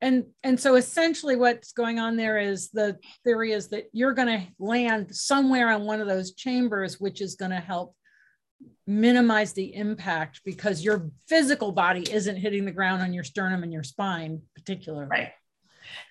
And 0.00 0.24
and 0.42 0.58
so 0.58 0.74
essentially 0.74 1.36
what's 1.36 1.72
going 1.72 2.00
on 2.00 2.16
there 2.16 2.38
is 2.38 2.70
the 2.70 2.98
theory 3.22 3.52
is 3.52 3.68
that 3.68 3.84
you're 3.92 4.14
going 4.14 4.40
to 4.40 4.46
land 4.58 5.14
somewhere 5.14 5.70
on 5.70 5.84
one 5.84 6.00
of 6.00 6.08
those 6.08 6.34
chambers 6.34 6.98
which 6.98 7.20
is 7.20 7.36
going 7.36 7.52
to 7.52 7.60
help 7.60 7.94
minimize 8.86 9.52
the 9.52 9.74
impact 9.74 10.40
because 10.44 10.84
your 10.84 11.08
physical 11.28 11.70
body 11.70 12.04
isn't 12.12 12.36
hitting 12.36 12.64
the 12.64 12.72
ground 12.72 13.00
on 13.00 13.12
your 13.12 13.22
sternum 13.22 13.62
and 13.62 13.72
your 13.72 13.84
spine 13.84 14.42
particularly 14.56 15.06
right 15.08 15.30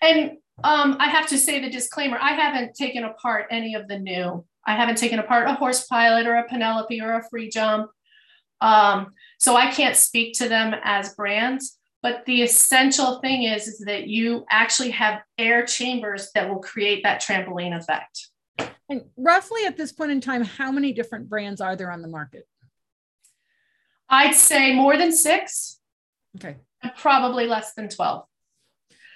and 0.02 0.38
um, 0.64 0.98
i 1.00 1.08
have 1.08 1.28
to 1.28 1.38
say 1.38 1.60
the 1.60 1.70
disclaimer 1.70 2.18
i 2.22 2.34
haven't 2.34 2.76
taken 2.76 3.04
apart 3.04 3.46
any 3.52 3.76
of 3.76 3.88
the 3.88 3.98
new 3.98 4.44
i 4.66 4.76
haven't 4.76 4.98
taken 4.98 5.20
apart 5.20 5.48
a 5.48 5.54
horse 5.54 5.86
pilot 5.88 6.28
or 6.28 6.36
a 6.36 6.48
penelope 6.48 7.02
or 7.02 7.14
a 7.14 7.24
Freejump 7.30 7.88
um, 8.62 9.12
so 9.38 9.56
i 9.56 9.72
can't 9.72 9.96
speak 9.96 10.34
to 10.34 10.48
them 10.48 10.74
as 10.84 11.14
brands 11.16 11.78
but 12.04 12.26
the 12.26 12.42
essential 12.42 13.20
thing 13.20 13.44
is, 13.44 13.68
is 13.68 13.78
that 13.86 14.08
you 14.08 14.44
actually 14.50 14.90
have 14.90 15.22
air 15.38 15.64
chambers 15.64 16.32
that 16.34 16.50
will 16.50 16.60
create 16.60 17.04
that 17.04 17.22
trampoline 17.22 17.78
effect 17.78 18.30
and 18.90 19.04
roughly 19.18 19.66
at 19.66 19.78
this 19.78 19.92
point 19.92 20.12
in 20.12 20.22
time 20.22 20.44
how 20.44 20.72
many 20.72 20.94
different 20.94 21.30
brands 21.30 21.62
are 21.62 21.76
there 21.76 21.92
on 21.92 22.02
the 22.02 22.08
market 22.08 22.46
I'd 24.12 24.36
say 24.36 24.76
more 24.76 24.98
than 24.98 25.14
six. 25.14 25.80
Okay. 26.36 26.58
Probably 26.98 27.48
less 27.48 27.74
than 27.74 27.88
12. 27.88 28.26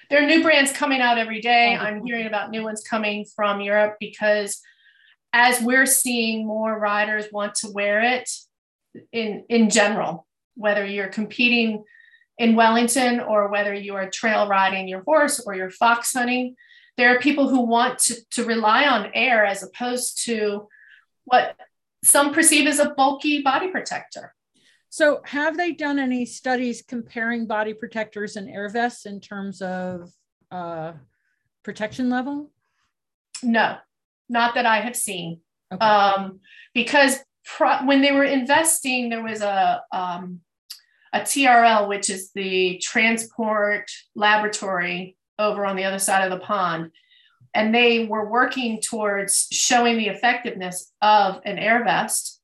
There 0.10 0.24
are 0.24 0.28
new 0.28 0.44
brands 0.44 0.72
coming 0.72 1.02
out 1.02 1.18
every 1.18 1.42
day. 1.42 1.76
Oh, 1.80 1.84
I'm 1.84 2.06
hearing 2.06 2.28
about 2.28 2.52
new 2.52 2.64
ones 2.64 2.84
coming 2.84 3.26
from 3.36 3.62
Europe 3.62 3.98
because 4.00 4.62
as 5.34 5.62
we're 5.62 5.86
seeing 5.86 6.46
more 6.46 6.78
riders 6.78 7.26
want 7.32 7.56
to 7.56 7.72
wear 7.72 8.02
it 8.02 8.30
in, 9.12 9.44
in 9.50 9.70
general, 9.70 10.26
whether 10.56 10.86
you're 10.86 11.08
competing 11.08 11.84
in 12.38 12.56
Wellington 12.56 13.20
or 13.20 13.50
whether 13.50 13.74
you 13.74 13.96
are 13.96 14.10
trail 14.10 14.48
riding 14.48 14.88
your 14.88 15.04
horse 15.04 15.40
or 15.46 15.56
you're 15.56 15.70
fox 15.70 16.14
hunting, 16.14 16.56
there 16.98 17.14
are 17.14 17.20
people 17.20 17.50
who 17.50 17.62
want 17.62 18.00
to, 18.00 18.16
to 18.32 18.46
rely 18.46 18.86
on 18.86 19.12
air 19.14 19.46
as 19.46 19.64
opposed 19.64 20.24
to 20.26 20.68
what 21.26 21.56
some 22.04 22.34
perceive 22.34 22.68
as 22.68 22.80
a 22.80 22.92
bulky 22.92 23.42
body 23.42 23.70
protector. 23.70 24.34
So, 24.96 25.20
have 25.26 25.58
they 25.58 25.74
done 25.74 26.00
any 26.00 26.26
studies 26.26 26.82
comparing 26.82 27.48
body 27.48 27.74
protectors 27.74 28.38
and 28.38 28.50
air 28.50 28.70
vests 28.70 29.06
in 29.06 29.20
terms 29.20 29.62
of 29.62 30.10
uh, 30.52 30.94
protection 31.64 32.10
level? 32.10 32.50
No, 33.44 33.76
not 34.30 34.56
that 34.56 34.66
I 34.66 34.80
have 34.80 34.96
seen. 34.96 35.42
Okay. 35.70 35.86
Um, 35.86 36.40
because 36.74 37.20
pro- 37.44 37.86
when 37.86 38.02
they 38.02 38.14
were 38.14 38.24
investing, 38.24 39.10
there 39.10 39.22
was 39.22 39.42
a 39.42 39.82
um, 39.92 40.40
a 41.12 41.20
TRL, 41.20 41.90
which 41.90 42.10
is 42.10 42.32
the 42.32 42.78
transport 42.82 43.92
laboratory 44.16 45.18
over 45.38 45.66
on 45.66 45.76
the 45.76 45.84
other 45.84 46.00
side 46.00 46.24
of 46.24 46.32
the 46.32 46.46
pond, 46.46 46.92
and 47.54 47.76
they 47.76 48.06
were 48.06 48.32
working 48.32 48.80
towards 48.80 49.50
showing 49.52 49.98
the 49.98 50.08
effectiveness 50.08 50.94
of 51.02 51.42
an 51.44 51.60
air 51.60 51.84
vest 51.84 52.35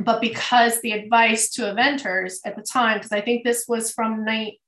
but 0.00 0.20
because 0.20 0.80
the 0.80 0.92
advice 0.92 1.50
to 1.50 1.62
eventers 1.62 2.38
at 2.44 2.56
the 2.56 2.62
time, 2.62 2.98
because 2.98 3.12
I 3.12 3.20
think 3.20 3.44
this 3.44 3.66
was 3.68 3.92
from 3.92 4.24
night, 4.24 4.60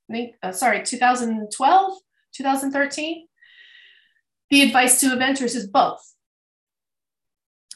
uh, 0.43 0.51
sorry, 0.51 0.83
2012, 0.83 1.97
2013, 2.35 3.27
the 4.49 4.61
advice 4.61 4.99
to 4.99 5.07
eventers 5.07 5.55
is 5.55 5.67
both. 5.67 6.13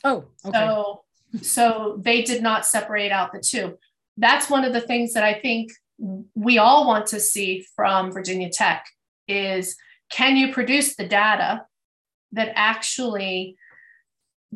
Oh, 0.04 0.26
okay. 0.46 0.58
So, 0.58 1.04
so 1.42 2.00
they 2.00 2.22
did 2.22 2.44
not 2.44 2.66
separate 2.66 3.12
out 3.12 3.34
the 3.34 3.40
two. 3.40 3.78
That's 4.18 4.50
one 4.50 4.64
of 4.64 4.74
the 4.74 4.82
things 4.82 5.14
that 5.14 5.24
I 5.24 5.34
think 5.34 5.72
we 6.36 6.60
all 6.60 6.86
want 6.86 7.08
to 7.08 7.20
see 7.20 7.66
from 7.76 8.12
Virginia 8.12 8.50
Tech 8.52 8.86
is 9.28 9.76
can 10.12 10.38
you 10.38 10.54
produce 10.54 10.96
the 10.96 11.08
data 11.08 11.66
that 12.34 12.52
actually 12.56 13.58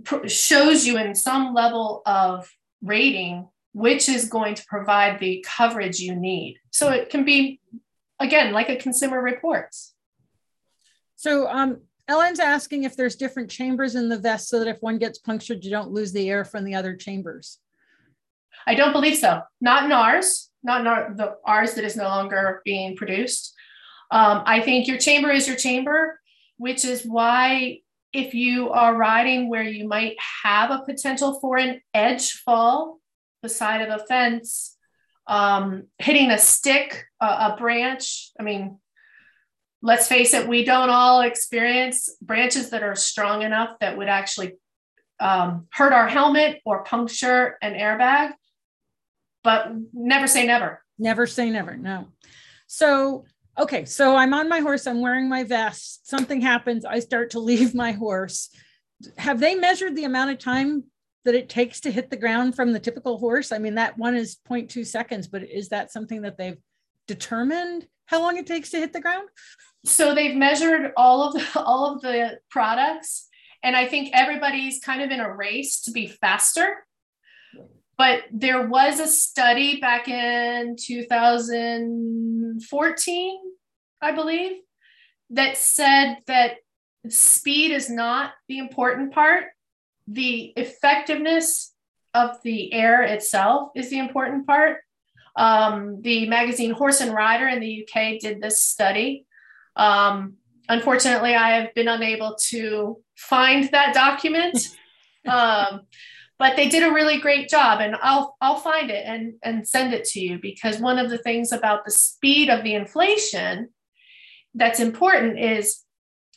pr- 0.04 0.28
shows 0.28 0.86
you 0.86 0.97
in 0.97 1.16
some 1.16 1.54
level 1.54 2.04
of 2.06 2.49
rating 2.82 3.48
which 3.74 4.10
is 4.10 4.26
going 4.26 4.56
to 4.56 4.66
provide 4.66 5.20
the 5.20 5.46
coverage 5.48 6.00
you 6.00 6.16
need. 6.16 6.60
So 6.72 6.90
it 6.90 7.10
can 7.10 7.24
be, 7.24 7.60
again, 8.20 8.54
like 8.54 8.70
a 8.70 8.76
consumer 8.76 9.22
reports. 9.22 9.94
So 11.16 11.48
um, 11.48 11.82
Ellen's 12.08 12.40
asking 12.40 12.84
if 12.84 12.98
there's 12.98 13.16
different 13.16 13.50
chambers 13.50 13.96
in 13.96 14.10
the 14.10 14.18
vest 14.18 14.50
so 14.50 14.60
that 14.60 14.68
if 14.68 14.82
one 14.82 14.98
gets 14.98 15.20
punctured, 15.20 15.64
you 15.64 15.72
don't 15.72 15.92
lose 15.92 16.12
the 16.12 16.30
air 16.30 16.44
from 16.44 16.66
the 16.66 16.76
other 16.76 16.96
chambers. 16.96 17.60
I 18.68 18.76
don't 18.76 18.92
believe 18.92 19.18
so. 19.18 19.42
Not 19.62 19.86
in 19.86 19.92
ours, 19.92 20.50
not 20.64 20.82
in 20.82 20.88
our, 20.88 21.14
the 21.16 21.38
ours 21.46 21.74
that 21.76 21.86
is 21.86 21.96
no 21.96 22.04
longer 22.04 22.62
being 22.66 22.98
produced. 22.98 23.54
Um, 24.12 24.44
I 24.46 24.62
think 24.62 24.88
your 24.88 24.98
chamber 24.98 25.32
is 25.32 25.48
your 25.48 25.56
chamber, 25.56 26.20
which 26.58 26.84
is 26.84 27.06
why 27.06 27.80
if 28.14 28.34
you 28.34 28.70
are 28.70 28.95
riding 28.95 29.49
where 29.49 29.64
you 29.64 29.88
might 29.88 30.18
have 30.43 30.72
a 30.72 30.84
potential 30.86 31.39
for 31.39 31.57
an 31.57 31.82
edge 31.93 32.34
fall, 32.34 32.99
the 33.41 33.49
side 33.49 33.82
of 33.82 34.01
a 34.01 34.05
fence, 34.05 34.78
um, 35.28 35.84
hitting 35.97 36.30
a 36.30 36.38
stick, 36.38 37.05
a, 37.22 37.26
a 37.26 37.55
branch. 37.57 38.32
I 38.39 38.43
mean, 38.43 38.80
let's 39.82 40.07
face 40.07 40.34
it, 40.34 40.47
we 40.47 40.66
don't 40.66 40.89
all 40.89 41.22
experience 41.22 42.09
branches 42.22 42.70
that 42.72 42.84
are 42.84 42.95
strong 42.95 43.41
enough 43.41 43.78
that 43.80 43.97
would 43.97 44.09
actually 44.09 44.53
um, 45.20 45.68
hurt 45.72 45.93
our 45.93 46.07
helmet 46.07 46.62
or 46.66 46.84
puncture 46.84 47.57
an 47.62 47.74
airbag. 47.74 48.34
But 49.43 49.72
never 49.93 50.28
say 50.28 50.45
never. 50.45 50.84
Never 50.99 51.26
say 51.26 51.49
never. 51.49 51.78
No. 51.78 52.09
So 52.68 53.26
okay, 53.58 53.86
so 53.86 54.16
I'm 54.16 54.34
on 54.34 54.49
my 54.49 54.60
horse, 54.60 54.88
I'm 54.88 55.02
wearing 55.02 55.30
my 55.30 55.43
vest, 55.43 56.08
something 56.10 56.41
happens, 56.41 56.86
I 56.86 56.99
start 56.99 57.32
to 57.32 57.39
leave 57.39 57.76
my 57.76 57.91
horse. 57.91 58.49
Have 59.18 59.39
they 59.39 59.56
measured 59.56 59.95
the 59.95 60.06
amount 60.06 60.32
of 60.32 60.39
time 60.39 60.86
that 61.26 61.36
it 61.36 61.49
takes 61.49 61.80
to 61.82 61.91
hit 61.91 62.10
the 62.10 62.18
ground 62.18 62.56
from 62.56 62.72
the 62.72 62.80
typical 62.80 63.18
horse? 63.18 63.52
I 63.52 63.58
mean, 63.58 63.76
that 63.76 63.97
one 63.97 64.16
is 64.16 64.38
0.2 64.49 64.86
seconds, 64.86 65.28
but 65.28 65.43
is 65.43 65.70
that 65.70 65.91
something 65.91 66.22
that 66.24 66.38
they've 66.38 66.58
determined 67.08 67.88
how 68.06 68.22
long 68.22 68.38
it 68.38 68.47
takes 68.47 68.70
to 68.72 68.80
hit 68.80 68.93
the 68.93 69.02
ground? 69.02 69.30
So 69.86 70.14
they've 70.14 70.36
measured 70.36 70.91
all 70.97 71.24
of 71.24 71.34
the, 71.34 71.47
all 71.60 71.93
of 71.93 72.02
the 72.02 72.39
products, 72.49 73.28
and 73.64 73.76
I 73.76 73.88
think 73.88 74.10
everybody's 74.14 74.80
kind 74.80 75.02
of 75.02 75.12
in 75.12 75.20
a 75.20 75.34
race 75.34 75.82
to 75.82 75.91
be 75.91 76.08
faster. 76.08 76.86
But 78.02 78.24
there 78.32 78.68
was 78.68 78.99
a 78.99 79.06
study 79.06 79.80
back 79.80 80.08
in 80.08 80.76
2014, 80.76 83.39
I 84.02 84.12
believe, 84.12 84.54
that 85.30 85.56
said 85.56 86.18
that 86.26 86.56
speed 87.08 87.70
is 87.70 87.91
not 87.91 88.32
the 88.47 88.58
important 88.58 89.14
part. 89.14 89.43
The 90.08 90.52
effectiveness 90.58 91.76
of 92.16 92.41
the 92.41 92.74
air 92.74 93.04
itself 93.04 93.70
is 93.76 93.91
the 93.91 93.99
important 93.99 94.47
part. 94.47 94.78
Um, 95.36 96.02
the 96.02 96.28
magazine 96.28 96.72
Horse 96.72 97.02
and 97.02 97.14
Rider 97.14 97.47
in 97.49 97.60
the 97.60 97.88
UK 97.88 98.20
did 98.20 98.41
this 98.41 98.64
study. 98.64 99.28
Um, 99.76 100.38
unfortunately, 100.68 101.36
I 101.36 101.52
have 101.52 101.76
been 101.76 101.88
unable 101.88 102.36
to 102.47 102.97
find 103.16 103.70
that 103.70 103.93
document. 103.93 104.70
um, 105.28 105.82
but 106.42 106.56
they 106.56 106.68
did 106.68 106.82
a 106.82 106.92
really 106.92 107.20
great 107.20 107.48
job 107.48 107.82
and 107.82 107.96
I'll 108.02 108.36
I'll 108.42 108.58
find 108.58 108.89
it 108.89 109.06
and 109.06 109.36
and 109.44 109.68
send 109.68 109.94
it 109.94 110.06
to 110.06 110.20
you 110.20 110.39
because 110.42 110.80
one 110.80 110.98
of 110.98 111.12
the 111.12 111.20
things 111.20 111.52
about 111.52 111.86
the 111.86 111.92
speed 111.92 112.50
of 112.50 112.64
the 112.64 112.74
inflation 112.74 113.70
that's 114.56 114.80
important 114.80 115.38
is 115.38 115.84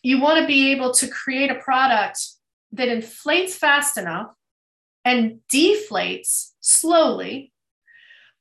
you 0.03 0.21
want 0.21 0.43
to 0.43 0.47
be 0.47 0.73
able 0.73 0.93
to 0.93 1.09
create 1.09 1.51
a 1.51 1.55
product 1.55 2.19
that 2.73 2.89
inflates 2.89 3.57
fast 3.57 3.97
enough 3.97 4.27
and 5.07 5.39
deflates 5.51 6.51
slowly 6.61 7.51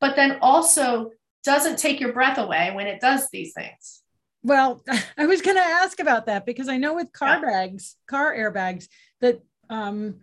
but 0.01 0.18
then 0.18 0.39
also 0.41 1.11
doesn't 1.45 1.80
take 1.80 2.01
your 2.01 2.11
breath 2.11 2.38
away 2.38 2.72
when 2.76 2.88
it 2.88 2.99
does 2.99 3.30
these 3.32 3.53
things 3.53 4.01
well 4.43 4.84
i 5.18 5.26
was 5.26 5.41
going 5.41 5.55
to 5.55 5.64
ask 5.64 6.01
about 6.01 6.26
that 6.26 6.45
because 6.45 6.68
i 6.68 6.76
know 6.76 6.93
with 6.93 7.14
car 7.14 7.39
yeah. 7.41 7.49
bags 7.49 7.95
car 8.05 8.36
airbags 8.36 8.89
that 9.22 9.41
um, 9.70 10.16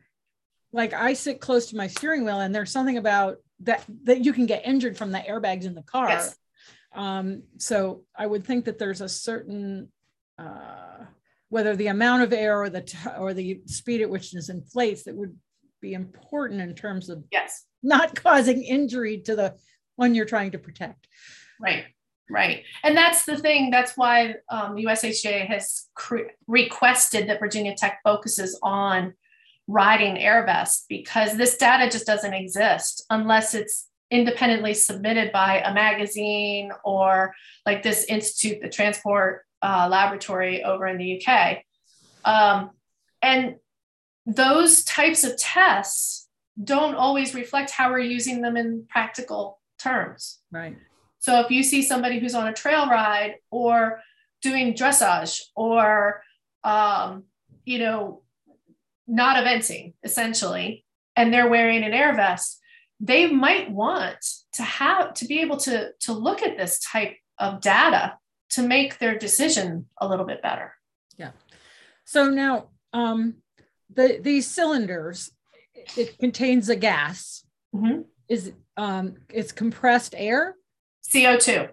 like 0.72 0.92
I 0.92 1.14
sit 1.14 1.40
close 1.40 1.70
to 1.70 1.76
my 1.76 1.86
steering 1.86 2.24
wheel 2.24 2.40
and 2.40 2.54
there's 2.54 2.70
something 2.70 2.96
about 2.96 3.38
that 3.60 3.84
that 4.04 4.24
you 4.24 4.32
can 4.32 4.46
get 4.46 4.66
injured 4.66 4.96
from 4.96 5.10
the 5.12 5.18
airbags 5.18 5.64
in 5.64 5.74
the 5.74 5.82
car. 5.82 6.08
Yes. 6.08 6.36
Um, 6.94 7.44
so 7.58 8.02
I 8.16 8.26
would 8.26 8.44
think 8.44 8.64
that 8.64 8.78
there's 8.78 9.00
a 9.00 9.08
certain 9.08 9.90
uh, 10.38 11.04
whether 11.48 11.76
the 11.76 11.88
amount 11.88 12.22
of 12.22 12.32
air 12.32 12.60
or 12.60 12.70
the 12.70 12.82
t- 12.82 12.98
or 13.18 13.34
the 13.34 13.60
speed 13.66 14.00
at 14.00 14.10
which 14.10 14.32
this 14.32 14.48
inflates 14.48 15.04
that 15.04 15.14
would 15.14 15.36
be 15.80 15.94
important 15.94 16.60
in 16.60 16.74
terms 16.74 17.08
of 17.08 17.24
yes 17.30 17.64
not 17.82 18.14
causing 18.22 18.62
injury 18.62 19.18
to 19.18 19.36
the 19.36 19.54
one 19.96 20.14
you're 20.14 20.24
trying 20.24 20.52
to 20.52 20.58
protect. 20.58 21.06
Right. 21.60 21.84
Right. 22.30 22.62
And 22.84 22.96
that's 22.96 23.24
the 23.24 23.36
thing. 23.36 23.70
That's 23.70 23.96
why 23.96 24.36
um, 24.48 24.76
USHA 24.76 25.46
has 25.48 25.88
cre- 25.94 26.30
requested 26.46 27.28
that 27.28 27.40
Virginia 27.40 27.74
Tech 27.74 27.98
focuses 28.04 28.58
on 28.62 29.14
riding 29.70 30.18
air 30.18 30.44
vest 30.44 30.86
because 30.88 31.36
this 31.36 31.56
data 31.56 31.90
just 31.90 32.06
doesn't 32.06 32.34
exist 32.34 33.04
unless 33.10 33.54
it's 33.54 33.88
independently 34.10 34.74
submitted 34.74 35.30
by 35.30 35.60
a 35.60 35.72
magazine 35.72 36.72
or 36.84 37.32
like 37.64 37.82
this 37.82 38.04
institute, 38.04 38.60
the 38.60 38.68
Transport 38.68 39.44
uh, 39.62 39.88
Laboratory 39.90 40.64
over 40.64 40.86
in 40.86 40.98
the 40.98 41.22
UK. 41.22 41.58
Um, 42.24 42.70
and 43.22 43.56
those 44.26 44.82
types 44.84 45.22
of 45.22 45.36
tests 45.36 46.28
don't 46.62 46.96
always 46.96 47.34
reflect 47.34 47.70
how 47.70 47.90
we're 47.90 48.00
using 48.00 48.42
them 48.42 48.56
in 48.56 48.86
practical 48.88 49.60
terms. 49.78 50.40
Right. 50.50 50.76
So 51.20 51.40
if 51.40 51.50
you 51.50 51.62
see 51.62 51.82
somebody 51.82 52.18
who's 52.18 52.34
on 52.34 52.48
a 52.48 52.52
trail 52.52 52.88
ride 52.88 53.36
or 53.50 54.00
doing 54.42 54.74
dressage 54.74 55.40
or, 55.54 56.22
um, 56.64 57.24
you 57.64 57.78
know, 57.78 58.22
not 59.10 59.36
eventing 59.36 59.94
essentially, 60.04 60.84
and 61.16 61.34
they're 61.34 61.50
wearing 61.50 61.82
an 61.82 61.92
air 61.92 62.14
vest, 62.14 62.60
they 63.00 63.26
might 63.26 63.70
want 63.70 64.24
to 64.54 64.62
have 64.62 65.14
to 65.14 65.26
be 65.26 65.40
able 65.40 65.56
to 65.56 65.90
to 66.00 66.12
look 66.12 66.42
at 66.42 66.56
this 66.56 66.80
type 66.80 67.16
of 67.38 67.60
data 67.60 68.14
to 68.50 68.62
make 68.62 68.98
their 68.98 69.18
decision 69.18 69.86
a 70.00 70.08
little 70.08 70.26
bit 70.26 70.42
better. 70.42 70.74
Yeah. 71.16 71.30
So 72.04 72.28
now 72.28 72.68
um, 72.92 73.36
the 73.92 74.18
these 74.20 74.46
cylinders, 74.46 75.30
it 75.96 76.18
contains 76.18 76.68
a 76.68 76.76
gas. 76.76 77.44
Mm-hmm. 77.74 78.02
Is 78.28 78.52
um, 78.76 79.16
it's 79.28 79.52
compressed 79.52 80.14
air? 80.16 80.54
CO2. 81.12 81.70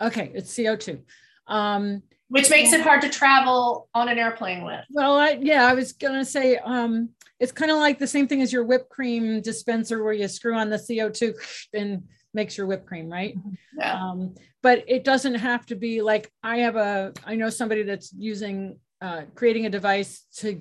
Okay, 0.00 0.30
it's 0.34 0.54
CO2. 0.56 1.02
Um, 1.46 2.02
Which 2.30 2.48
makes 2.48 2.72
it 2.72 2.80
hard 2.80 3.02
to 3.02 3.10
travel 3.10 3.88
on 3.92 4.08
an 4.08 4.18
airplane 4.18 4.64
with. 4.64 4.84
Well, 4.90 5.18
I, 5.18 5.38
yeah, 5.40 5.66
I 5.66 5.74
was 5.74 5.92
gonna 5.92 6.24
say 6.24 6.56
um, 6.58 7.10
it's 7.38 7.52
kind 7.52 7.70
of 7.70 7.78
like 7.78 7.98
the 7.98 8.06
same 8.06 8.28
thing 8.28 8.40
as 8.40 8.52
your 8.52 8.64
whipped 8.64 8.88
cream 8.88 9.40
dispenser 9.40 10.02
where 10.02 10.12
you 10.12 10.28
screw 10.28 10.54
on 10.54 10.70
the 10.70 10.76
CO2 10.76 11.34
and 11.74 12.04
makes 12.32 12.56
your 12.56 12.66
whipped 12.66 12.86
cream, 12.86 13.10
right? 13.10 13.36
Yeah. 13.76 13.94
Um, 13.94 14.34
but 14.62 14.84
it 14.86 15.04
doesn't 15.04 15.34
have 15.34 15.66
to 15.66 15.74
be 15.74 16.02
like 16.02 16.30
I 16.42 16.58
have 16.58 16.76
a 16.76 17.12
I 17.24 17.34
know 17.34 17.50
somebody 17.50 17.82
that's 17.82 18.12
using 18.16 18.78
uh, 19.00 19.22
creating 19.34 19.66
a 19.66 19.70
device 19.70 20.24
to 20.36 20.60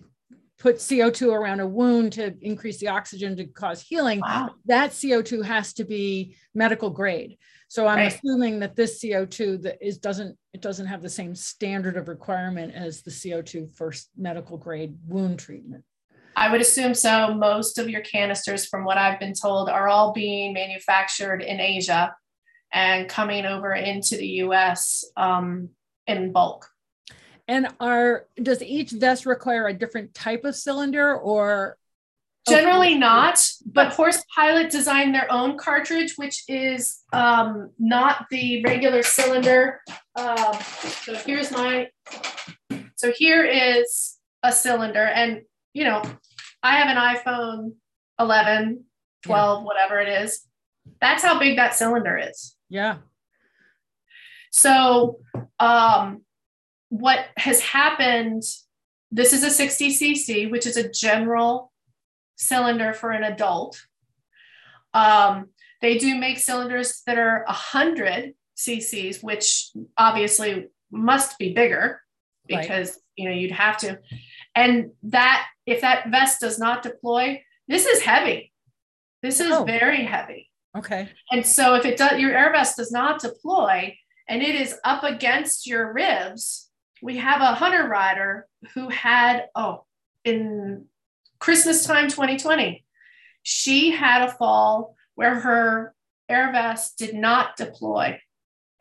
put 0.59 0.75
CO2 0.75 1.33
around 1.33 1.61
a 1.61 1.67
wound 1.67 2.13
to 2.13 2.35
increase 2.41 2.79
the 2.79 2.89
oxygen 2.89 3.35
to 3.37 3.45
cause 3.45 3.81
healing. 3.81 4.19
Wow. 4.19 4.51
That 4.65 4.91
CO2 4.91 5.45
has 5.45 5.73
to 5.73 5.85
be 5.85 6.35
medical 6.53 6.89
grade. 6.89 7.37
So 7.69 7.87
I'm 7.87 7.97
right. 7.97 8.13
assuming 8.13 8.59
that 8.59 8.75
this 8.75 9.01
CO2 9.01 9.61
that 9.61 9.77
is 9.85 9.97
doesn't 9.99 10.37
it 10.53 10.61
doesn't 10.61 10.87
have 10.87 11.01
the 11.01 11.09
same 11.09 11.35
standard 11.35 11.97
of 11.97 12.07
requirement 12.07 12.73
as 12.73 13.03
the 13.03 13.11
CO2 13.11 13.75
for 13.75 13.93
medical 14.17 14.57
grade 14.57 14.97
wound 15.07 15.39
treatment. 15.39 15.83
I 16.35 16.51
would 16.51 16.61
assume 16.61 16.93
so. 16.93 17.33
Most 17.33 17.77
of 17.77 17.89
your 17.89 18.01
canisters, 18.01 18.65
from 18.65 18.85
what 18.85 18.97
I've 18.97 19.19
been 19.19 19.33
told, 19.33 19.69
are 19.69 19.87
all 19.87 20.13
being 20.13 20.53
manufactured 20.53 21.41
in 21.41 21.59
Asia 21.59 22.15
and 22.71 23.09
coming 23.09 23.45
over 23.45 23.73
into 23.73 24.17
the 24.17 24.27
US 24.43 25.03
um, 25.15 25.69
in 26.07 26.31
bulk. 26.31 26.67
And 27.49 27.67
are 27.79 28.27
does 28.41 28.61
each 28.61 28.91
vest 28.91 29.25
require 29.25 29.67
a 29.67 29.73
different 29.73 30.13
type 30.13 30.45
of 30.45 30.55
cylinder 30.55 31.17
or 31.17 31.79
Generally 32.47 32.95
not, 32.95 33.43
but 33.65 33.91
Horse 33.93 34.23
Pilot 34.33 34.71
designed 34.71 35.13
their 35.13 35.31
own 35.31 35.57
cartridge, 35.57 36.13
which 36.15 36.43
is 36.47 37.01
um, 37.11 37.71
not 37.77 38.27
the 38.31 38.63
regular 38.63 39.03
cylinder. 39.03 39.81
Um, 40.15 40.53
so 41.03 41.15
here's 41.15 41.51
my, 41.51 41.89
so 42.95 43.11
here 43.11 43.43
is 43.43 44.17
a 44.41 44.51
cylinder 44.51 45.05
and, 45.05 45.41
you 45.73 45.83
know, 45.83 46.01
I 46.63 46.77
have 46.77 46.87
an 46.87 46.97
iPhone 46.97 47.73
11, 48.19 48.83
12, 49.23 49.59
yeah. 49.59 49.65
whatever 49.65 49.99
it 49.99 50.07
is. 50.07 50.41
That's 51.01 51.23
how 51.23 51.39
big 51.39 51.57
that 51.57 51.75
cylinder 51.75 52.17
is. 52.17 52.55
Yeah. 52.69 52.97
So 54.51 55.19
um, 55.59 56.21
what 56.89 57.25
has 57.37 57.61
happened, 57.61 58.43
this 59.11 59.33
is 59.33 59.43
a 59.43 59.49
60 59.49 59.89
cc, 59.89 60.51
which 60.51 60.67
is 60.67 60.77
a 60.77 60.89
general 60.89 61.71
cylinder 62.35 62.93
for 62.93 63.11
an 63.11 63.23
adult. 63.23 63.81
Um, 64.93 65.49
they 65.81 65.97
do 65.97 66.15
make 66.15 66.39
cylinders 66.39 67.01
that 67.05 67.17
are 67.17 67.43
100 67.47 68.33
cc's, 68.57 69.23
which 69.23 69.71
obviously 69.97 70.67
must 70.91 71.37
be 71.37 71.53
bigger 71.53 72.01
because 72.47 72.89
right. 72.89 72.97
you 73.15 73.29
know 73.29 73.35
you'd 73.35 73.51
have 73.51 73.77
to. 73.77 73.99
And 74.55 74.91
that 75.03 75.45
if 75.65 75.81
that 75.81 76.09
vest 76.09 76.41
does 76.41 76.59
not 76.59 76.83
deploy, 76.83 77.41
this 77.67 77.85
is 77.85 78.01
heavy. 78.01 78.51
This 79.21 79.39
is 79.39 79.51
oh. 79.51 79.63
very 79.63 80.03
heavy. 80.03 80.49
Okay. 80.77 81.09
And 81.31 81.45
so 81.45 81.75
if 81.75 81.85
it 81.85 81.97
does, 81.97 82.19
your 82.19 82.35
air 82.35 82.51
vest 82.51 82.77
does 82.77 82.91
not 82.91 83.21
deploy 83.21 83.95
and 84.27 84.41
it 84.41 84.55
is 84.55 84.75
up 84.83 85.03
against 85.03 85.65
your 85.65 85.91
ribs, 85.91 86.68
we 87.01 87.17
have 87.17 87.41
a 87.41 87.55
hunter 87.55 87.87
rider 87.87 88.47
who 88.73 88.89
had, 88.89 89.45
oh, 89.55 89.85
in 90.23 90.85
Christmas 91.39 91.85
time 91.85 92.09
2020, 92.09 92.83
she 93.43 93.91
had 93.91 94.21
a 94.21 94.31
fall 94.31 94.95
where 95.15 95.39
her 95.39 95.93
air 96.27 96.51
vest 96.51 96.97
did 96.97 97.15
not 97.15 97.55
deploy 97.55 98.19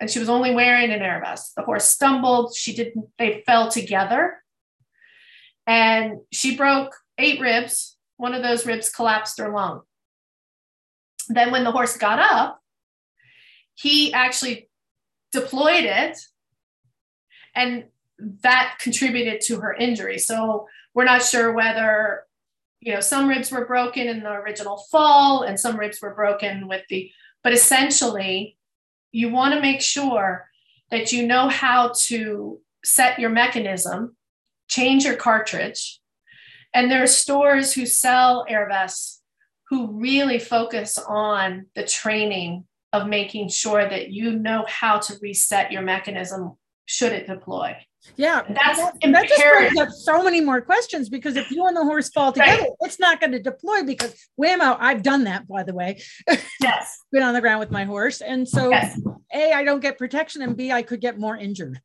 and 0.00 0.10
she 0.10 0.18
was 0.18 0.28
only 0.28 0.54
wearing 0.54 0.90
an 0.90 1.02
air 1.02 1.20
vest. 1.24 1.54
The 1.56 1.62
horse 1.62 1.84
stumbled, 1.84 2.54
she 2.54 2.74
didn't, 2.74 3.08
they 3.18 3.42
fell 3.46 3.68
together 3.68 4.42
and 5.66 6.18
she 6.30 6.56
broke 6.56 6.94
eight 7.18 7.40
ribs. 7.40 7.96
One 8.16 8.34
of 8.34 8.42
those 8.42 8.66
ribs 8.66 8.88
collapsed 8.88 9.38
her 9.38 9.52
lung. 9.52 9.82
Then, 11.28 11.50
when 11.50 11.64
the 11.64 11.72
horse 11.72 11.96
got 11.96 12.18
up, 12.18 12.60
he 13.74 14.12
actually 14.12 14.70
deployed 15.30 15.84
it 15.84 16.18
and 17.54 17.84
that 18.18 18.76
contributed 18.80 19.40
to 19.42 19.60
her 19.60 19.74
injury. 19.74 20.18
So 20.18 20.66
we're 20.94 21.04
not 21.04 21.22
sure 21.22 21.52
whether, 21.52 22.24
you 22.80 22.92
know, 22.92 23.00
some 23.00 23.28
ribs 23.28 23.50
were 23.50 23.66
broken 23.66 24.08
in 24.08 24.20
the 24.20 24.32
original 24.32 24.84
fall 24.90 25.42
and 25.42 25.58
some 25.58 25.76
ribs 25.76 26.00
were 26.02 26.14
broken 26.14 26.68
with 26.68 26.82
the, 26.88 27.10
but 27.42 27.52
essentially, 27.52 28.56
you 29.12 29.30
want 29.30 29.54
to 29.54 29.60
make 29.60 29.80
sure 29.80 30.48
that 30.90 31.12
you 31.12 31.26
know 31.26 31.48
how 31.48 31.92
to 31.96 32.60
set 32.84 33.18
your 33.18 33.30
mechanism, 33.30 34.16
change 34.68 35.04
your 35.04 35.16
cartridge. 35.16 36.00
And 36.74 36.90
there 36.90 37.02
are 37.02 37.06
stores 37.06 37.72
who 37.72 37.86
sell 37.86 38.44
air 38.48 38.68
vests 38.68 39.22
who 39.70 39.98
really 39.98 40.38
focus 40.38 40.98
on 40.98 41.66
the 41.74 41.84
training 41.84 42.64
of 42.92 43.06
making 43.06 43.48
sure 43.48 43.88
that 43.88 44.10
you 44.10 44.32
know 44.32 44.64
how 44.66 44.98
to 44.98 45.18
reset 45.20 45.72
your 45.72 45.82
mechanism 45.82 46.57
should 46.88 47.12
it 47.12 47.26
deploy. 47.26 47.76
Yeah, 48.16 48.42
that's 48.48 48.78
that, 48.78 48.94
that 49.02 49.28
just 49.28 49.42
brings 49.42 49.78
up 49.78 49.90
so 49.90 50.22
many 50.22 50.40
more 50.40 50.62
questions 50.62 51.10
because 51.10 51.36
if 51.36 51.50
you 51.50 51.66
and 51.66 51.76
the 51.76 51.84
horse 51.84 52.08
fall 52.08 52.32
together, 52.32 52.62
right. 52.62 52.70
it's 52.80 52.98
not 52.98 53.20
going 53.20 53.32
to 53.32 53.38
deploy 53.38 53.82
because 53.82 54.14
whammo, 54.40 54.76
I've 54.80 55.02
done 55.02 55.24
that 55.24 55.46
by 55.46 55.62
the 55.62 55.74
way. 55.74 56.00
Yes, 56.60 56.98
been 57.12 57.22
on 57.22 57.34
the 57.34 57.40
ground 57.40 57.60
with 57.60 57.70
my 57.70 57.84
horse, 57.84 58.20
and 58.20 58.48
so 58.48 58.70
yes. 58.70 59.00
a 59.32 59.52
I 59.52 59.64
don't 59.64 59.80
get 59.80 59.98
protection, 59.98 60.42
and 60.42 60.56
b 60.56 60.72
I 60.72 60.82
could 60.82 61.00
get 61.00 61.18
more 61.18 61.36
injured. 61.36 61.80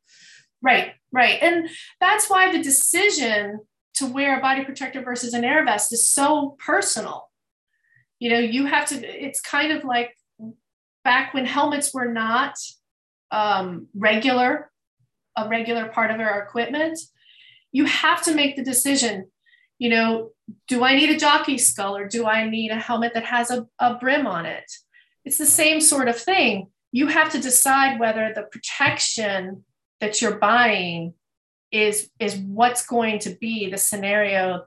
Right, 0.62 0.92
right, 1.12 1.38
and 1.42 1.68
that's 2.00 2.30
why 2.30 2.50
the 2.50 2.62
decision 2.62 3.60
to 3.96 4.06
wear 4.06 4.38
a 4.38 4.40
body 4.40 4.64
protector 4.64 5.02
versus 5.02 5.34
an 5.34 5.44
air 5.44 5.64
vest 5.64 5.92
is 5.92 6.08
so 6.08 6.56
personal. 6.58 7.30
You 8.18 8.30
know, 8.30 8.38
you 8.38 8.66
have 8.66 8.88
to. 8.88 8.96
It's 8.96 9.40
kind 9.40 9.70
of 9.70 9.84
like 9.84 10.16
back 11.04 11.34
when 11.34 11.44
helmets 11.44 11.92
were 11.92 12.10
not 12.10 12.56
um, 13.30 13.88
regular 13.94 14.70
a 15.36 15.48
regular 15.48 15.88
part 15.88 16.10
of 16.10 16.20
our 16.20 16.42
equipment, 16.42 16.98
you 17.72 17.84
have 17.86 18.22
to 18.22 18.34
make 18.34 18.56
the 18.56 18.64
decision, 18.64 19.30
you 19.78 19.88
know, 19.88 20.30
do 20.68 20.84
I 20.84 20.94
need 20.94 21.10
a 21.10 21.18
jockey 21.18 21.58
skull 21.58 21.96
or 21.96 22.06
do 22.06 22.26
I 22.26 22.48
need 22.48 22.70
a 22.70 22.76
helmet 22.76 23.14
that 23.14 23.24
has 23.24 23.50
a, 23.50 23.66
a 23.78 23.94
brim 23.94 24.26
on 24.26 24.46
it? 24.46 24.70
It's 25.24 25.38
the 25.38 25.46
same 25.46 25.80
sort 25.80 26.08
of 26.08 26.16
thing. 26.16 26.68
You 26.92 27.08
have 27.08 27.32
to 27.32 27.40
decide 27.40 27.98
whether 27.98 28.32
the 28.34 28.42
protection 28.42 29.64
that 30.00 30.20
you're 30.20 30.38
buying 30.38 31.14
is 31.72 32.08
is 32.20 32.36
what's 32.36 32.86
going 32.86 33.18
to 33.20 33.30
be 33.30 33.68
the 33.68 33.78
scenario 33.78 34.64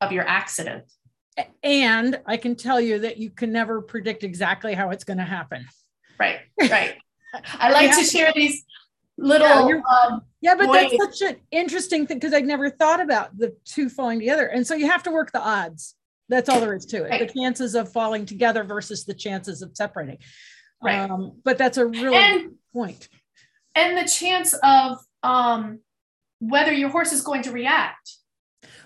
of 0.00 0.12
your 0.12 0.26
accident. 0.26 0.84
And 1.64 2.20
I 2.26 2.36
can 2.36 2.54
tell 2.54 2.80
you 2.80 3.00
that 3.00 3.16
you 3.16 3.30
can 3.30 3.50
never 3.50 3.82
predict 3.82 4.22
exactly 4.22 4.74
how 4.74 4.90
it's 4.90 5.02
going 5.02 5.18
to 5.18 5.24
happen. 5.24 5.66
Right, 6.18 6.38
right. 6.70 6.94
I 7.54 7.72
like 7.72 7.96
to 7.98 8.04
share 8.04 8.32
these 8.34 8.64
little 9.16 9.70
yeah, 9.70 9.80
um, 10.02 10.22
yeah 10.40 10.54
but 10.56 10.72
that's 10.72 11.20
such 11.20 11.30
an 11.30 11.36
interesting 11.52 12.04
thing 12.04 12.18
because 12.18 12.34
i 12.34 12.40
never 12.40 12.68
thought 12.68 13.00
about 13.00 13.36
the 13.38 13.54
two 13.64 13.88
falling 13.88 14.18
together 14.18 14.46
and 14.46 14.66
so 14.66 14.74
you 14.74 14.90
have 14.90 15.04
to 15.04 15.10
work 15.10 15.30
the 15.32 15.40
odds. 15.40 15.94
That's 16.28 16.48
all 16.48 16.60
there 16.60 16.74
is 16.74 16.86
to 16.86 17.04
it. 17.04 17.10
Right. 17.10 17.28
the 17.28 17.40
chances 17.40 17.74
of 17.74 17.92
falling 17.92 18.26
together 18.26 18.64
versus 18.64 19.04
the 19.04 19.14
chances 19.14 19.62
of 19.62 19.70
separating. 19.74 20.18
Right. 20.82 21.10
Um, 21.10 21.40
but 21.44 21.58
that's 21.58 21.76
a 21.78 21.86
really 21.86 22.16
and, 22.16 22.52
point. 22.72 23.08
and 23.74 23.96
the 23.96 24.08
chance 24.08 24.54
of 24.62 24.98
um, 25.22 25.80
whether 26.40 26.72
your 26.72 26.88
horse 26.88 27.12
is 27.12 27.20
going 27.20 27.42
to 27.42 27.52
react. 27.52 28.12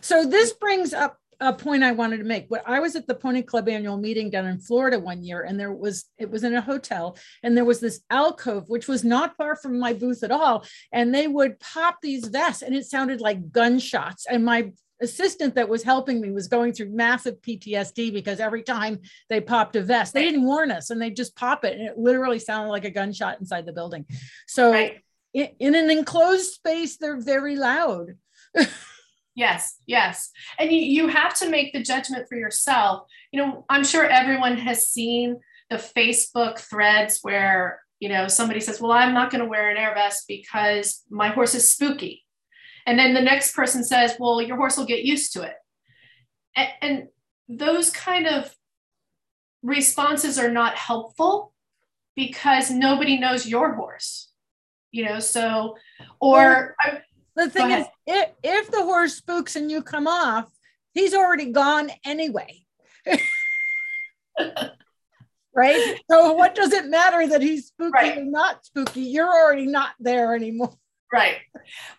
So 0.01 0.25
this 0.25 0.53
brings 0.53 0.93
up 0.93 1.19
a 1.41 1.53
point 1.53 1.85
I 1.85 1.93
wanted 1.93 2.19
to 2.19 2.25
make. 2.25 2.49
But 2.49 2.63
I 2.67 2.81
was 2.81 2.97
at 2.97 3.07
the 3.07 3.15
Pony 3.15 3.43
Club 3.43 3.69
annual 3.69 3.97
meeting 3.97 4.31
down 4.31 4.47
in 4.47 4.59
Florida 4.59 4.99
one 4.99 5.23
year, 5.23 5.43
and 5.43 5.59
there 5.59 5.73
was 5.73 6.07
it 6.19 6.31
was 6.31 6.45
in 6.45 6.55
a 6.55 6.61
hotel, 6.61 7.17
and 7.43 7.57
there 7.57 7.65
was 7.65 7.81
this 7.81 8.01
alcove 8.11 8.69
which 8.69 8.89
was 8.89 9.05
not 9.05 9.37
far 9.37 9.57
from 9.57 9.79
my 9.79 9.93
booth 9.93 10.23
at 10.23 10.31
all, 10.31 10.65
and 10.93 11.15
they 11.15 11.29
would 11.29 11.61
pop 11.61 11.99
these 12.03 12.27
vests, 12.29 12.63
and 12.63 12.75
it 12.75 12.87
sounded 12.87 13.21
like 13.21 13.53
gunshots. 13.53 14.27
And 14.27 14.45
my 14.45 14.73
assistant 15.01 15.55
that 15.55 15.69
was 15.69 15.83
helping 15.83 16.21
me 16.21 16.33
was 16.33 16.49
going 16.49 16.73
through 16.73 16.91
massive 16.91 17.41
PTSD 17.41 18.13
because 18.13 18.41
every 18.41 18.63
time 18.63 18.99
they 19.29 19.41
popped 19.41 19.77
a 19.77 19.83
vest, 19.83 20.13
they 20.13 20.25
didn't 20.25 20.45
warn 20.45 20.73
us 20.73 20.91
and 20.91 21.01
they 21.01 21.11
just 21.11 21.37
pop 21.37 21.65
it. 21.65 21.79
And 21.79 21.89
it 21.89 21.97
literally 21.97 22.41
sounded 22.41 22.71
like 22.71 22.85
a 22.85 22.91
gunshot 22.91 23.39
inside 23.39 23.65
the 23.65 23.73
building. 23.73 24.07
So 24.49 24.73
right. 24.73 25.01
in, 25.33 25.51
in 25.61 25.75
an 25.77 25.91
enclosed 25.91 26.53
space, 26.53 26.97
they're 26.97 27.21
very 27.21 27.55
loud. 27.55 28.17
yes, 29.39 29.77
yes. 29.87 30.31
And 30.59 30.71
you, 30.71 30.79
you 30.79 31.09
have 31.09 31.35
to 31.39 31.49
make 31.49 31.73
the 31.73 31.83
judgment 31.83 32.27
for 32.29 32.37
yourself. 32.37 33.07
You 33.33 33.41
know, 33.41 33.65
I'm 33.69 33.85
sure 33.85 34.05
everyone 34.05 34.59
has 34.59 34.89
seen 34.89 35.41
the 35.71 35.77
Facebook 35.77 36.59
threads 36.59 37.21
where, 37.23 37.81
you 38.01 38.09
know, 38.09 38.29
somebody 38.29 38.61
says, 38.61 38.81
Well, 38.81 38.93
I'm 38.93 39.15
not 39.15 39.31
going 39.31 39.43
to 39.43 39.49
wear 39.49 39.71
an 39.71 39.77
air 39.77 39.95
vest 39.95 40.25
because 40.29 41.03
my 41.11 41.29
horse 41.29 41.55
is 41.55 41.71
spooky 41.71 42.25
and 42.89 42.99
then 42.99 43.13
the 43.13 43.21
next 43.21 43.55
person 43.55 43.85
says, 43.85 44.17
well, 44.19 44.41
your 44.41 44.57
horse 44.57 44.79
will 44.79 44.87
get 44.87 45.05
used 45.05 45.35
to 45.35 45.43
it. 45.43 45.53
And, 46.57 46.69
and 46.81 47.09
those 47.47 47.91
kind 47.91 48.27
of 48.27 48.51
responses 49.63 50.39
are 50.39 50.51
not 50.51 50.75
helpful 50.75 51.53
because 52.17 52.71
nobody 52.71 53.19
knows 53.19 53.47
your 53.47 53.75
horse, 53.75 54.33
you 54.91 55.05
know, 55.05 55.19
so, 55.19 55.77
or 56.19 56.75
the 57.39 57.49
thing 57.49 57.71
is, 57.71 57.87
if, 58.07 58.31
if 58.43 58.71
the 58.71 58.83
horse 58.83 59.15
spooks 59.15 59.57
and 59.57 59.71
you 59.71 59.83
come 59.83 60.07
off, 60.07 60.51
he's 60.93 61.15
already 61.15 61.53
gone 61.53 61.91
anyway. 62.05 62.65
right? 65.55 66.01
So 66.11 66.33
what 66.33 66.55
does 66.55 66.73
it 66.73 66.87
matter 66.87 67.27
that 67.29 67.43
he's 67.43 67.69
spooky 67.69 67.93
right. 67.95 68.19
or 68.19 68.25
not 68.25 68.65
spooky? 68.65 69.03
You're 69.03 69.31
already 69.31 69.67
not 69.67 69.91
there 70.01 70.35
anymore. 70.35 70.75
Right. 71.13 71.37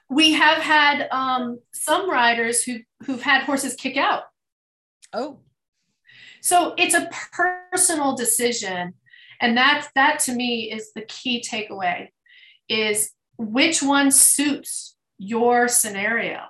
We 0.10 0.34
have 0.34 0.60
had 0.60 1.08
um, 1.12 1.60
some 1.74 2.10
riders 2.10 2.64
who 2.64 2.80
who've 3.06 3.22
had 3.22 3.44
horses 3.44 3.76
kick 3.76 3.98
out. 3.98 4.24
Oh. 5.14 5.40
So 6.42 6.76
it's 6.78 6.94
a 6.94 7.10
personal 7.32 8.16
decision. 8.16 8.94
And 9.42 9.58
that 9.58 9.88
that 9.96 10.20
to 10.22 10.34
me 10.34 10.72
is 10.72 10.92
the 10.94 11.02
key 11.02 11.42
takeaway 11.42 12.10
is 12.68 13.12
which 13.38 13.82
one 13.82 14.12
suits 14.12 14.96
your 15.20 15.68
scenario. 15.68 16.42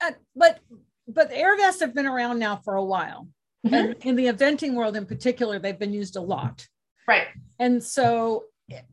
Uh, 0.00 0.12
but 0.34 0.60
but 1.06 1.30
air 1.32 1.56
vests 1.56 1.80
have 1.80 1.94
been 1.94 2.06
around 2.06 2.38
now 2.38 2.56
for 2.56 2.76
a 2.76 2.84
while. 2.84 3.28
Mm-hmm. 3.66 3.74
And 3.74 3.96
in 4.04 4.16
the 4.16 4.26
eventing 4.26 4.74
world 4.74 4.96
in 4.96 5.04
particular, 5.04 5.58
they've 5.58 5.78
been 5.78 5.92
used 5.92 6.16
a 6.16 6.20
lot. 6.20 6.66
Right. 7.06 7.26
And 7.58 7.82
so 7.82 8.44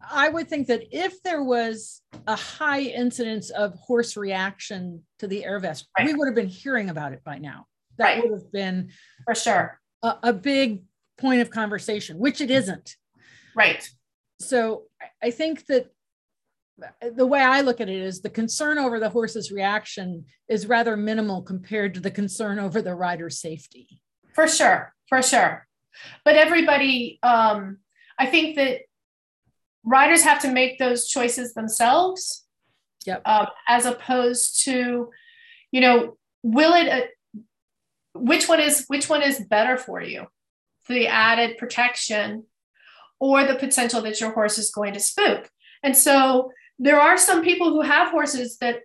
I 0.10 0.30
would 0.30 0.48
think 0.48 0.68
that 0.68 0.84
if 0.92 1.22
there 1.22 1.44
was 1.44 2.02
a 2.28 2.36
high 2.36 2.82
incidence 2.82 3.50
of 3.50 3.74
horse 3.76 4.16
reaction 4.16 5.04
to 5.20 5.28
the 5.28 5.44
air 5.44 5.60
vest, 5.60 5.88
right. 5.98 6.08
we 6.08 6.14
would 6.14 6.28
have 6.28 6.36
been 6.36 6.48
hearing 6.48 6.90
about 6.90 7.14
it 7.14 7.24
by 7.24 7.38
now. 7.38 7.68
That 7.98 8.04
right. 8.06 8.24
would 8.24 8.32
have 8.32 8.52
been 8.52 8.92
for 9.26 9.36
sure 9.36 9.80
a, 10.02 10.16
a, 10.24 10.34
big 10.34 10.84
point 11.18 11.42
of 11.42 11.50
conversation, 11.50 12.18
which 12.20 12.42
it 12.42 12.52
isn't. 12.52 12.96
Right. 13.56 13.88
So 14.40 14.84
I 15.24 15.32
think 15.32 15.66
that 15.68 15.88
the 17.16 17.26
way 17.26 17.42
I 17.42 17.62
look 17.62 17.80
at 17.80 17.90
it 17.90 18.02
is 18.02 18.22
the 18.22 18.30
concern 18.30 18.78
over 18.78 19.00
the 19.00 19.10
horse's 19.10 19.52
reaction 19.52 20.26
is 20.48 20.68
rather 20.68 20.98
minimal 20.98 21.42
compared 21.42 21.94
to 21.94 22.00
the 22.00 22.12
concern 22.12 22.60
over 22.60 22.82
the 22.82 22.96
rider's 22.96 23.40
safety. 23.40 24.02
For 24.34 24.48
sure, 24.48 24.94
for 25.08 25.22
sure. 25.22 25.68
But 26.26 26.36
everybody, 26.36 27.20
um, 27.24 27.78
I 28.20 28.26
think 28.26 28.58
that 28.58 28.82
riders 29.84 30.24
have 30.24 30.42
to 30.42 30.52
make 30.52 30.78
those 30.78 31.08
choices 31.08 31.54
themselves. 31.54 32.46
Yep. 33.06 33.22
Um, 33.26 33.48
as 33.68 33.86
opposed 33.86 34.64
to, 34.66 35.12
you 35.72 35.82
know, 35.82 36.18
will 36.44 36.74
it? 36.74 36.90
Uh, 36.90 37.40
which 38.16 38.48
one 38.50 38.60
is 38.60 38.86
which 38.88 39.10
one 39.10 39.22
is 39.22 39.40
better 39.40 39.78
for 39.78 40.02
you? 40.02 40.26
The 40.90 41.08
added 41.08 41.58
protection, 41.58 42.46
or 43.20 43.46
the 43.46 43.56
potential 43.56 44.02
that 44.02 44.20
your 44.20 44.32
horse 44.32 44.58
is 44.58 44.72
going 44.72 44.94
to 44.94 45.00
spook. 45.00 45.50
And 45.84 45.96
so 45.96 46.52
there 46.80 47.00
are 47.00 47.18
some 47.18 47.44
people 47.44 47.72
who 47.72 47.82
have 47.82 48.12
horses 48.12 48.58
that 48.58 48.82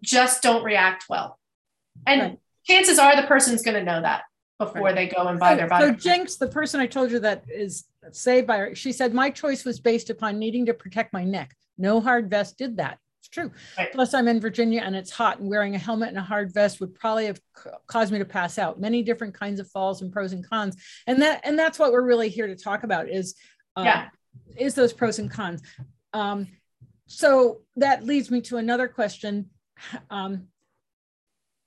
just 0.00 0.42
don't 0.42 0.64
react 0.64 1.06
well, 1.08 1.38
and 2.06 2.20
right. 2.20 2.38
chances 2.66 2.98
are 2.98 3.16
the 3.16 3.26
person's 3.26 3.62
going 3.62 3.76
to 3.76 3.82
know 3.82 4.00
that 4.02 4.22
before 4.58 4.82
right. 4.82 4.94
they 4.94 5.06
go 5.08 5.26
and 5.26 5.40
buy 5.40 5.52
so, 5.52 5.56
their 5.56 5.68
body. 5.68 5.86
So 5.86 5.92
Jinx, 5.92 6.36
the 6.36 6.46
person 6.46 6.80
I 6.80 6.86
told 6.86 7.10
you 7.10 7.18
that 7.20 7.44
is 7.48 7.84
saved 8.12 8.46
by 8.46 8.58
her, 8.58 8.74
she 8.74 8.92
said, 8.92 9.12
my 9.12 9.30
choice 9.30 9.64
was 9.64 9.80
based 9.80 10.10
upon 10.10 10.38
needing 10.38 10.66
to 10.66 10.74
protect 10.74 11.12
my 11.12 11.24
neck. 11.24 11.56
No 11.76 12.00
hard 12.00 12.30
vest 12.30 12.56
did 12.56 12.76
that. 12.76 12.98
It's 13.18 13.28
true. 13.28 13.50
Right. 13.76 13.90
Plus, 13.90 14.14
I'm 14.14 14.28
in 14.28 14.38
Virginia 14.38 14.82
and 14.84 14.94
it's 14.94 15.10
hot, 15.10 15.40
and 15.40 15.48
wearing 15.48 15.74
a 15.74 15.78
helmet 15.78 16.10
and 16.10 16.18
a 16.18 16.22
hard 16.22 16.52
vest 16.52 16.78
would 16.80 16.94
probably 16.94 17.26
have 17.26 17.40
caused 17.86 18.12
me 18.12 18.18
to 18.18 18.24
pass 18.24 18.58
out. 18.58 18.78
Many 18.78 19.02
different 19.02 19.34
kinds 19.34 19.58
of 19.60 19.68
falls 19.70 20.02
and 20.02 20.12
pros 20.12 20.32
and 20.34 20.48
cons, 20.48 20.76
and 21.06 21.22
that 21.22 21.40
and 21.42 21.58
that's 21.58 21.78
what 21.78 21.90
we're 21.90 22.06
really 22.06 22.28
here 22.28 22.46
to 22.46 22.54
talk 22.54 22.84
about 22.84 23.08
is 23.08 23.34
uh, 23.76 23.82
yeah. 23.84 24.08
is 24.56 24.74
those 24.74 24.92
pros 24.92 25.18
and 25.18 25.30
cons. 25.30 25.62
Um, 26.12 26.48
so 27.06 27.60
that 27.76 28.04
leads 28.04 28.30
me 28.30 28.40
to 28.42 28.56
another 28.56 28.88
question. 28.88 29.50
Um, 30.10 30.48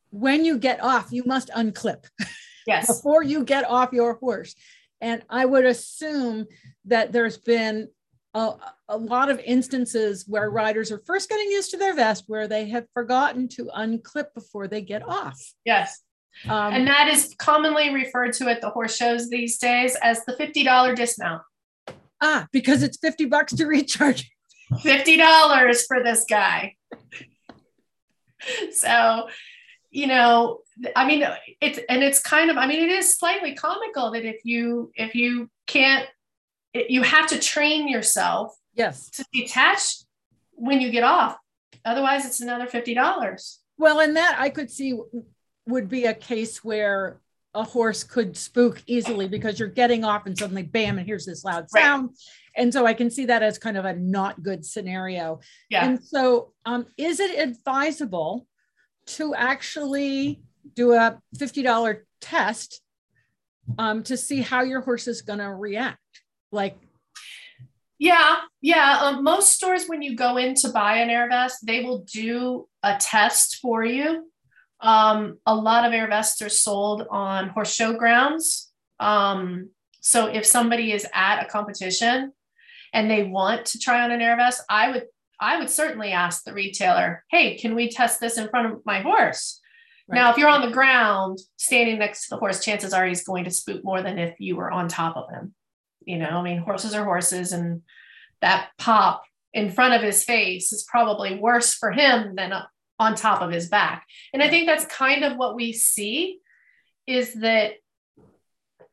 when 0.09 0.45
you 0.45 0.57
get 0.57 0.81
off, 0.81 1.11
you 1.11 1.23
must 1.25 1.49
unclip. 1.49 2.05
Yes. 2.65 2.87
before 2.95 3.23
you 3.23 3.43
get 3.43 3.65
off 3.65 3.93
your 3.93 4.15
horse. 4.15 4.55
And 4.99 5.21
I 5.29 5.45
would 5.45 5.65
assume 5.65 6.47
that 6.85 7.11
there's 7.11 7.37
been 7.37 7.89
a, 8.33 8.53
a, 8.89 8.97
lot 8.97 9.29
of 9.29 9.39
instances 9.39 10.25
where 10.27 10.49
riders 10.49 10.91
are 10.91 11.01
first 11.05 11.29
getting 11.29 11.51
used 11.51 11.71
to 11.71 11.77
their 11.77 11.95
vest 11.95 12.25
where 12.27 12.47
they 12.47 12.67
have 12.69 12.85
forgotten 12.93 13.47
to 13.49 13.69
unclip 13.75 14.33
before 14.33 14.67
they 14.67 14.81
get 14.81 15.07
off. 15.07 15.39
Yes. 15.65 16.01
Um, 16.45 16.73
and 16.73 16.87
that 16.87 17.07
is 17.07 17.35
commonly 17.39 17.93
referred 17.93 18.33
to 18.33 18.49
at 18.49 18.61
the 18.61 18.69
horse 18.69 18.95
shows 18.95 19.29
these 19.29 19.57
days 19.57 19.95
as 20.03 20.23
the 20.25 20.33
$50 20.33 20.95
dismount. 20.95 21.41
Ah, 22.21 22.47
because 22.51 22.83
it's 22.83 22.97
50 22.97 23.25
bucks 23.25 23.53
to 23.53 23.65
recharge. 23.67 24.29
$50 24.73 25.87
for 25.87 26.03
this 26.03 26.25
guy. 26.29 26.75
so, 28.71 29.27
you 29.89 30.07
know, 30.07 30.59
I 30.95 31.07
mean, 31.07 31.23
it's 31.61 31.79
and 31.89 32.03
it's 32.03 32.19
kind 32.19 32.51
of, 32.51 32.57
I 32.57 32.67
mean, 32.67 32.83
it 32.83 32.91
is 32.91 33.17
slightly 33.17 33.55
comical 33.55 34.11
that 34.11 34.25
if 34.25 34.41
you 34.43 34.91
if 34.95 35.15
you 35.15 35.49
can't, 35.65 36.07
it, 36.73 36.89
you 36.89 37.01
have 37.01 37.27
to 37.27 37.39
train 37.39 37.87
yourself, 37.87 38.55
yes, 38.75 39.09
to 39.11 39.25
detach 39.33 40.03
when 40.51 40.81
you 40.81 40.91
get 40.91 41.03
off. 41.03 41.37
Otherwise, 41.83 42.25
it's 42.25 42.41
another 42.41 42.67
fifty 42.67 42.93
dollars. 42.93 43.59
Well, 43.77 43.99
and 43.99 44.15
that 44.17 44.37
I 44.39 44.49
could 44.49 44.69
see 44.69 44.99
would 45.65 45.89
be 45.89 46.05
a 46.05 46.13
case 46.13 46.63
where 46.63 47.19
a 47.53 47.63
horse 47.63 48.03
could 48.03 48.37
spook 48.37 48.83
easily 48.85 49.27
because 49.27 49.59
you're 49.59 49.67
getting 49.67 50.03
off 50.03 50.27
and 50.27 50.37
suddenly 50.37 50.61
bam 50.61 50.99
and 50.99 51.07
here's 51.07 51.25
this 51.25 51.43
loud 51.43 51.69
sound 51.69 52.09
right. 52.09 52.17
And 52.57 52.73
so 52.73 52.85
i 52.85 52.93
can 52.93 53.09
see 53.09 53.25
that 53.25 53.41
as 53.41 53.57
kind 53.57 53.77
of 53.77 53.85
a 53.85 53.93
not 53.93 54.43
good 54.43 54.65
scenario 54.65 55.39
yeah 55.69 55.85
and 55.85 56.03
so 56.03 56.53
um, 56.65 56.85
is 56.97 57.19
it 57.19 57.39
advisable 57.39 58.45
to 59.07 59.33
actually 59.33 60.41
do 60.75 60.93
a 60.93 61.19
$50 61.37 62.01
test 62.21 62.81
um, 63.77 64.03
to 64.03 64.17
see 64.17 64.41
how 64.41 64.63
your 64.63 64.81
horse 64.81 65.07
is 65.07 65.21
going 65.21 65.39
to 65.39 65.53
react. 65.53 65.99
Like, 66.51 66.77
yeah, 67.99 68.37
yeah. 68.61 68.99
Um, 69.01 69.23
most 69.23 69.53
stores, 69.53 69.87
when 69.87 70.01
you 70.01 70.15
go 70.15 70.37
in 70.37 70.53
to 70.55 70.69
buy 70.69 70.97
an 70.97 71.09
air 71.09 71.27
vest, 71.27 71.65
they 71.65 71.83
will 71.83 72.05
do 72.13 72.67
a 72.83 72.95
test 72.99 73.57
for 73.61 73.83
you. 73.83 74.29
Um, 74.79 75.39
a 75.45 75.55
lot 75.55 75.85
of 75.85 75.93
air 75.93 76.07
vests 76.07 76.41
are 76.41 76.49
sold 76.49 77.07
on 77.09 77.49
horse 77.49 77.73
show 77.73 77.93
grounds. 77.93 78.71
Um, 78.99 79.69
so 79.99 80.27
if 80.27 80.45
somebody 80.45 80.91
is 80.91 81.07
at 81.13 81.43
a 81.43 81.49
competition 81.49 82.33
and 82.93 83.09
they 83.09 83.23
want 83.23 83.65
to 83.67 83.79
try 83.79 84.03
on 84.03 84.11
an 84.11 84.21
air 84.21 84.35
vest, 84.35 84.63
I 84.69 84.91
would 84.91 85.05
I 85.39 85.59
would 85.59 85.69
certainly 85.69 86.11
ask 86.11 86.43
the 86.43 86.53
retailer, 86.53 87.23
"Hey, 87.29 87.57
can 87.57 87.75
we 87.75 87.89
test 87.89 88.19
this 88.19 88.37
in 88.37 88.49
front 88.49 88.73
of 88.73 88.85
my 88.85 89.01
horse?" 89.01 89.61
Right. 90.07 90.15
Now, 90.15 90.31
if 90.31 90.37
you're 90.37 90.49
on 90.49 90.61
the 90.61 90.73
ground 90.73 91.39
standing 91.57 91.99
next 91.99 92.23
to 92.23 92.29
the 92.31 92.37
horse, 92.37 92.63
chances 92.63 92.93
are 92.93 93.05
he's 93.05 93.25
going 93.25 93.43
to 93.43 93.51
spook 93.51 93.83
more 93.83 94.01
than 94.01 94.17
if 94.17 94.35
you 94.39 94.55
were 94.55 94.71
on 94.71 94.87
top 94.87 95.17
of 95.17 95.29
him. 95.29 95.53
You 96.05 96.17
know, 96.17 96.29
I 96.29 96.41
mean, 96.41 96.59
horses 96.59 96.95
are 96.95 97.03
horses, 97.03 97.51
and 97.51 97.81
that 98.41 98.69
pop 98.77 99.23
in 99.53 99.69
front 99.69 99.93
of 99.93 100.01
his 100.01 100.23
face 100.23 100.71
is 100.71 100.83
probably 100.83 101.37
worse 101.37 101.73
for 101.73 101.91
him 101.91 102.35
than 102.35 102.53
on 102.99 103.15
top 103.15 103.41
of 103.41 103.51
his 103.51 103.69
back. 103.69 104.05
And 104.33 104.41
I 104.41 104.49
think 104.49 104.65
that's 104.65 104.85
kind 104.85 105.23
of 105.23 105.37
what 105.37 105.55
we 105.55 105.73
see 105.73 106.39
is 107.05 107.33
that, 107.35 107.73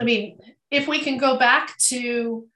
I 0.01 0.05
mean, 0.05 0.39
if 0.71 0.89
we 0.89 1.01
can 1.01 1.19
go 1.19 1.39
back 1.39 1.77
to, 1.89 2.47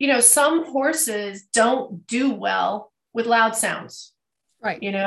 you 0.00 0.08
know, 0.08 0.18
some 0.18 0.64
horses 0.64 1.44
don't 1.52 2.06
do 2.08 2.32
well 2.32 2.90
with 3.12 3.26
loud 3.26 3.54
sounds. 3.54 4.12
Right. 4.60 4.82
You 4.82 4.92
know, 4.92 5.06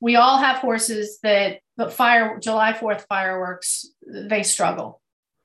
we 0.00 0.16
all 0.16 0.38
have 0.38 0.56
horses 0.56 1.20
that 1.22 1.60
but 1.76 1.92
fire 1.92 2.38
July 2.40 2.72
4th 2.72 3.06
fireworks, 3.08 3.86
they 4.06 4.42
struggle, 4.42 5.00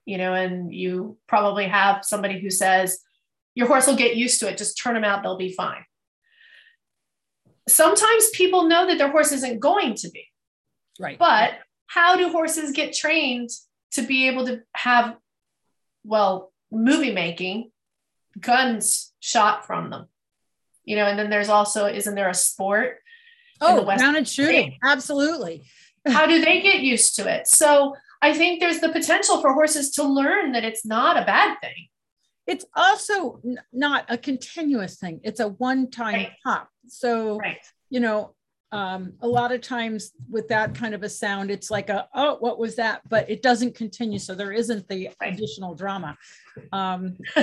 you 0.06 0.18
know, 0.18 0.34
and 0.34 0.74
you 0.74 1.18
probably 1.28 1.66
have 1.68 2.04
somebody 2.04 2.40
who 2.40 2.50
says, 2.50 3.00
your 3.56 3.68
horse 3.68 3.88
will 3.88 3.96
get 3.96 4.16
used 4.16 4.40
to 4.40 4.50
it, 4.50 4.58
just 4.58 4.82
turn 4.82 4.94
them 4.94 5.04
out, 5.04 5.22
they'll 5.22 5.38
be 5.38 5.54
fine. 5.54 5.84
Sometimes 7.68 8.30
people 8.30 8.68
know 8.68 8.88
that 8.88 8.98
their 8.98 9.12
horse 9.12 9.32
isn't 9.34 9.60
going 9.60 9.96
to 9.96 10.10
be. 10.10 10.26
Right. 11.00 11.20
But 11.20 11.54
how 11.88 12.16
do 12.16 12.30
horses 12.30 12.72
get 12.72 12.94
trained 12.94 13.50
to 13.92 14.02
be 14.02 14.28
able 14.28 14.46
to 14.46 14.62
have, 14.74 15.16
well, 16.04 16.54
movie 16.72 17.14
making, 17.14 17.72
guns 18.40 19.14
shot 19.20 19.66
from 19.66 19.90
them? 19.90 20.08
You 20.86 20.96
know, 20.96 21.06
and 21.06 21.18
then 21.20 21.30
there's 21.30 21.50
also, 21.50 21.86
isn't 21.86 22.16
there 22.16 22.30
a 22.30 22.34
sport? 22.34 22.98
Oh, 23.60 23.84
grounded 23.84 24.28
shooting. 24.28 24.78
Absolutely. 24.84 25.64
how 26.08 26.26
do 26.28 26.40
they 26.40 26.62
get 26.62 26.80
used 26.82 27.16
to 27.18 27.28
it? 27.30 27.48
So 27.48 27.96
I 28.22 28.34
think 28.34 28.60
there's 28.60 28.80
the 28.80 28.90
potential 28.90 29.42
for 29.42 29.54
horses 29.54 29.92
to 29.92 30.04
learn 30.04 30.54
that 30.54 30.64
it's 30.64 30.86
not 30.86 31.18
a 31.18 31.26
bad 31.26 31.58
thing. 31.62 31.88
It's 32.46 32.66
also 32.76 33.42
n- 33.44 33.60
not 33.74 34.06
a 34.08 34.18
continuous 34.18 34.98
thing. 34.98 35.20
It's 35.24 35.42
a 35.42 35.50
one-time 35.50 36.14
Right. 36.14 36.32
pop. 36.44 36.70
So, 36.88 37.38
Right. 37.38 37.58
you 37.90 38.00
know, 38.00 38.36
um, 38.72 39.14
a 39.22 39.28
lot 39.28 39.52
of 39.52 39.62
times 39.62 40.12
with 40.30 40.50
that 40.50 40.76
kind 40.76 40.94
of 40.94 41.04
a 41.04 41.10
sound, 41.10 41.52
it's 41.52 41.72
like 41.72 41.90
a, 41.90 42.08
oh, 42.14 42.38
what 42.40 42.60
was 42.60 42.76
that? 42.76 43.02
But 43.08 43.30
it 43.30 43.42
doesn't 43.42 43.76
continue. 43.76 44.20
So 44.20 44.36
there 44.36 44.52
isn't 44.52 44.88
the 44.88 45.10
additional 45.22 45.76
drama. 45.76 46.18
Um, 46.74 47.18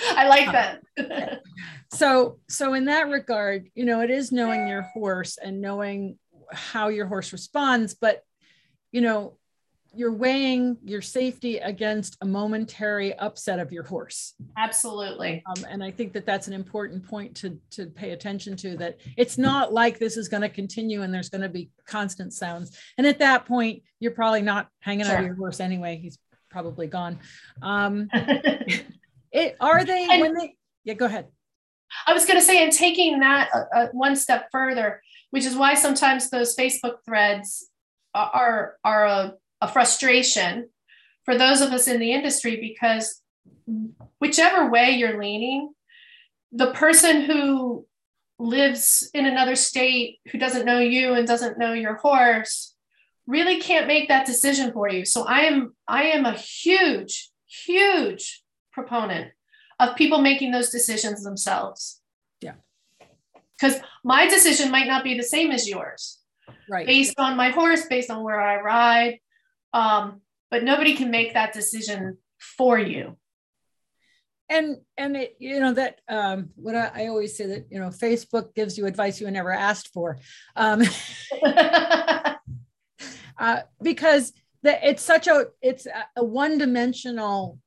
I 0.00 0.26
like 0.26 0.50
that. 0.52 0.80
so 1.92 2.38
so 2.48 2.72
in 2.72 2.86
that 2.86 3.08
regard 3.08 3.68
you 3.74 3.84
know 3.84 4.00
it 4.00 4.10
is 4.10 4.32
knowing 4.32 4.66
your 4.66 4.82
horse 4.82 5.38
and 5.38 5.60
knowing 5.60 6.18
how 6.50 6.88
your 6.88 7.06
horse 7.06 7.32
responds 7.32 7.94
but 7.94 8.22
you 8.90 9.00
know 9.00 9.36
you're 9.94 10.12
weighing 10.12 10.78
your 10.84 11.02
safety 11.02 11.58
against 11.58 12.16
a 12.22 12.26
momentary 12.26 13.14
upset 13.18 13.58
of 13.58 13.72
your 13.72 13.82
horse. 13.82 14.34
Absolutely. 14.56 15.42
um, 15.46 15.64
and 15.68 15.84
i 15.84 15.90
think 15.90 16.12
that 16.14 16.24
that's 16.24 16.46
an 16.48 16.52
important 16.54 17.06
point 17.06 17.34
to 17.36 17.58
to 17.70 17.86
pay 17.86 18.10
attention 18.12 18.56
to 18.56 18.76
that 18.76 18.98
it's 19.16 19.36
not 19.38 19.72
like 19.72 19.98
this 19.98 20.16
is 20.16 20.28
going 20.28 20.40
to 20.40 20.48
continue 20.48 21.02
and 21.02 21.12
there's 21.12 21.28
going 21.28 21.42
to 21.42 21.48
be 21.48 21.70
constant 21.86 22.32
sounds. 22.32 22.76
And 22.96 23.06
at 23.06 23.18
that 23.18 23.44
point 23.46 23.82
you're 24.00 24.12
probably 24.12 24.42
not 24.42 24.68
hanging 24.80 25.02
out 25.06 25.10
Sure. 25.10 25.18
of 25.18 25.24
your 25.26 25.34
horse 25.34 25.60
anyway. 25.60 25.98
He's 26.02 26.18
probably 26.50 26.86
gone. 26.86 27.18
Um 27.60 28.08
it 29.32 29.56
are 29.60 29.84
they 29.84 30.08
And- 30.10 30.20
when 30.20 30.34
they 30.34 30.56
yeah 30.84 30.94
go 30.94 31.06
ahead. 31.06 31.26
I 32.06 32.14
was 32.14 32.24
going 32.24 32.38
to 32.38 32.44
say, 32.44 32.64
and 32.64 32.72
taking 32.72 33.20
that 33.20 33.50
uh, 33.54 33.64
uh, 33.76 33.86
one 33.92 34.16
step 34.16 34.48
further, 34.50 35.02
which 35.28 35.44
is 35.44 35.54
why 35.54 35.74
sometimes 35.74 36.30
those 36.30 36.56
Facebook 36.56 37.04
threads 37.04 37.68
are, 38.14 38.76
are 38.82 39.04
a, 39.04 39.34
a 39.62 39.68
frustration 39.68 40.68
for 41.24 41.38
those 41.38 41.60
of 41.60 41.70
us 41.70 41.86
in 41.86 42.00
the 42.00 42.12
industry 42.12 42.56
because 42.60 43.22
whichever 44.18 44.68
way 44.68 44.90
you're 44.90 45.18
leaning, 45.18 45.72
the 46.50 46.72
person 46.72 47.22
who 47.22 47.86
lives 48.38 49.08
in 49.14 49.24
another 49.24 49.54
state 49.54 50.18
who 50.30 50.38
doesn't 50.38 50.66
know 50.66 50.80
you 50.80 51.14
and 51.14 51.26
doesn't 51.26 51.58
know 51.58 51.72
your 51.72 51.94
horse 51.94 52.74
really 53.26 53.60
can't 53.60 53.86
make 53.86 54.08
that 54.08 54.26
decision 54.26 54.72
for 54.72 54.88
you. 54.88 55.04
So 55.04 55.24
I 55.24 55.42
am 55.42 55.74
I 55.86 56.04
am 56.04 56.26
a 56.26 56.32
huge 56.32 57.30
huge 57.46 58.42
proponent 58.72 59.30
of 59.78 59.96
people 59.96 60.20
making 60.20 60.50
those 60.50 60.70
decisions 60.70 61.22
themselves. 61.22 62.00
Yeah. 62.40 62.54
Because 63.56 63.80
my 64.02 64.26
decision 64.28 64.72
might 64.72 64.88
not 64.88 65.04
be 65.04 65.16
the 65.16 65.22
same 65.22 65.52
as 65.52 65.68
yours 65.68 66.18
right 66.68 66.86
based 66.86 67.18
on 67.18 67.36
my 67.36 67.50
horse, 67.50 67.86
based 67.86 68.10
on 68.10 68.24
where 68.24 68.40
I 68.40 68.60
ride. 68.60 69.20
Um, 69.72 70.20
but 70.50 70.64
nobody 70.64 70.94
can 70.96 71.10
make 71.10 71.34
that 71.34 71.52
decision 71.52 72.18
for 72.38 72.78
you. 72.78 73.16
and 74.48 74.76
and 74.98 75.16
it 75.16 75.36
you 75.38 75.60
know 75.60 75.72
that 75.72 76.00
um 76.08 76.50
what 76.56 76.74
I, 76.74 76.90
I 76.94 77.06
always 77.06 77.36
say 77.36 77.46
that 77.46 77.66
you 77.70 77.78
know 77.80 77.88
facebook 77.88 78.54
gives 78.54 78.76
you 78.76 78.86
advice 78.86 79.20
you 79.20 79.30
never 79.30 79.52
asked 79.52 79.88
for 79.94 80.18
um 80.56 80.82
uh 83.38 83.60
because 83.80 84.32
that 84.62 84.80
it's 84.84 85.02
such 85.02 85.26
a 85.26 85.46
it's 85.62 85.86
a, 85.86 86.06
a 86.16 86.24
one-dimensional 86.24 87.58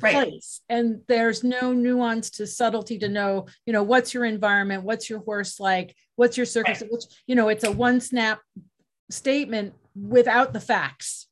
Right. 0.00 0.14
place 0.14 0.60
and 0.68 1.00
there's 1.08 1.42
no 1.42 1.72
nuance 1.72 2.30
to 2.30 2.46
subtlety 2.46 2.98
to 2.98 3.08
know 3.08 3.46
you 3.66 3.72
know 3.72 3.82
what's 3.82 4.14
your 4.14 4.24
environment 4.24 4.84
what's 4.84 5.10
your 5.10 5.20
horse 5.20 5.58
like 5.58 5.96
what's 6.14 6.36
your 6.36 6.46
circus 6.46 6.82
which 6.88 7.04
you 7.26 7.34
know 7.34 7.48
it's 7.48 7.64
a 7.64 7.72
one 7.72 8.00
snap 8.00 8.38
statement 9.10 9.74
without 10.02 10.52
the 10.52 10.60
facts 10.60 11.26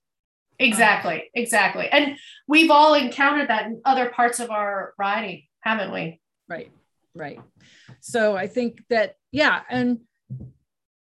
exactly, 0.58 1.30
exactly. 1.34 1.86
And 1.86 2.16
we've 2.48 2.70
all 2.70 2.94
encountered 2.94 3.50
that 3.50 3.66
in 3.66 3.82
other 3.84 4.08
parts 4.08 4.40
of 4.40 4.50
our 4.50 4.94
riding, 4.98 5.42
haven't 5.60 5.92
we? 5.92 6.18
right 6.48 6.70
right 7.14 7.40
so 8.00 8.36
i 8.36 8.46
think 8.46 8.82
that 8.88 9.16
yeah 9.32 9.60
and 9.68 10.00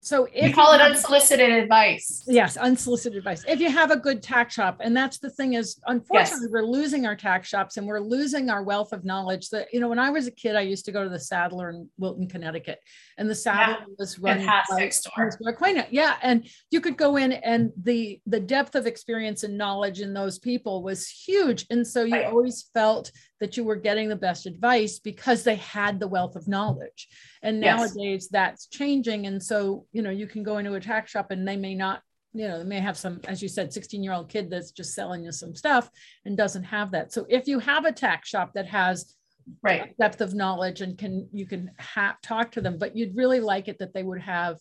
so 0.06 0.28
if 0.32 0.44
We 0.44 0.54
call 0.54 0.70
you 0.78 0.80
it 0.80 0.82
unsolicited 0.82 1.50
advice. 1.50 2.24
yes 2.28 2.58
unsolicited 2.58 3.18
advice 3.18 3.44
if 3.48 3.60
you 3.60 3.72
have 3.72 3.90
a 3.90 3.98
good 3.98 4.22
tack 4.22 4.52
shop 4.52 4.78
and 4.82 4.96
that's 4.96 5.18
the 5.18 5.32
thing 5.32 5.54
is 5.54 5.80
unfortunately 5.88 6.48
we're 6.52 6.62
losing 6.62 7.08
our 7.08 7.16
tack 7.16 7.44
shops 7.44 7.78
and 7.78 7.88
we're 7.88 8.00
losing 8.00 8.50
our 8.52 8.62
wealth 8.62 8.94
of 8.94 9.04
knowledge 9.04 9.50
that 9.50 9.68
you 9.74 9.80
know 9.80 9.90
when 9.90 9.98
i 9.98 10.12
was 10.12 10.28
a 10.28 10.32
kid 10.32 10.56
i 10.56 10.62
used 10.62 10.86
to 10.86 10.92
go 10.92 11.04
to 11.04 11.10
the 11.10 11.20
saddler 11.20 11.72
in 11.72 11.90
wilton 11.98 12.28
connecticut 12.28 12.80
and 13.18 13.28
the 13.28 13.34
saddler 13.36 13.86
was 13.98 14.20
run 14.20 14.38
Fantastic 14.38 14.78
by 14.78 14.90
store. 14.90 15.86
Yeah 15.90 16.16
and 16.22 16.48
you 16.70 16.82
could 16.82 16.98
go 16.98 17.16
in 17.18 17.32
and 17.32 17.72
the 17.82 18.22
the 18.28 18.40
depth 18.40 18.76
of 18.76 18.86
experience 18.86 19.42
and 19.44 19.58
knowledge 19.58 20.02
in 20.02 20.14
those 20.14 20.38
people 20.38 20.84
was 20.84 21.10
huge 21.10 21.66
and 21.72 21.86
so 21.86 22.04
you 22.04 22.16
Right. 22.16 22.26
always 22.28 22.70
felt 22.74 23.12
that 23.42 23.58
you 23.58 23.64
were 23.64 23.76
getting 23.76 24.08
the 24.10 24.16
best 24.16 24.46
advice 24.46 25.00
because 25.00 25.44
they 25.44 25.56
had 25.56 26.00
the 26.00 26.08
wealth 26.08 26.36
of 26.36 26.48
knowledge. 26.48 27.08
And 27.42 27.62
Yes. 27.62 27.94
nowadays 27.96 28.30
that's 28.30 28.68
changing. 28.68 29.28
And 29.28 29.42
so 29.44 29.86
you 29.92 30.02
know 30.02 30.10
you 30.10 30.28
can 30.28 30.44
go 30.44 30.58
into 30.58 30.74
a 30.76 30.80
tack 30.80 31.08
shop 31.08 31.32
and 31.32 31.48
they 31.48 31.58
may 31.58 31.76
not 31.76 32.02
you 32.34 32.48
know 32.48 32.58
they 32.60 32.66
may 32.66 32.80
have 32.80 32.98
some 32.98 33.22
as 33.28 33.42
you 33.42 33.48
said 33.48 33.72
16 33.72 34.04
year 34.04 34.14
old 34.14 34.30
kid 34.30 34.50
that's 34.50 34.72
just 34.72 34.94
selling 34.94 35.24
you 35.24 35.32
some 35.32 35.56
stuff 35.56 35.90
and 36.26 36.36
doesn't 36.38 36.64
have 36.64 36.92
that. 36.92 37.12
So 37.12 37.26
if 37.30 37.48
you 37.48 37.60
have 37.60 37.86
a 37.86 37.92
tack 37.92 38.26
shop 38.26 38.52
that 38.56 38.68
has 38.68 39.16
Right. 39.62 39.96
depth 40.00 40.22
of 40.22 40.34
knowledge 40.34 40.82
and 40.82 40.98
can 40.98 41.30
you 41.32 41.46
can 41.46 41.70
ha- 41.80 42.18
talk 42.24 42.52
to 42.54 42.62
them 42.62 42.80
but 42.80 42.96
you'd 42.96 43.16
really 43.16 43.40
like 43.40 43.68
it 43.68 43.78
that 43.78 43.94
they 43.94 44.02
would 44.02 44.22
have 44.22 44.58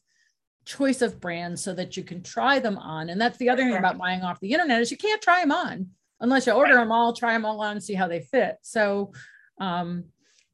choice 0.66 1.00
of 1.00 1.20
brands 1.20 1.62
so 1.62 1.72
that 1.74 1.96
you 1.96 2.02
can 2.04 2.22
try 2.22 2.58
them 2.58 2.76
on. 2.78 3.08
And 3.10 3.18
that's 3.20 3.38
the 3.38 3.48
other 3.50 3.62
thing 3.62 3.76
about 3.76 3.98
buying 3.98 4.22
off 4.22 4.40
the 4.40 4.52
internet 4.52 4.80
is 4.82 4.90
you 4.90 4.96
can't 4.96 5.20
try 5.22 5.40
them 5.40 5.52
on 5.52 5.90
unless 6.24 6.46
you 6.46 6.52
order 6.52 6.74
them 6.74 6.90
all 6.90 7.12
try 7.12 7.32
them 7.32 7.44
all 7.44 7.60
on 7.60 7.80
see 7.80 7.94
how 7.94 8.08
they 8.08 8.20
fit 8.20 8.56
so 8.62 9.12
um, 9.60 10.04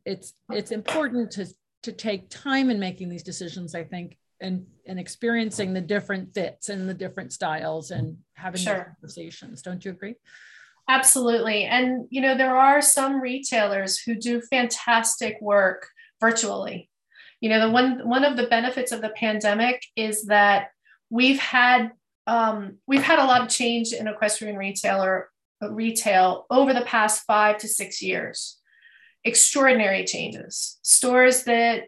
it's 0.04 0.34
it's 0.50 0.70
important 0.70 1.30
to 1.30 1.46
to 1.82 1.92
take 1.92 2.28
time 2.28 2.68
in 2.68 2.78
making 2.78 3.08
these 3.08 3.22
decisions 3.22 3.74
i 3.74 3.82
think 3.82 4.18
and 4.40 4.66
and 4.86 4.98
experiencing 4.98 5.72
the 5.72 5.80
different 5.80 6.34
fits 6.34 6.68
and 6.68 6.88
the 6.88 6.94
different 6.94 7.32
styles 7.32 7.90
and 7.90 8.16
having 8.34 8.60
Sure. 8.60 8.94
conversations 9.00 9.62
don't 9.62 9.84
you 9.84 9.90
agree 9.90 10.14
Absolutely. 10.90 11.66
And, 11.66 12.06
you 12.10 12.20
know, 12.20 12.36
there 12.36 12.56
are 12.56 12.82
some 12.82 13.20
retailers 13.20 13.96
who 13.96 14.16
do 14.16 14.40
fantastic 14.40 15.40
work 15.40 15.86
virtually. 16.20 16.90
You 17.40 17.48
know, 17.48 17.60
the 17.60 17.72
one, 17.72 18.08
one 18.08 18.24
of 18.24 18.36
the 18.36 18.48
benefits 18.48 18.90
of 18.90 19.00
the 19.00 19.10
pandemic 19.10 19.84
is 19.94 20.24
that 20.24 20.70
we've 21.08 21.38
had, 21.38 21.92
um, 22.26 22.78
we've 22.88 23.04
had 23.04 23.20
a 23.20 23.24
lot 23.24 23.40
of 23.40 23.48
change 23.48 23.92
in 23.92 24.08
equestrian 24.08 24.56
retailer 24.56 25.30
retail 25.68 26.46
over 26.50 26.72
the 26.72 26.84
past 26.84 27.24
five 27.26 27.58
to 27.58 27.68
six 27.68 28.00
years. 28.00 28.58
Extraordinary 29.24 30.04
changes. 30.04 30.78
Stores 30.82 31.44
that 31.44 31.84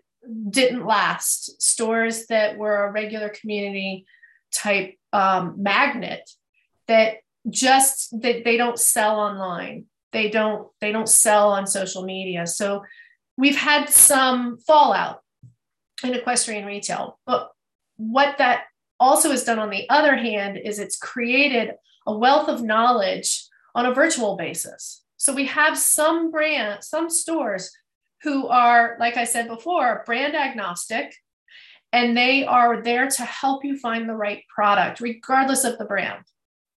didn't 0.51 0.87
last, 0.87 1.61
stores 1.63 2.27
that 2.27 2.59
were 2.59 2.85
a 2.85 2.93
regular 2.93 3.29
community 3.29 4.07
type 4.53 4.97
um, 5.13 5.55
magnet 5.59 6.31
that 6.87 7.19
just 7.49 8.21
that 8.23 8.45
they 8.45 8.57
don't 8.57 8.79
sell 8.79 9.19
online 9.19 9.87
they 10.13 10.31
don't 10.31 10.69
they 10.81 10.93
don't 10.93 11.09
sell 11.09 11.51
on 11.51 11.67
social 11.67 12.05
media 12.05 12.47
so 12.47 12.83
we've 13.37 13.57
had 13.57 13.89
some 13.89 14.59
fallout 14.59 15.23
in 16.05 16.15
equestrian 16.15 16.65
retail 16.65 17.19
but 17.27 17.51
what 17.97 18.39
that 18.39 18.65
also 19.01 19.31
has 19.31 19.45
done 19.45 19.59
on 19.59 19.71
the 19.71 19.89
other 19.91 20.17
hand 20.17 20.57
is 20.57 20.79
it's 20.79 20.97
created 20.97 21.73
a 22.07 22.17
wealth 22.17 22.49
of 22.49 22.63
knowledge 22.63 23.45
on 23.75 23.87
a 23.87 23.95
virtual 23.95 24.37
basis 24.37 25.03
so 25.17 25.35
we 25.35 25.47
have 25.47 25.77
some 25.79 26.31
brand 26.31 26.83
some 26.83 27.09
stores 27.11 27.71
who 28.23 28.47
are 28.49 28.97
like 29.01 29.17
i 29.17 29.25
said 29.25 29.49
before 29.49 30.03
brand 30.07 30.35
agnostic 30.35 31.15
and 31.93 32.17
they 32.17 32.45
are 32.45 32.83
there 32.83 33.09
to 33.09 33.23
help 33.23 33.65
you 33.65 33.77
find 33.79 34.09
the 34.09 34.15
right 34.15 34.43
product 34.55 35.01
regardless 35.01 35.65
of 35.65 35.79
the 35.79 35.85
brand 35.85 36.25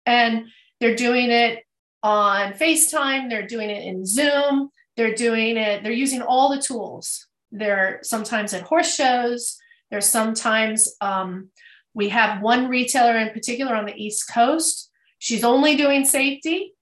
and 0.07 0.47
they're 0.81 0.97
doing 0.97 1.31
it 1.31 1.63
on 2.03 2.53
FaceTime, 2.55 3.31
they're 3.31 3.47
doing 3.47 3.71
it 3.71 3.85
in 3.85 4.05
Zoom, 4.05 4.71
they're 4.97 5.15
doing 5.15 5.57
it, 5.57 5.83
they're 5.83 5.93
using 5.93 6.23
all 6.23 6.51
the 6.51 6.61
tools. 6.61 7.27
They're 7.53 8.01
sometimes 8.03 8.55
at 8.55 8.63
horse 8.63 8.95
shows, 8.95 9.59
there's 9.91 10.07
sometimes 10.07 10.89
um, 11.01 11.51
we 11.95 12.09
have 12.09 12.43
one 12.43 12.69
retailer 12.69 13.19
in 13.19 13.31
particular 13.31 13.75
on 13.77 13.85
the 13.85 13.95
East 13.95 14.31
Coast. 14.33 14.91
She's 15.19 15.45
only 15.45 15.77
doing 15.77 16.05
safety 16.05 16.75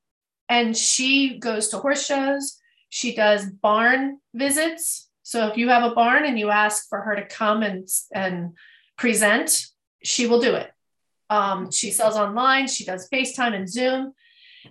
and 0.50 0.76
she 0.76 1.38
goes 1.38 1.68
to 1.68 1.78
horse 1.78 2.04
shows. 2.04 2.58
She 2.88 3.14
does 3.14 3.46
barn 3.46 4.18
visits. 4.34 5.08
So 5.22 5.46
if 5.46 5.56
you 5.56 5.68
have 5.68 5.84
a 5.84 5.94
barn 5.94 6.26
and 6.26 6.38
you 6.38 6.50
ask 6.50 6.88
for 6.88 7.00
her 7.02 7.14
to 7.14 7.24
come 7.24 7.62
and, 7.62 7.88
and 8.12 8.54
present, 8.98 9.66
she 10.02 10.26
will 10.26 10.40
do 10.40 10.54
it 10.56 10.70
Um, 11.30 11.70
she 11.70 11.92
sells 11.92 12.16
online, 12.16 12.66
she 12.66 12.84
does 12.84 13.08
FaceTime 13.08 13.54
and 13.54 13.70
Zoom, 13.70 14.12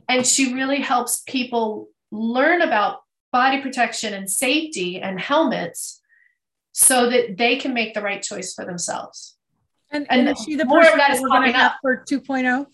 and 0.10 0.28
she 0.28 0.54
really 0.54 0.82
helps 0.82 1.24
people 1.26 1.88
learn 2.12 2.62
about 2.62 3.00
body 3.32 3.62
protection 3.62 4.14
and 4.14 4.30
safety 4.30 5.00
and 5.00 5.18
helmets 5.20 6.02
so 6.74 7.10
that 7.10 7.38
they 7.38 7.56
can 7.56 7.74
make 7.74 7.94
the 7.94 8.02
right 8.02 8.22
choice 8.22 8.54
for 8.54 8.66
themselves. 8.66 9.38
And, 9.92 10.06
and, 10.10 10.28
and 10.28 10.38
is 10.38 10.44
she 10.44 10.56
the 10.56 10.66
person 10.66 10.98
that 10.98 11.20
we're 11.22 11.30
going 11.30 11.52
to 11.54 11.58
have 11.58 11.76
for 11.82 12.04
2.0? 12.04 12.66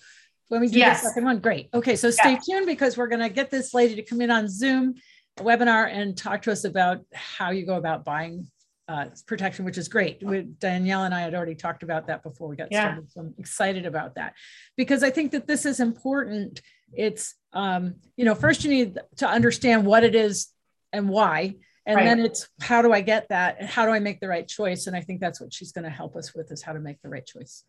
When 0.50 0.62
we 0.62 0.68
do 0.68 0.78
yes. 0.78 1.02
the 1.02 1.10
second 1.10 1.26
one, 1.26 1.39
great. 1.39 1.70
Okay, 1.74 1.96
so 1.96 2.12
stay 2.12 2.34
yeah. 2.34 2.39
tuned 2.39 2.68
because 2.68 2.98
we're 2.98 3.08
going 3.08 3.22
to 3.22 3.30
get 3.30 3.50
this 3.50 3.74
lady 3.74 3.96
to 3.96 4.04
come 4.04 4.22
in 4.22 4.30
on 4.30 4.48
Zoom 4.48 4.96
webinar 5.39 5.91
and 5.91 6.18
talk 6.18 6.43
to 6.43 6.52
us 6.52 6.64
about 6.64 7.02
how 7.14 7.52
you 7.52 7.66
go 7.66 7.76
about 7.76 8.06
buying 8.06 8.48
uh, 8.88 9.06
protection, 9.26 9.66
which 9.66 9.78
is 9.78 9.88
great. 9.88 10.22
With 10.22 10.60
Danielle 10.60 11.04
and 11.04 11.14
I 11.14 11.22
had 11.22 11.34
already 11.34 11.56
talked 11.56 11.84
about 11.84 12.08
that 12.08 12.24
before 12.24 12.48
we 12.48 12.56
got 12.56 12.68
yeah. 12.72 12.84
started. 12.84 13.12
So 13.12 13.22
I'm 13.22 13.34
excited 13.38 13.86
about 13.86 14.16
that 14.16 14.36
because 14.78 15.04
I 15.04 15.10
think 15.10 15.32
that 15.32 15.48
this 15.48 15.66
is 15.66 15.80
important. 15.80 16.62
It's, 16.93 17.36
um, 17.54 17.96
you 18.16 18.26
know, 18.26 18.36
first 18.36 18.64
you 18.64 18.70
need 18.70 19.00
to 19.18 19.28
understand 19.28 19.86
what 19.86 20.04
it 20.04 20.16
is 20.16 20.50
and 20.93 21.10
why. 21.10 21.56
And 21.88 21.98
right. 21.98 22.06
then 22.06 22.20
it's 22.20 22.48
how 22.62 22.82
do 22.82 22.91
I 22.91 23.02
get 23.02 23.30
that? 23.30 23.58
And 23.60 23.68
how 23.68 23.86
do 23.86 23.91
I 23.91 24.00
make 24.00 24.20
the 24.20 24.28
right 24.28 24.48
choice? 24.48 24.88
And 24.88 24.96
I 24.96 25.02
think 25.02 25.20
that's 25.20 25.41
what 25.41 25.54
she's 25.54 25.72
going 25.72 25.84
to 25.84 25.89
help 25.89 26.16
us 26.16 26.34
with 26.34 26.52
is 26.52 26.62
how 26.62 26.74
to 26.74 26.80
make 26.80 27.02
the 27.02 27.10
right 27.10 27.26
choice. 27.26 27.64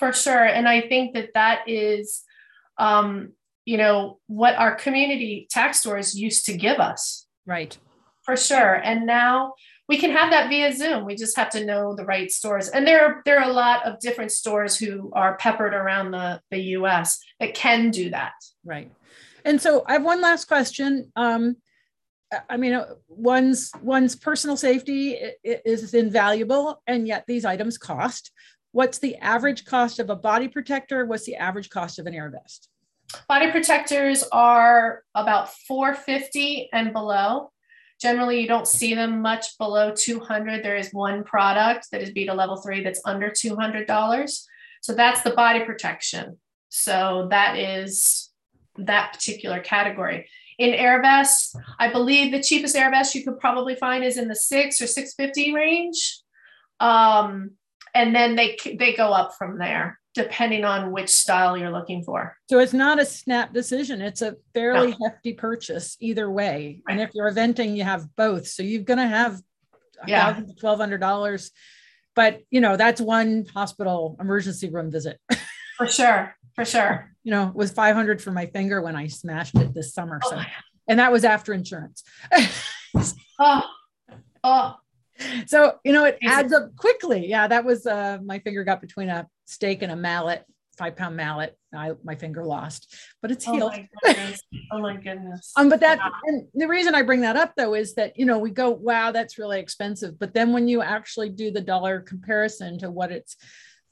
For 0.00 0.14
sure. 0.14 0.46
And 0.46 0.66
I 0.66 0.80
think 0.80 1.12
that 1.12 1.34
that 1.34 1.68
is, 1.68 2.22
um, 2.78 3.32
you 3.66 3.76
know, 3.76 4.18
what 4.28 4.56
our 4.56 4.74
community 4.74 5.46
tack 5.50 5.74
stores 5.74 6.18
used 6.18 6.46
to 6.46 6.56
give 6.56 6.78
us. 6.78 7.26
Right. 7.44 7.76
For 8.22 8.34
sure. 8.34 8.76
And 8.76 9.04
now 9.04 9.52
we 9.90 9.98
can 9.98 10.10
have 10.12 10.30
that 10.30 10.48
via 10.48 10.72
Zoom. 10.72 11.04
We 11.04 11.16
just 11.16 11.36
have 11.36 11.50
to 11.50 11.66
know 11.66 11.94
the 11.94 12.06
right 12.06 12.30
stores. 12.30 12.68
And 12.68 12.86
there 12.86 13.04
are, 13.04 13.22
there 13.26 13.40
are 13.40 13.50
a 13.50 13.52
lot 13.52 13.84
of 13.84 14.00
different 14.00 14.32
stores 14.32 14.78
who 14.78 15.12
are 15.12 15.36
peppered 15.36 15.74
around 15.74 16.12
the, 16.12 16.40
the 16.50 16.60
US 16.78 17.18
that 17.38 17.52
can 17.52 17.90
do 17.90 18.08
that. 18.08 18.32
Right. 18.64 18.90
And 19.44 19.60
so 19.60 19.84
I 19.86 19.92
have 19.92 20.02
one 20.02 20.22
last 20.22 20.46
question. 20.46 21.12
Um, 21.14 21.56
I 22.48 22.56
mean, 22.56 22.72
uh, 22.72 22.86
one's 23.08 23.70
one's 23.82 24.16
personal 24.16 24.56
safety 24.56 25.18
is 25.42 25.92
invaluable, 25.92 26.80
and 26.86 27.08
yet 27.08 27.24
these 27.26 27.44
items 27.44 27.76
cost. 27.76 28.30
What's 28.72 28.98
the 28.98 29.16
average 29.16 29.64
cost 29.64 29.98
of 29.98 30.10
a 30.10 30.16
body 30.16 30.48
protector? 30.48 31.04
What's 31.04 31.24
the 31.24 31.36
average 31.36 31.70
cost 31.70 31.98
of 31.98 32.06
an 32.06 32.14
air 32.14 32.30
vest? 32.30 32.68
Body 33.28 33.50
protectors 33.50 34.22
are 34.30 35.02
about 35.14 35.52
450 35.52 36.68
and 36.72 36.92
below. 36.92 37.50
Generally, 38.00 38.40
you 38.40 38.46
don't 38.46 38.68
see 38.68 38.94
them 38.94 39.20
much 39.20 39.58
below 39.58 39.92
200. 39.94 40.64
There 40.64 40.76
is 40.76 40.90
one 40.92 41.24
product 41.24 41.88
that 41.90 42.00
is 42.00 42.12
beta 42.12 42.32
level 42.32 42.56
three 42.56 42.82
that's 42.82 43.02
under 43.04 43.30
$200. 43.30 44.42
So 44.80 44.94
that's 44.94 45.22
the 45.22 45.32
body 45.32 45.64
protection. 45.64 46.38
So 46.68 47.26
that 47.30 47.58
is 47.58 48.30
that 48.78 49.12
particular 49.12 49.60
category. 49.60 50.28
In 50.58 50.72
air 50.74 51.02
vests, 51.02 51.54
I 51.78 51.90
believe 51.90 52.32
the 52.32 52.42
cheapest 52.42 52.76
air 52.76 52.90
vest 52.90 53.14
you 53.14 53.24
could 53.24 53.38
probably 53.38 53.74
find 53.74 54.04
is 54.04 54.16
in 54.16 54.28
the 54.28 54.36
six 54.36 54.80
or 54.80 54.86
650 54.86 55.52
range. 55.52 56.20
Um, 56.78 57.52
and 57.94 58.14
then 58.14 58.36
they 58.36 58.56
they 58.78 58.94
go 58.94 59.12
up 59.12 59.34
from 59.36 59.58
there 59.58 59.98
depending 60.14 60.64
on 60.64 60.90
which 60.90 61.08
style 61.08 61.56
you're 61.56 61.70
looking 61.70 62.02
for. 62.02 62.36
So 62.48 62.58
it's 62.58 62.72
not 62.72 63.00
a 63.00 63.06
snap 63.06 63.52
decision. 63.52 64.00
It's 64.02 64.22
a 64.22 64.36
fairly 64.54 64.90
no. 64.90 65.08
hefty 65.08 65.34
purchase 65.34 65.96
either 66.00 66.28
way. 66.28 66.82
Right. 66.86 66.92
And 66.92 67.00
if 67.00 67.10
you're 67.14 67.30
eventing, 67.30 67.76
you 67.76 67.84
have 67.84 68.08
both. 68.16 68.48
So 68.48 68.62
you're 68.62 68.82
going 68.82 68.98
to 68.98 69.06
have 69.06 69.40
yeah. 70.06 70.40
$1,200. 70.62 71.50
But, 72.16 72.40
you 72.50 72.60
know, 72.60 72.76
that's 72.76 73.00
one 73.00 73.46
hospital 73.54 74.16
emergency 74.20 74.68
room 74.68 74.90
visit. 74.90 75.20
For 75.76 75.86
sure. 75.86 76.34
For 76.56 76.64
sure. 76.64 77.08
You 77.22 77.30
know, 77.30 77.48
it 77.48 77.54
was 77.54 77.70
500 77.70 78.20
for 78.20 78.32
my 78.32 78.46
finger 78.46 78.82
when 78.82 78.96
I 78.96 79.06
smashed 79.06 79.54
it 79.56 79.72
this 79.72 79.94
summer. 79.94 80.20
Oh 80.24 80.30
so, 80.30 80.36
oh 80.36 80.44
and 80.88 80.98
that 80.98 81.12
was 81.12 81.24
after 81.24 81.52
insurance. 81.52 82.02
oh, 83.38 83.62
oh, 84.42 84.76
so 85.46 85.74
you 85.84 85.92
know 85.92 86.04
it 86.04 86.18
adds 86.22 86.52
up 86.52 86.74
quickly 86.76 87.26
yeah 87.26 87.46
that 87.46 87.64
was 87.64 87.86
uh 87.86 88.18
my 88.24 88.38
finger 88.38 88.64
got 88.64 88.80
between 88.80 89.08
a 89.08 89.26
stake 89.46 89.82
and 89.82 89.92
a 89.92 89.96
mallet 89.96 90.44
five 90.80 90.96
pound 90.96 91.14
mallet 91.14 91.56
I, 91.74 91.92
my 92.02 92.14
finger 92.14 92.44
lost 92.44 92.94
but 93.20 93.30
it's 93.30 93.44
healed 93.44 93.72
oh 93.74 93.76
my 93.76 93.88
goodness, 94.02 94.42
oh 94.72 94.78
my 94.80 94.96
goodness. 94.96 95.52
um 95.56 95.68
but 95.68 95.80
that 95.80 95.98
wow. 95.98 96.12
and 96.24 96.48
the 96.54 96.66
reason 96.66 96.94
i 96.94 97.02
bring 97.02 97.20
that 97.20 97.36
up 97.36 97.52
though 97.56 97.74
is 97.74 97.94
that 97.94 98.18
you 98.18 98.24
know 98.24 98.38
we 98.38 98.50
go 98.50 98.70
wow 98.70 99.12
that's 99.12 99.38
really 99.38 99.60
expensive 99.60 100.18
but 100.18 100.32
then 100.32 100.52
when 100.52 100.68
you 100.68 100.80
actually 100.80 101.28
do 101.28 101.50
the 101.50 101.60
dollar 101.60 102.00
comparison 102.00 102.78
to 102.78 102.90
what 102.90 103.12
it's 103.12 103.36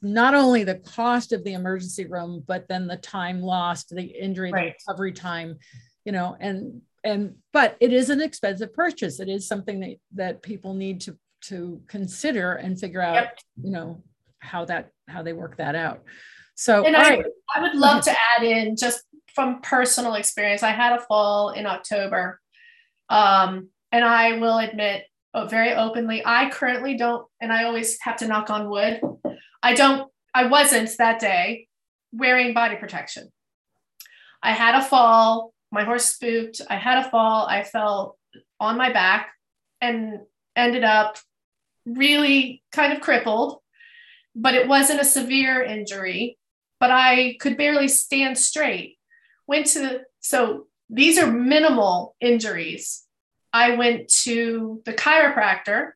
not 0.01 0.35
only 0.35 0.65
the 0.65 0.77
cost 0.77 1.33
of 1.33 1.45
the 1.45 1.53
emergency 1.53 2.07
room 2.07 2.43
but 2.47 2.67
then 2.69 2.87
the 2.87 2.97
time 2.97 3.43
lost 3.43 3.95
the 3.95 4.03
injury 4.03 4.51
right. 4.51 4.75
the 4.79 4.93
recovery 4.93 5.13
time 5.13 5.59
you 6.05 6.13
know 6.13 6.37
and 6.41 6.81
and 7.05 7.37
but 7.53 7.77
it 7.81 7.93
is 7.93 8.11
an 8.11 8.21
expensive 8.21 8.73
purchase. 8.73 9.21
It 9.21 9.29
is 9.29 9.47
something 9.47 9.81
that 9.81 9.97
that 10.15 10.43
people 10.43 10.75
need 10.75 11.01
to 11.03 11.17
to 11.43 11.81
consider 11.87 12.55
and 12.55 12.79
figure 12.79 13.01
out 13.01 13.15
yep. 13.15 13.39
you 13.63 13.71
know 13.71 14.03
how 14.41 14.65
that 14.65 14.91
how 15.09 15.23
they 15.23 15.33
work 15.33 15.57
that 15.57 15.75
out. 15.75 16.03
So 16.55 16.85
and 16.85 16.97
I, 16.97 17.11
right. 17.11 17.25
I 17.55 17.63
would 17.63 17.77
love 17.77 18.03
to 18.05 18.11
add 18.11 18.45
in 18.45 18.77
just 18.77 19.03
from 19.35 19.61
personal 19.61 20.15
experience. 20.15 20.63
I 20.63 20.71
had 20.71 20.99
a 20.99 21.01
fall 21.01 21.51
in 21.51 21.67
october 21.67 22.41
um, 23.09 23.69
and 23.93 24.05
i 24.05 24.39
will 24.39 24.59
admit 24.59 25.05
oh, 25.35 25.47
very 25.47 25.73
openly 25.73 26.23
i 26.27 26.51
currently 26.51 26.97
don't 26.97 27.27
and 27.41 27.53
i 27.53 27.65
always 27.65 27.97
have 28.03 28.17
to 28.17 28.27
knock 28.27 28.51
on 28.51 28.69
wood 28.69 29.01
i 29.63 29.75
don't 29.75 30.11
i 30.35 30.47
wasn't 30.47 30.91
that 30.99 31.21
day 31.21 31.69
wearing 32.13 32.55
body 32.55 32.77
protection. 32.77 33.29
I 34.43 34.53
had 34.53 34.75
a 34.75 34.85
fall 34.85 35.53
my 35.71 35.85
horse 35.85 36.07
spooked. 36.07 36.61
I 36.69 36.77
had 36.77 37.05
a 37.05 37.11
fall. 37.11 37.47
I 37.47 37.63
fell 37.63 38.19
on 38.61 38.79
my 38.79 38.93
back 38.93 39.31
and 39.81 40.21
ended 40.57 40.85
up 40.85 41.19
really 41.87 42.63
kind 42.73 42.93
of 42.93 43.01
crippled, 43.01 43.61
but 44.35 44.55
it 44.55 44.69
wasn't 44.69 45.01
a 45.01 45.05
severe 45.05 45.63
injury. 45.63 46.39
But 46.81 46.91
I 46.91 47.37
could 47.41 47.57
barely 47.57 47.89
stand 47.89 48.39
straight. 48.39 48.99
Went 49.47 49.67
to, 49.69 49.81
the, 49.81 50.03
so 50.21 50.67
these 50.89 51.19
are 51.19 51.31
minimal 51.31 52.15
injuries. 52.21 53.05
I 53.53 53.75
went 53.75 54.09
to 54.23 54.83
the 54.85 54.93
chiropractor, 54.93 55.93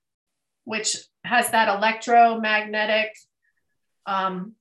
which 0.65 0.97
has 1.25 1.51
that 1.51 1.69
electromagnetic 1.69 3.11
um, 4.07 4.55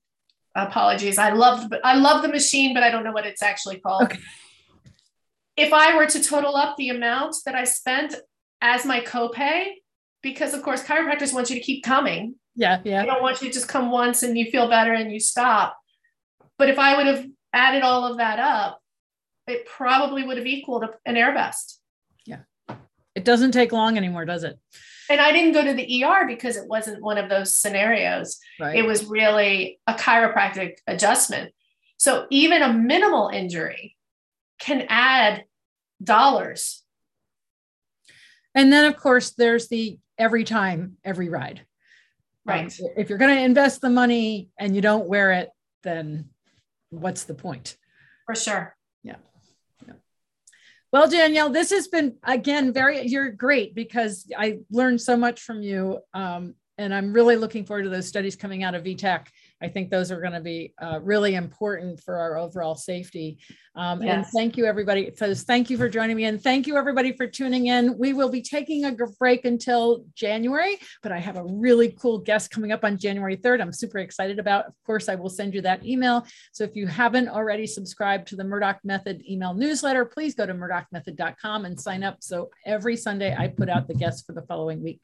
apologies. 0.53 1.18
I 1.18 1.32
love 1.32 1.72
I 1.84 1.95
love 1.95 2.22
the 2.22 2.28
machine, 2.28 2.74
but 2.74 2.84
I 2.84 2.91
don't 2.91 3.03
know 3.03 3.14
what 3.14 3.26
it's 3.26 3.41
actually 3.41 3.80
called. 3.80 4.03
Okay 4.03 4.20
if 5.57 5.73
I 5.73 5.95
were 5.95 6.07
to 6.07 6.23
total 6.23 6.55
up 6.55 6.77
the 6.77 6.89
amount 6.89 7.35
that 7.45 7.55
I 7.55 7.63
spent 7.63 8.15
as 8.61 8.85
my 8.85 9.01
copay, 9.01 9.67
because 10.21 10.53
of 10.53 10.63
course 10.63 10.83
chiropractors 10.83 11.33
want 11.33 11.49
you 11.49 11.55
to 11.55 11.61
keep 11.61 11.83
coming. 11.83 12.35
Yeah, 12.55 12.81
yeah. 12.83 13.01
They 13.01 13.07
don't 13.07 13.21
want 13.21 13.41
you 13.41 13.47
to 13.47 13.53
just 13.53 13.67
come 13.67 13.91
once 13.91 14.23
and 14.23 14.37
you 14.37 14.51
feel 14.51 14.69
better 14.69 14.93
and 14.93 15.11
you 15.11 15.19
stop. 15.19 15.77
But 16.57 16.69
if 16.69 16.77
I 16.77 16.97
would 16.97 17.07
have 17.07 17.25
added 17.53 17.81
all 17.81 18.09
of 18.09 18.17
that 18.17 18.39
up, 18.39 18.79
it 19.47 19.65
probably 19.65 20.23
would 20.23 20.37
have 20.37 20.45
equaled 20.45 20.85
an 21.05 21.17
air 21.17 21.33
vest. 21.33 21.79
Yeah. 22.25 22.41
It 23.15 23.25
doesn't 23.25 23.51
take 23.51 23.71
long 23.71 23.97
anymore, 23.97 24.25
does 24.25 24.43
it? 24.43 24.59
And 25.09 25.19
I 25.19 25.31
didn't 25.31 25.53
go 25.53 25.63
to 25.63 25.73
the 25.73 26.03
ER 26.03 26.25
because 26.27 26.55
it 26.55 26.67
wasn't 26.67 27.01
one 27.01 27.17
of 27.17 27.29
those 27.29 27.53
scenarios. 27.53 28.39
Right. 28.59 28.77
It 28.77 28.85
was 28.85 29.05
really 29.05 29.79
a 29.87 29.93
chiropractic 29.93 30.75
adjustment. 30.87 31.51
So 31.97 32.27
even 32.29 32.61
a 32.61 32.71
minimal 32.71 33.29
injury 33.29 33.97
can 34.62 34.86
add 34.88 35.43
dollars. 36.01 36.84
And 38.55 38.72
then, 38.72 38.86
of 38.86 38.97
course, 38.97 39.32
there's 39.32 39.68
the 39.68 39.97
every 40.18 40.43
time, 40.43 40.97
every 41.03 41.30
ride. 41.30 41.59
Um, 42.47 42.53
right. 42.53 42.80
Um, 42.80 42.88
if 42.95 43.09
you're 43.09 43.18
going 43.18 43.36
to 43.36 43.41
invest 43.41 43.82
the 43.82 43.89
money 43.89 44.49
and 44.57 44.76
you 44.76 44.82
don't 44.82 45.07
wear 45.07 45.32
it, 45.32 45.49
then 45.84 46.30
what's 46.89 47.24
the 47.24 47.34
point? 47.34 47.78
For 48.26 48.36
sure. 48.36 48.76
Yeah. 49.03 49.16
yeah. 49.88 49.93
Well, 50.91 51.09
Danielle, 51.09 51.49
this 51.49 51.72
has 51.72 51.88
been 51.88 52.18
again 52.24 52.72
very. 52.72 53.01
You're 53.07 53.32
great 53.32 53.74
because 53.74 54.32
I 54.38 54.59
learned 54.70 55.01
so 55.01 55.18
much 55.18 55.41
from 55.41 55.62
you, 55.62 55.99
um, 56.14 56.55
and 56.78 56.93
I'm 56.93 57.14
really 57.14 57.36
looking 57.36 57.66
forward 57.66 57.84
to 57.84 57.89
those 57.89 58.07
studies 58.07 58.36
coming 58.36 58.64
out 58.64 58.76
of 58.76 58.84
VTech 58.84 59.28
I 59.62 59.68
think 59.68 59.89
those 59.89 60.12
are 60.12 60.20
going 60.20 60.34
to 60.34 60.41
be 60.41 60.74
uh, 60.82 60.99
really 61.01 61.36
important 61.36 62.01
for 62.01 62.18
our 62.18 62.38
overall 62.38 62.76
safety. 62.76 63.39
Um, 63.76 64.01
yes. 64.01 64.16
And 64.16 64.26
thank 64.28 64.57
you, 64.57 64.66
everybody. 64.66 65.12
So 65.16 65.34
thank 65.34 65.70
you 65.70 65.78
for 65.78 65.88
joining 65.88 66.18
me. 66.18 66.26
And 66.26 66.41
thank 66.41 66.68
you, 66.68 66.76
everybody, 66.76 67.14
for 67.14 67.28
tuning 67.28 67.68
in. 67.68 67.97
We 67.97 68.14
will 68.14 68.30
be 68.30 68.41
taking 68.41 68.86
a 68.86 68.91
break 69.20 69.45
until 69.45 70.03
January, 70.14 70.78
but 71.03 71.12
I 71.12 71.20
have 71.20 71.38
a 71.38 71.45
really 71.45 71.95
cool 71.99 72.18
guest 72.18 72.51
coming 72.51 72.72
up 72.72 72.84
on 72.84 72.97
January 72.97 73.38
3rd. 73.38 73.62
I'm 73.62 73.72
super 73.72 73.99
excited 73.99 74.39
about. 74.39 74.66
Of 74.66 74.74
course, 74.86 75.07
I 75.07 75.16
will 75.16 75.30
send 75.30 75.53
you 75.53 75.62
that 75.62 75.86
email. 75.86 76.26
So 76.51 76.64
if 76.64 76.76
you 76.76 76.88
haven't 76.88 77.30
already 77.30 77.68
subscribed 77.68 78.28
to 78.30 78.36
the 78.36 78.43
Murdoch 78.43 78.80
Method 78.84 79.24
email 79.30 79.53
newsletter, 79.53 80.05
please 80.05 80.36
go 80.36 80.45
to 80.45 80.53
murdochmethod.com 80.53 81.66
and 81.66 81.80
sign 81.80 82.03
up. 82.03 82.18
So 82.20 82.49
every 82.66 82.97
Sunday, 82.97 83.36
I 83.38 83.47
put 83.47 83.70
out 83.70 83.88
the 83.88 83.93
guests 83.93 84.24
for 84.26 84.34
the 84.34 84.41
following 84.41 84.84
week. 84.84 85.03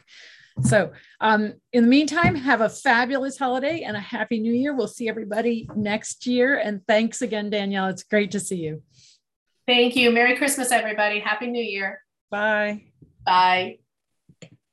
So, 0.62 0.92
um, 1.22 1.54
in 1.72 1.84
the 1.84 1.90
meantime, 1.90 2.36
have 2.36 2.62
a 2.62 2.70
fabulous 2.70 3.38
holiday 3.38 3.82
and 3.82 3.96
a 3.96 4.00
happy 4.00 4.40
new 4.40 4.54
year. 4.54 4.76
We'll 4.76 4.88
see 4.88 5.08
everybody 5.08 5.70
next 5.76 6.26
year. 6.26 6.58
And 6.58 6.86
thanks 6.88 7.22
again, 7.22 7.50
Danielle. 7.50 7.88
It's 7.88 8.04
great 8.04 8.32
to 8.32 8.40
see 8.40 8.58
you. 8.58 8.82
Thank 9.68 9.96
you. 9.96 10.12
Merry 10.12 10.36
Christmas, 10.38 10.72
everybody. 10.72 11.20
Happy 11.20 11.48
New 11.48 11.64
Year. 11.64 12.02
Bye. 12.32 12.86
Bye. 13.26 13.80